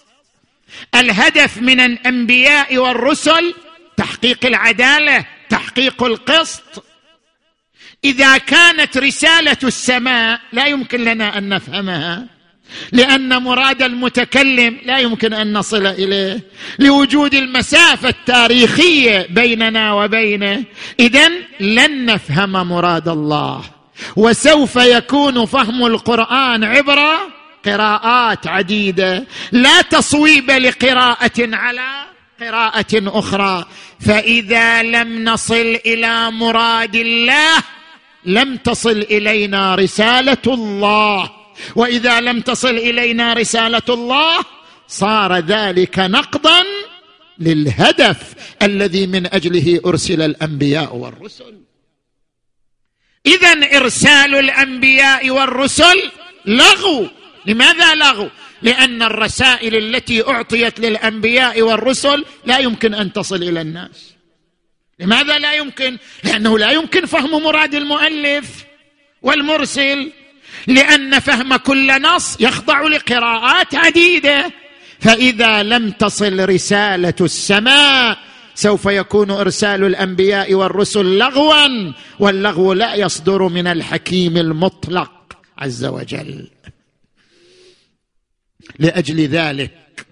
الهدف 0.94 1.58
من 1.58 1.80
الأنبياء 1.80 2.78
والرسل 2.78 3.54
تحقيق 3.96 4.46
العدالة 4.46 5.24
تحقيق 5.48 6.02
القسط. 6.02 6.84
إذا 8.04 8.38
كانت 8.38 8.98
رسالة 8.98 9.56
السماء 9.64 10.40
لا 10.52 10.66
يمكن 10.66 11.04
لنا 11.04 11.38
أن 11.38 11.48
نفهمها. 11.48 12.26
لأن 12.92 13.42
مراد 13.42 13.82
المتكلم 13.82 14.78
لا 14.84 14.98
يمكن 14.98 15.32
أن 15.32 15.52
نصل 15.52 15.86
إليه. 15.86 16.40
لوجود 16.78 17.34
المسافة 17.34 18.08
التاريخية 18.08 19.26
بيننا 19.30 19.92
وبينه. 19.92 20.64
اذا 21.00 21.28
لن 21.60 22.06
نفهم 22.06 22.52
مراد 22.52 23.08
الله. 23.08 23.62
وسوف 24.16 24.76
يكون 24.76 25.46
فهم 25.46 25.86
القرآن 25.86 26.64
عبر 26.64 26.98
قراءات 27.64 28.46
عديدة. 28.46 29.26
لا 29.52 29.80
تصويب 29.82 30.50
لقراءة 30.50 31.38
على 31.38 31.88
قراءة 32.40 33.18
أخرى. 33.18 33.64
فإذا 34.00 34.82
لم 34.82 35.24
نصل 35.24 35.78
إلى 35.86 36.30
مراد 36.30 36.96
الله 36.96 37.56
لم 38.24 38.56
تصل 38.56 39.06
إلينا 39.10 39.74
رسالة 39.74 40.46
الله. 40.46 41.41
وإذا 41.76 42.20
لم 42.20 42.40
تصل 42.40 42.76
إلينا 42.76 43.32
رسالة 43.32 43.82
الله 43.88 44.44
صار 44.88 45.38
ذلك 45.38 45.98
نقضا 45.98 46.62
للهدف 47.38 48.34
الذي 48.62 49.06
من 49.06 49.26
أجله 49.26 49.80
أرسل 49.86 50.22
الأنبياء 50.22 50.96
والرسل. 50.96 51.60
اذا 53.26 53.76
إرسال 53.76 54.34
الأنبياء 54.34 55.30
والرسل 55.30 56.10
لغو. 56.46 57.08
لماذا 57.46 57.94
لغو؟ 57.94 58.28
لأن 58.62 59.02
الرسائل 59.02 59.76
التي 59.76 60.28
أعطيت 60.28 60.80
للأنبياء 60.80 61.62
والرسل 61.62 62.24
لا 62.44 62.58
يمكن 62.58 62.94
أن 62.94 63.12
تصل 63.12 63.42
إلى 63.42 63.60
الناس. 63.60 64.14
لماذا 64.98 65.38
لا 65.38 65.52
يمكن؟ 65.52 65.98
لأنه 66.24 66.58
لا 66.58 66.70
يمكن 66.70 67.06
فهم 67.06 67.42
مراد 67.42 67.74
المؤلف 67.74 68.64
والمرسل. 69.22 70.12
لأن 70.66 71.20
فهم 71.20 71.56
كل 71.56 72.02
نص 72.02 72.40
يخضع 72.40 72.82
لقراءات 72.82 73.74
عديدة. 73.74 74.52
فإذا 75.00 75.62
لم 75.62 75.90
تصل 75.90 76.48
رسالة 76.48 77.14
السماء 77.20 78.18
سوف 78.54 78.86
يكون 78.86 79.30
إرسال 79.30 79.84
الأنبياء 79.84 80.54
والرسل 80.54 81.18
لغوا 81.18 81.92
واللغو 82.18 82.72
لا 82.72 82.94
يصدر 82.94 83.48
من 83.48 83.66
الحكيم 83.66 84.36
المطلق 84.36 85.12
عز 85.58 85.84
وجل. 85.84 86.48
لأجل 88.78 89.20
ذلك 89.20 90.06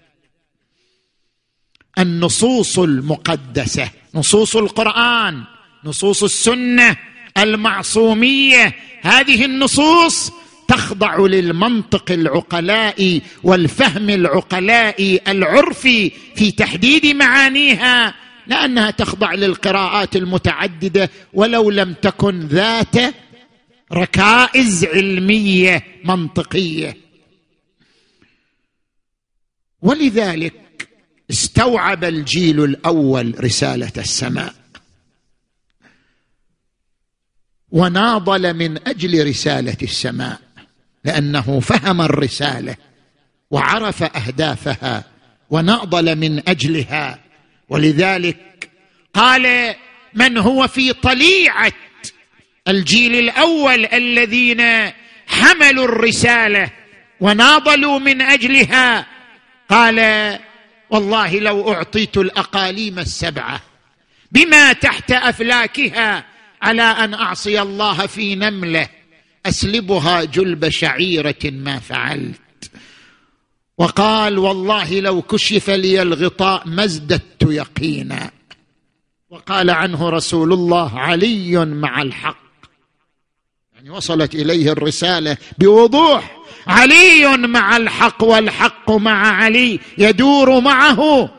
النصوص 1.99 2.79
المقدسة 2.79 3.89
نصوص 4.15 4.55
القرآن 4.55 5.43
نصوص 5.83 6.23
السنة 6.23 6.97
المعصومية 7.37 8.75
هذه 9.01 9.45
النصوص 9.45 10.31
تخضع 10.67 11.19
للمنطق 11.19 12.11
العقلاء 12.11 13.21
والفهم 13.43 14.09
العقلاء 14.09 15.19
العرفي 15.27 16.11
في 16.35 16.51
تحديد 16.51 17.05
معانيها 17.05 18.15
لأنها 18.47 18.91
تخضع 18.91 19.33
للقراءات 19.33 20.15
المتعددة 20.15 21.09
ولو 21.33 21.69
لم 21.69 21.93
تكن 21.93 22.39
ذات 22.39 22.95
ركائز 23.93 24.85
علمية 24.85 25.83
منطقية. 26.05 26.97
ولذلك 29.81 30.89
استوعب 31.31 32.03
الجيل 32.03 32.63
الأول 32.63 33.43
رسالة 33.43 33.91
السماء. 33.97 34.60
وناضل 37.71 38.53
من 38.53 38.87
أجل 38.87 39.27
رسالة 39.27 39.77
السماء 39.83 40.39
لأنه 41.05 41.59
فهم 41.59 42.01
الرسالة 42.01 42.75
وعرف 43.51 44.03
أهدافها 44.03 45.03
وناضل 45.49 46.15
من 46.15 46.49
أجلها. 46.49 47.19
ولذلك 47.69 48.69
قال 49.13 49.75
من 50.13 50.37
هو 50.37 50.67
في 50.67 50.93
طليعة 50.93 51.73
الجيل 52.67 53.15
الأول 53.15 53.85
الذين 53.85 54.91
حملوا 55.27 55.85
الرسالة 55.85 56.69
وناضلوا 57.19 57.99
من 57.99 58.21
أجلها؟ 58.21 59.05
قال 59.69 60.39
والله 60.89 61.39
لو 61.39 61.73
أعطيت 61.73 62.17
الأقاليم 62.17 62.99
السبعة 62.99 63.61
بما 64.31 64.73
تحت 64.73 65.11
أفلاكها 65.11 66.30
على 66.61 66.81
أن 66.81 67.13
أعصي 67.13 67.61
الله 67.61 68.05
في 68.05 68.35
نمله. 68.35 68.89
أسلبها 69.45 70.23
جلب 70.23 70.69
شعيرة 70.69 71.39
ما 71.43 71.79
فعلت. 71.79 72.71
وقال 73.77 74.37
والله 74.37 74.99
لو 74.99 75.21
كشف 75.21 75.69
لي 75.69 76.01
الغطاء 76.01 76.67
ما 76.67 76.83
ازددت 76.83 77.43
يقينا. 77.43 78.31
وقال 79.29 79.69
عنه 79.69 80.09
رسول 80.09 80.53
الله 80.53 80.99
علي 80.99 81.65
مع 81.65 82.01
الحق. 82.01 82.37
يعني 83.73 83.89
وصلت 83.89 84.35
إليه 84.35 84.71
الرسالة 84.71 85.37
بوضوح. 85.57 86.37
علي 86.67 87.37
مع 87.37 87.77
الحق 87.77 88.23
والحق 88.23 88.91
مع 88.91 89.27
علي 89.27 89.79
يدور 89.97 90.59
معه. 90.59 91.29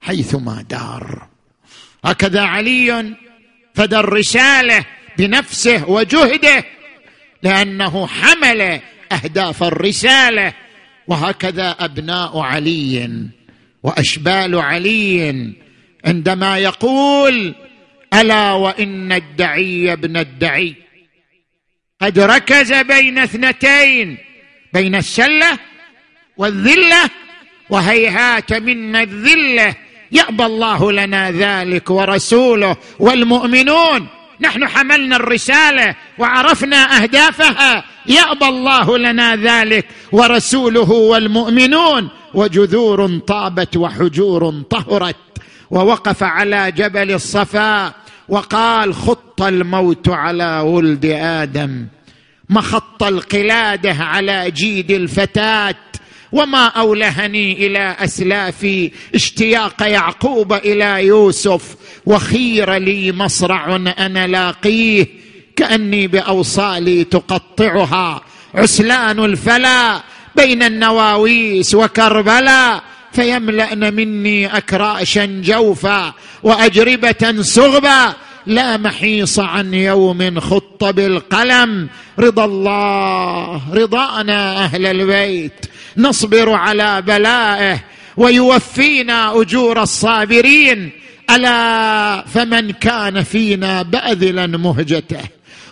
حيثما 0.00 0.62
دار. 0.62 1.28
هكذا 2.04 2.40
علي 2.40 3.14
فدى 3.74 3.96
الرسالة 3.96 4.84
بنفسه 5.18 5.90
وجهده 5.90 6.64
لأنه 7.42 8.06
حمل 8.06 8.80
أهداف 9.12 9.62
الرسالة. 9.62 10.52
وهكذا 11.06 11.76
أبناء 11.80 12.38
علي 12.38 13.10
وأشبال 13.82 14.58
علي 14.58 15.52
عندما 16.04 16.58
يقول 16.58 17.54
ألا 18.14 18.52
وإن 18.52 19.12
الدعي 19.12 19.92
ابن 19.92 20.16
الدعي 20.16 20.74
قد 22.00 22.18
ركز 22.18 22.72
بين 22.72 23.18
اثنتين 23.18 24.18
بين 24.72 24.94
السلة 24.94 25.58
والذلة 26.36 27.10
وهيهات 27.70 28.52
منا 28.52 29.02
الذلة. 29.02 29.74
يأبى 30.12 30.46
الله 30.46 30.92
لنا 30.92 31.30
ذلك 31.30 31.90
ورسوله 31.90 32.76
والمؤمنون. 32.98 34.08
نحن 34.40 34.68
حملنا 34.68 35.16
الرسالة 35.16 35.94
وعرفنا 36.18 37.02
أهدافها. 37.02 37.84
يأبى 38.06 38.46
الله 38.46 38.98
لنا 38.98 39.36
ذلك 39.36 39.86
ورسوله 40.12 40.90
والمؤمنون. 40.90 42.08
وجذور 42.34 43.18
طابت 43.18 43.76
وحجور 43.76 44.62
طهرت. 44.70 45.16
ووقف 45.70 46.22
على 46.22 46.72
جبل 46.72 47.10
الصفا. 47.12 47.92
وقال 48.28 48.94
خط 48.94 49.42
الموت 49.42 50.08
على 50.08 50.58
ولد 50.58 51.06
آدم. 51.20 51.86
مخط 52.50 53.02
القلادة 53.02 53.94
على 53.94 54.50
جيد 54.50 54.90
الفتاة. 54.90 55.74
وما 56.32 56.66
اولهني 56.66 57.66
إلى 57.66 57.96
اسلافي 57.98 58.90
اشتياق 59.14 59.82
يعقوب 59.82 60.52
إلى 60.52 61.06
يوسف 61.06 61.76
وخير 62.06 62.74
لي 62.74 63.12
مصرع 63.12 63.76
أنا 63.76 64.26
لاقيه 64.26 65.06
كاني 65.56 66.06
باوصالي 66.06 67.04
تقطعها 67.04 68.20
عسلان 68.54 69.18
الفلا 69.24 70.02
بين 70.36 70.62
النواويس 70.62 71.74
وكربلاء 71.74 72.82
فيملأن 73.12 73.94
مني 73.94 74.56
أكراشا 74.56 75.24
جوفا 75.44 76.14
وأجربة 76.42 77.42
سغبا 77.42 78.14
لا 78.46 78.76
محيص 78.76 79.38
عن 79.38 79.74
يوم 79.74 80.40
خط 80.40 80.84
بالقلم. 80.84 81.88
رضا 82.18 82.44
الله 82.44 83.60
رضانا 83.74 84.64
أهل 84.64 84.86
البيت. 84.86 85.66
نصبر 85.96 86.52
على 86.52 87.02
بلائه 87.02 87.80
ويوفينا 88.16 89.40
أجور 89.40 89.82
الصابرين. 89.82 90.90
ألا 91.30 92.24
فمن 92.34 92.70
كان 92.70 93.22
فينا 93.22 93.82
بأذلا 93.82 94.46
مهجته. 94.46 95.22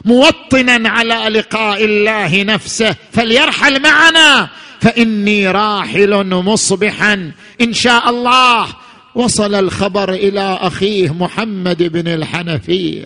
موطنا 0.04 0.88
على 0.88 1.14
لقاء 1.14 1.84
الله 1.84 2.42
نفسه. 2.42 2.96
فليرحل 3.12 3.82
معنا. 3.82 4.48
فإني 4.80 5.48
راحل 5.48 6.24
مصبحا. 6.24 7.32
إن 7.60 7.72
شاء 7.72 8.10
الله 8.10 8.66
وصل 9.14 9.54
الخبر 9.54 10.12
إلى 10.12 10.40
أخيه 10.40 11.14
محمد 11.14 11.82
بن 11.82 12.08
الحنفيه 12.08 13.04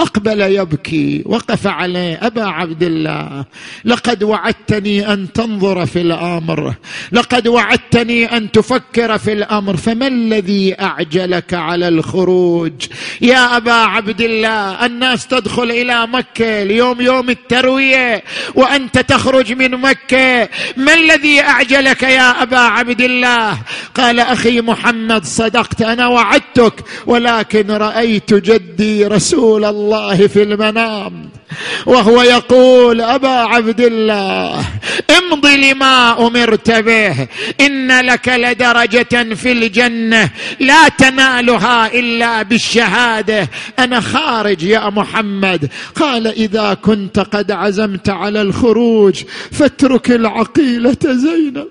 أقبل 0.00 0.40
يبكي 0.40 1.22
وقف 1.26 1.66
عليه 1.66 2.18
أبا 2.22 2.44
عبد 2.44 2.82
الله 2.82 3.44
لقد 3.84 4.22
وعدتني 4.22 5.12
أن 5.12 5.32
تنظر 5.32 5.86
في 5.86 6.00
الأمر 6.00 6.74
لقد 7.12 7.48
وعدتني 7.48 8.36
أن 8.36 8.50
تفكر 8.50 9.18
في 9.18 9.32
الأمر 9.32 9.76
فما 9.76 10.06
الذي 10.06 10.80
أعجلك 10.80 11.54
على 11.54 11.88
الخروج؟ 11.88 12.72
يا 13.20 13.56
أبا 13.56 13.72
عبد 13.72 14.20
الله 14.20 14.86
الناس 14.86 15.26
تدخل 15.26 15.70
إلى 15.70 16.06
مكة 16.06 16.62
اليوم 16.62 17.00
يوم 17.00 17.30
التروية 17.30 18.22
وأنت 18.54 18.98
تخرج 18.98 19.52
من 19.52 19.70
مكة 19.70 20.48
ما 20.76 20.94
الذي 20.94 21.40
أعجلك 21.40 22.02
يا 22.02 22.42
أبا 22.42 22.58
عبد 22.58 23.00
الله؟ 23.00 23.58
قال 23.94 24.20
أخي 24.20 24.60
محمد 24.60 25.24
صدقت 25.24 25.82
أنا 25.82 26.06
وعدتك 26.06 26.74
ولكن 27.06 27.70
رأيت 27.70 28.34
جدي 28.34 29.06
رسول 29.06 29.59
الله 29.64 30.10
الله 30.10 30.26
في 30.26 30.42
المنام 30.42 31.30
وهو 31.86 32.22
يقول 32.22 33.00
أبا 33.00 33.28
عبد 33.28 33.80
الله 33.80 34.64
امض 35.18 35.46
لما 35.46 36.26
أمرت 36.26 36.70
به 36.70 37.28
إن 37.60 38.00
لك 38.00 38.28
لدرجة 38.28 39.34
في 39.34 39.52
الجنة 39.52 40.30
لا 40.60 40.88
تنالها 40.88 41.94
إلا 41.94 42.42
بالشهادة 42.42 43.48
أنا 43.78 44.00
خارج 44.00 44.62
يا 44.62 44.90
محمد. 44.90 45.70
قال 45.96 46.26
إذا 46.26 46.74
كنت 46.74 47.18
قد 47.18 47.50
عزمت 47.50 48.08
على 48.08 48.42
الخروج 48.42 49.22
فاترك 49.52 50.10
العقيلة 50.10 50.98
زينب. 51.04 51.68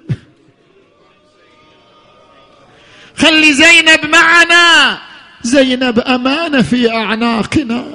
خلي 3.18 3.54
زينب 3.54 4.06
معنا. 4.06 4.98
زينب 5.44 6.00
امانه 6.00 6.62
في 6.62 6.92
أعناقنا. 6.92 7.86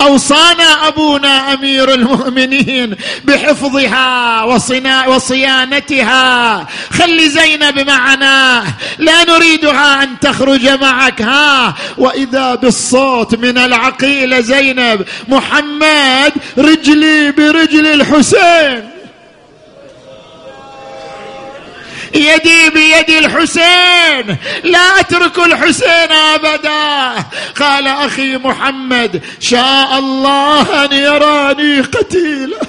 أوصانا 0.00 0.88
أبونا 0.88 1.54
أمير 1.54 1.94
المؤمنين 1.94 2.94
بحفظها 3.24 4.42
وصنا 4.44 5.06
وصيانتها. 5.06 6.66
خلي 6.90 7.28
زينب 7.28 7.80
معنا. 7.80 8.64
لا 8.98 9.24
نريدها 9.24 10.02
أن 10.02 10.08
تخرج 10.20 10.68
معك. 10.68 11.22
ها. 11.22 11.74
وإذا 11.98 12.54
بالصوت 12.54 13.34
من 13.34 13.58
العقيله 13.58 14.40
زينب 14.40 15.04
محمد 15.28 16.32
رجلي 16.58 17.30
برجل 17.32 17.86
الحسين. 17.86 18.97
يدي 22.14 22.70
بيد 22.70 23.10
الحسين. 23.10 24.36
لا 24.64 25.00
أترك 25.00 25.38
الحسين 25.38 26.12
أبدا. 26.34 27.24
قال 27.60 27.86
أخي 27.86 28.36
محمد 28.36 29.22
شاء 29.40 29.98
الله 29.98 30.84
أن 30.84 30.92
يراني 30.92 31.80
قتيلا 31.80 32.60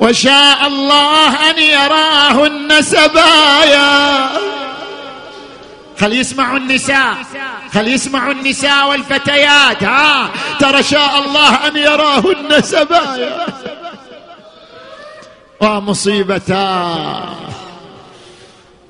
وشاء 0.00 0.66
الله 0.66 1.50
أن 1.50 1.58
يراهن 1.58 2.82
سبايا. 2.82 4.28
خل 6.00 6.12
يسمعوا 6.12 6.58
النساء. 6.58 7.16
خل 7.74 7.88
يسمعوا 7.88 8.32
النساء 8.32 8.88
والفتيات. 8.88 9.82
ها 9.84 10.30
ترى 10.60 10.82
شاء 10.82 11.18
الله 11.18 11.68
أن 11.68 11.76
يراهن 11.76 12.62
سبايا. 12.62 13.46
ومصيبتاه 15.60 17.34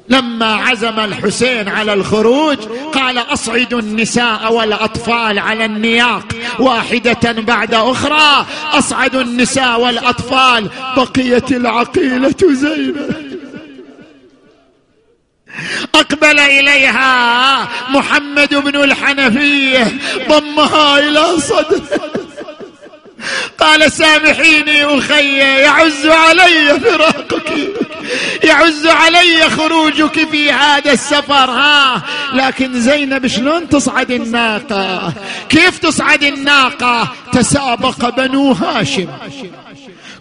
لما 0.09 0.55
عزم 0.55 1.01
الحسين 1.01 1.69
على 1.69 1.93
الخروج 1.93 2.57
قال 2.95 3.19
اصعدوا 3.19 3.81
النساء 3.81 4.53
والأطفال 4.53 5.39
على 5.39 5.65
النياق. 5.65 6.27
واحدة 6.59 7.33
بعد 7.33 7.75
أخرى 7.75 8.47
اصعدوا 8.73 9.23
النساء 9.23 9.81
والأطفال. 9.81 10.71
بقيت 10.97 11.53
العقيلة 11.53 12.35
زينب. 12.43 13.27
أقبل 15.95 16.41
إليها 16.41 17.69
محمد 17.89 18.55
بن 18.55 18.77
الحنفية 18.85 19.99
ضمها 20.29 20.99
إلى 20.99 21.41
صدره. 21.41 22.26
قال 23.59 23.93
سامحيني 23.93 24.85
أخي 24.85 25.39
يعز 25.39 26.07
علي 26.07 26.81
فراقك 26.81 27.53
يعز 28.45 28.87
علي 28.87 29.51
خروجك 29.51 30.29
في 30.31 30.53
هذا 30.53 30.93
السفر 30.93 31.51
ها. 31.51 32.03
لكن 32.35 32.81
زينب 32.81 33.27
شلون 33.27 33.69
تصعد 33.69 34.11
الناقة؟ 34.11 35.13
كيف 35.49 35.79
تصعد 35.79 36.23
الناقة؟ 36.23 37.09
تسابق 37.33 38.09
بنو 38.09 38.53
هاشم. 38.53 39.07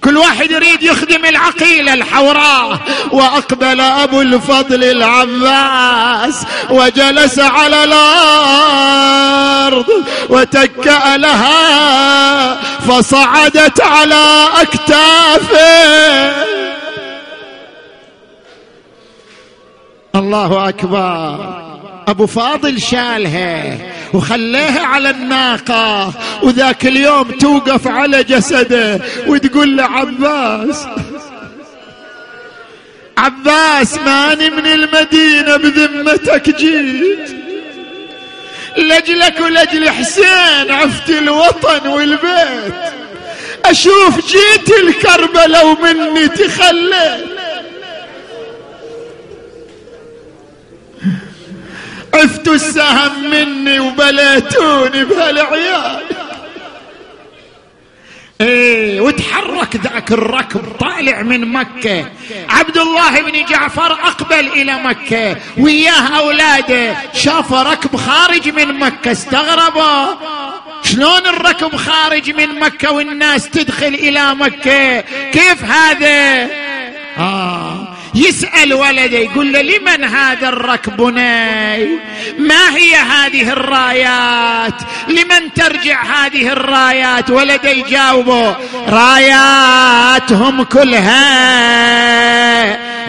كل 0.05 0.17
واحد 0.17 0.51
يريد 0.51 0.83
يخدم 0.83 1.25
العقيله 1.25 1.93
الحوراء 1.93 2.79
وأقبل 3.11 3.81
أبو 3.81 4.21
الفضل 4.21 4.83
العباس 4.83 6.43
وجلس 6.69 7.39
على 7.39 7.83
الأرض 7.83 9.25
وتكأ 10.29 11.17
لها 11.17 12.55
فصعدت 12.79 13.81
على 13.81 14.47
أكتافه. 14.61 16.35
الله 20.15 20.69
أكبر. 20.69 21.65
أبو 22.07 22.25
فاضل 22.25 22.81
شالها. 22.81 23.77
وخليها 24.15 24.85
على 24.85 25.09
الناقة 25.09 26.13
وذاك 26.43 26.85
اليوم 26.85 27.31
توقف 27.31 27.87
على 27.87 28.23
جسده 28.23 28.99
وتقول 29.27 29.77
له 29.77 29.83
عباس 29.83 30.85
عباس 33.17 33.97
ماني 33.97 34.49
من 34.49 34.65
المدينة 34.65 35.57
بذمتك 35.57 36.55
جيت. 36.55 37.29
لجلك 38.77 39.39
ولجل 39.39 39.89
حسين 39.89 40.71
عفت 40.71 41.09
الوطن 41.09 41.87
والبيت. 41.87 42.73
أشوف 43.65 44.27
جيت 44.27 44.79
الكربلة 44.83 45.65
ومني 45.65 46.27
تخليت. 46.27 47.44
عفتوا 52.15 52.55
السهم 52.55 53.29
مني 53.29 53.79
وبليتوني 53.79 55.05
بهالعيال. 55.05 56.03
إيه 58.41 59.01
وتحرك 59.01 59.75
ذاك 59.75 60.11
الركب 60.11 60.61
طالع 60.79 61.21
من 61.21 61.45
مكة. 61.45 62.11
عبد 62.49 62.77
الله 62.77 63.21
بن 63.21 63.45
جعفر 63.45 63.93
أقبل 63.93 64.47
إلى 64.47 64.73
مكة. 64.73 65.35
وياه 65.57 66.17
أولاده 66.19 66.95
شاف 67.13 67.53
ركب 67.53 67.95
خارج 67.95 68.49
من 68.49 68.79
مكة 68.79 69.11
استغربوا. 69.11 70.15
شلون 70.83 71.27
الركب 71.27 71.75
خارج 71.75 72.31
من 72.31 72.59
مكة 72.59 72.91
والناس 72.91 73.49
تدخل 73.49 73.87
إلى 73.87 74.35
مكة؟ 74.35 75.01
كيف 75.31 75.63
هذا؟ 75.63 76.49
آه. 77.17 77.84
يسأل 78.15 78.73
ولده 78.73 79.17
يقول 79.17 79.53
له 79.53 79.61
لمن 79.61 80.03
هذا 80.03 80.49
الركب 80.49 80.97
بني؟ 80.97 81.85
ما 82.37 82.75
هي 82.75 82.95
هذه 82.95 83.49
الرايات؟ 83.49 84.73
لمن 85.07 85.53
ترجع 85.55 86.03
هذه 86.03 86.47
الرايات؟ 86.47 87.29
ولده 87.29 87.69
يجاوبه 87.69 88.55
راياتهم 88.87 90.63
كلها 90.63 91.25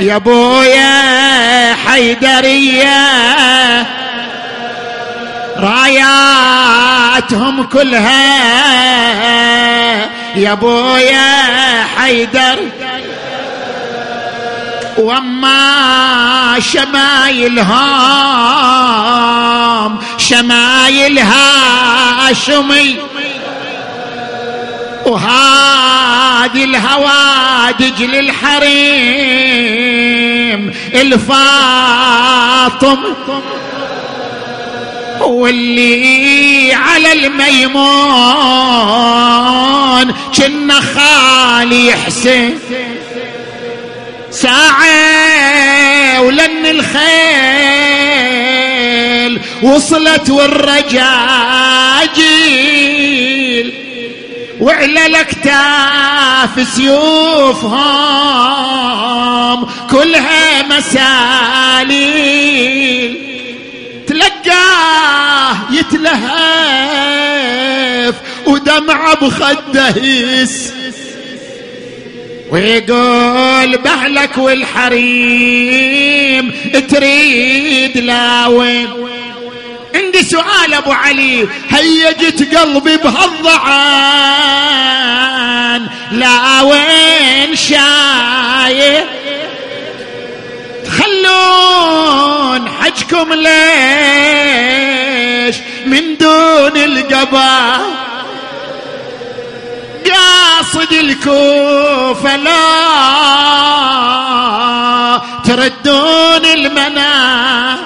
يا 0.01 0.19
بويا 0.19 1.75
حيدرية. 1.87 3.07
راياتهم 5.59 7.63
كلها 7.63 8.27
يا 10.37 10.55
بويا 10.55 11.45
حيدر. 11.97 12.59
وما 14.99 16.57
شمايلهم 16.61 17.67
شمايل 20.19 21.19
هاشمي 21.19 22.97
وهذه 25.07 26.65
الهوادج 26.65 28.03
للحريم 28.03 28.67
الفاطم 30.95 32.99
واللي 35.21 36.75
على 36.75 37.13
الميمون 37.13 37.87
كنا 40.37 40.81
خالي 40.81 41.93
حسين. 41.93 42.59
ساعة 44.43 46.21
ولن 46.21 46.67
الخيل 46.67 46.97
وصلت 49.63 50.31
والرجاجيل 50.31 51.07
وعلى 54.61 55.07
الأكتاف 55.07 56.69
سيوفهم 56.75 57.77
كلها 59.91 60.63
مساليل. 60.63 61.97
تلقاه 64.07 65.57
يتلهف 65.71 66.77
ودمعه 68.47 69.15
بخده 69.15 69.97
يس. 69.97 70.73
ويقول 72.51 73.79
بهلك 73.79 74.39
والحريم 74.39 75.87
تريد 76.91 77.99
لا 77.99 78.47
وين 78.47 78.89
عندي 79.95 80.23
سؤال 80.23 80.75
أبو 80.75 80.93
علي 80.93 81.49
هيجت 81.71 82.57
قلبي 82.57 82.97
بهالضعان؟ 82.97 84.27
لا 86.13 86.63
وين 86.63 87.57
شايف؟ 87.57 89.05
تخلون 90.87 92.69
حجكم 92.81 93.33
ليش 93.33 93.57
من 95.87 96.17
دون 96.21 96.77
القبائل 96.77 98.06
قاصد 100.87 100.93
الكوفة 100.93 102.37
لا 102.37 102.53
تردون 105.45 106.45
المنام 106.45 107.79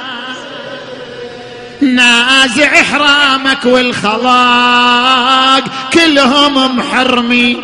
نازع 1.81 2.81
إحرامك 2.81 3.65
والخلاق 3.65 5.65
كلهم 5.93 6.77
محرمي. 6.77 7.61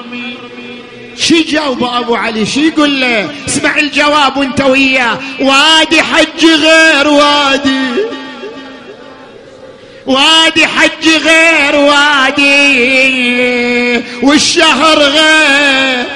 شي 1.16 1.42
جاوب 1.42 1.84
أبو 1.84 2.14
علي؟ 2.14 2.46
شي 2.46 2.68
يقول 2.68 3.00
له؟ 3.00 3.30
اسمع 3.48 3.78
الجواب 3.78 4.36
وانت 4.36 4.60
وياه. 4.60 5.18
وادي 5.40 6.02
حج 6.02 6.44
غير 6.44 7.08
وادي. 7.08 7.90
وادي 10.06 10.66
حج 10.66 11.08
غير 11.08 11.76
وادي 11.76 12.46
والشهر 14.22 14.98
غير. 14.98 16.06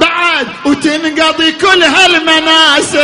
بعد 0.00 0.46
وتنقضي 0.64 1.52
كل 1.52 1.82
هالمناسك. 1.82 2.98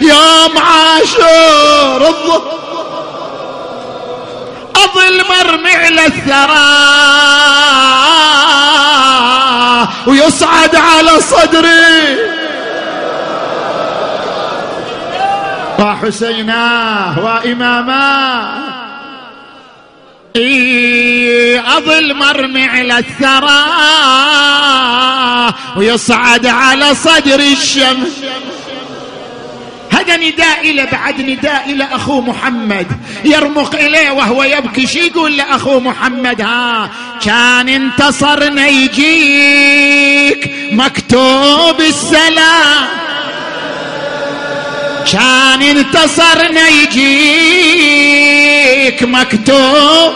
يوم 0.00 0.58
عاشور 0.58 2.14
أظل 4.76 5.24
مرمي 5.28 5.74
على 5.74 6.06
الثرى 6.06 6.74
ويصعد 10.06 10.76
على 10.76 11.20
صدري. 11.20 12.43
وحسيناه 15.78 17.24
وإماماه 17.24 18.74
إيه 20.36 21.76
أظل 21.78 22.14
مرمي 22.14 22.66
على 22.66 22.98
الثرى 22.98 23.64
ويصعد 25.76 26.46
على 26.46 26.94
صدر 26.94 27.40
الشمس. 27.40 28.12
هذا 29.90 30.16
نداء 30.16 30.60
إلى 30.60 30.88
بعد 30.92 31.20
نداء 31.20 31.70
إلى 31.70 31.84
أخو 31.84 32.20
محمد. 32.20 32.86
يرمق 33.24 33.74
إليه 33.74 34.10
وهو 34.10 34.44
يبكي. 34.44 34.86
شي 34.86 35.06
يقول 35.06 35.36
لأخو 35.36 35.80
محمد؟ 35.80 36.40
ها 36.40 36.90
كان 37.24 37.68
انتصرنا 37.68 38.66
يجيك 38.66 40.54
مكتوب 40.72 41.80
السلام. 41.80 43.03
كان 45.12 45.62
انتصرنا 45.62 46.68
يجيك 46.68 47.02
مكتوب. 49.02 50.12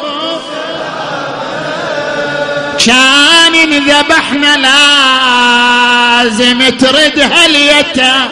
كان 2.86 3.55
انذبحنا 3.55 4.56
لازم 6.16 6.69
ترد 6.69 7.19
هاليتام 7.19 8.28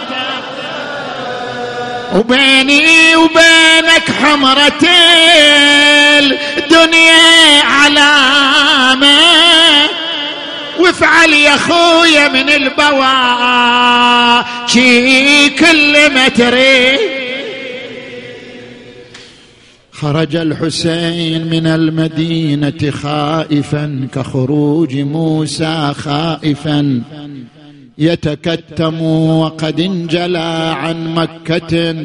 وبيني 2.15 3.17
وبينك 3.17 4.11
حمرة 4.23 4.83
الدنيا 6.59 7.63
علامة. 7.63 9.17
وافعل 10.81 11.33
يا 11.33 11.57
خويا 11.57 12.29
من 12.29 12.49
البوا. 12.49 14.43
شي 14.67 15.49
كل 15.49 16.15
ما 16.15 16.29
تريد 16.29 16.99
خرج 19.93 20.37
الحسين 20.37 21.51
من 21.51 21.67
المدينة 21.67 22.91
خائفا 22.91 24.09
كخروج 24.15 24.97
موسى 24.97 25.93
خائفا. 25.97 27.03
يتكتم 27.99 29.03
وقد 29.03 29.81
انجلى 29.81 30.75
عن 30.77 31.15
مكة 31.15 31.97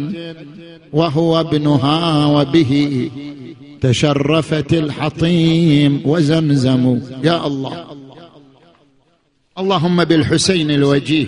وهو 0.94 1.40
ابنها 1.40 2.26
وبه. 2.26 3.10
تشرفت 3.82 4.74
الحطيم 4.74 6.02
وزمزم. 6.06 7.00
يا 7.24 7.48
الله. 7.48 8.01
اللهم 9.60 10.04
بالحسين 10.04 10.72
الوجيه 10.72 11.26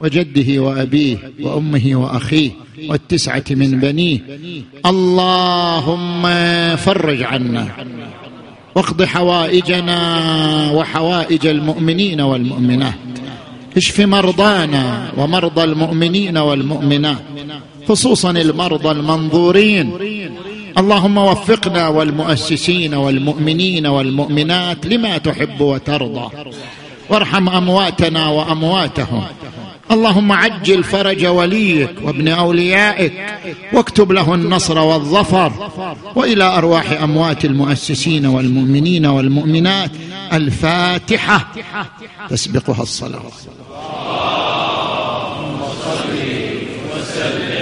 وجده 0.00 0.62
وأبيه 0.62 1.16
وأمه 1.40 1.90
وأخيه 1.94 2.50
والتسعة 2.88 3.44
من 3.50 3.80
بنيه. 3.80 4.18
اللهم 4.86 6.22
فرج 6.76 7.22
عنا 7.22 7.68
واقض 8.74 9.02
حوائجنا 9.02 10.00
وحوائج 10.74 11.46
المؤمنين 11.46 12.20
والمؤمنات. 12.20 12.94
اشف 13.76 14.00
مرضانا 14.00 15.12
ومرضى 15.16 15.64
المؤمنين 15.64 16.36
والمؤمنات. 16.38 17.24
خصوصا 17.88 18.30
المرضى 18.30 18.90
المنظورين. 18.90 19.92
اللهم 20.78 21.18
وفقنا 21.18 21.88
والمؤسسين 21.88 22.94
والمؤمنين 22.94 23.86
والمؤمنات 23.86 24.86
لما 24.86 25.18
تحب 25.18 25.60
وترضى. 25.60 26.30
وارحم 27.10 27.48
أمواتنا 27.48 28.28
وأمواتهم. 28.28 29.24
اللهم 29.90 30.32
عجل 30.32 30.84
فرج 30.84 31.26
وليك 31.26 31.90
وابن 32.02 32.28
أوليائك. 32.28 33.12
واكتب 33.72 34.12
له 34.12 34.34
النصر 34.34 34.78
والظفر. 34.78 35.52
وإلى 36.14 36.44
أرواح 36.44 36.92
أموات 36.92 37.44
المؤسسين 37.44 38.26
والمؤمنين 38.26 39.06
والمؤمنات 39.06 39.90
الفاتحة. 40.32 41.52
تسبقها 42.30 42.82
الصلاة. 42.82 43.22
وسلم 46.96 47.55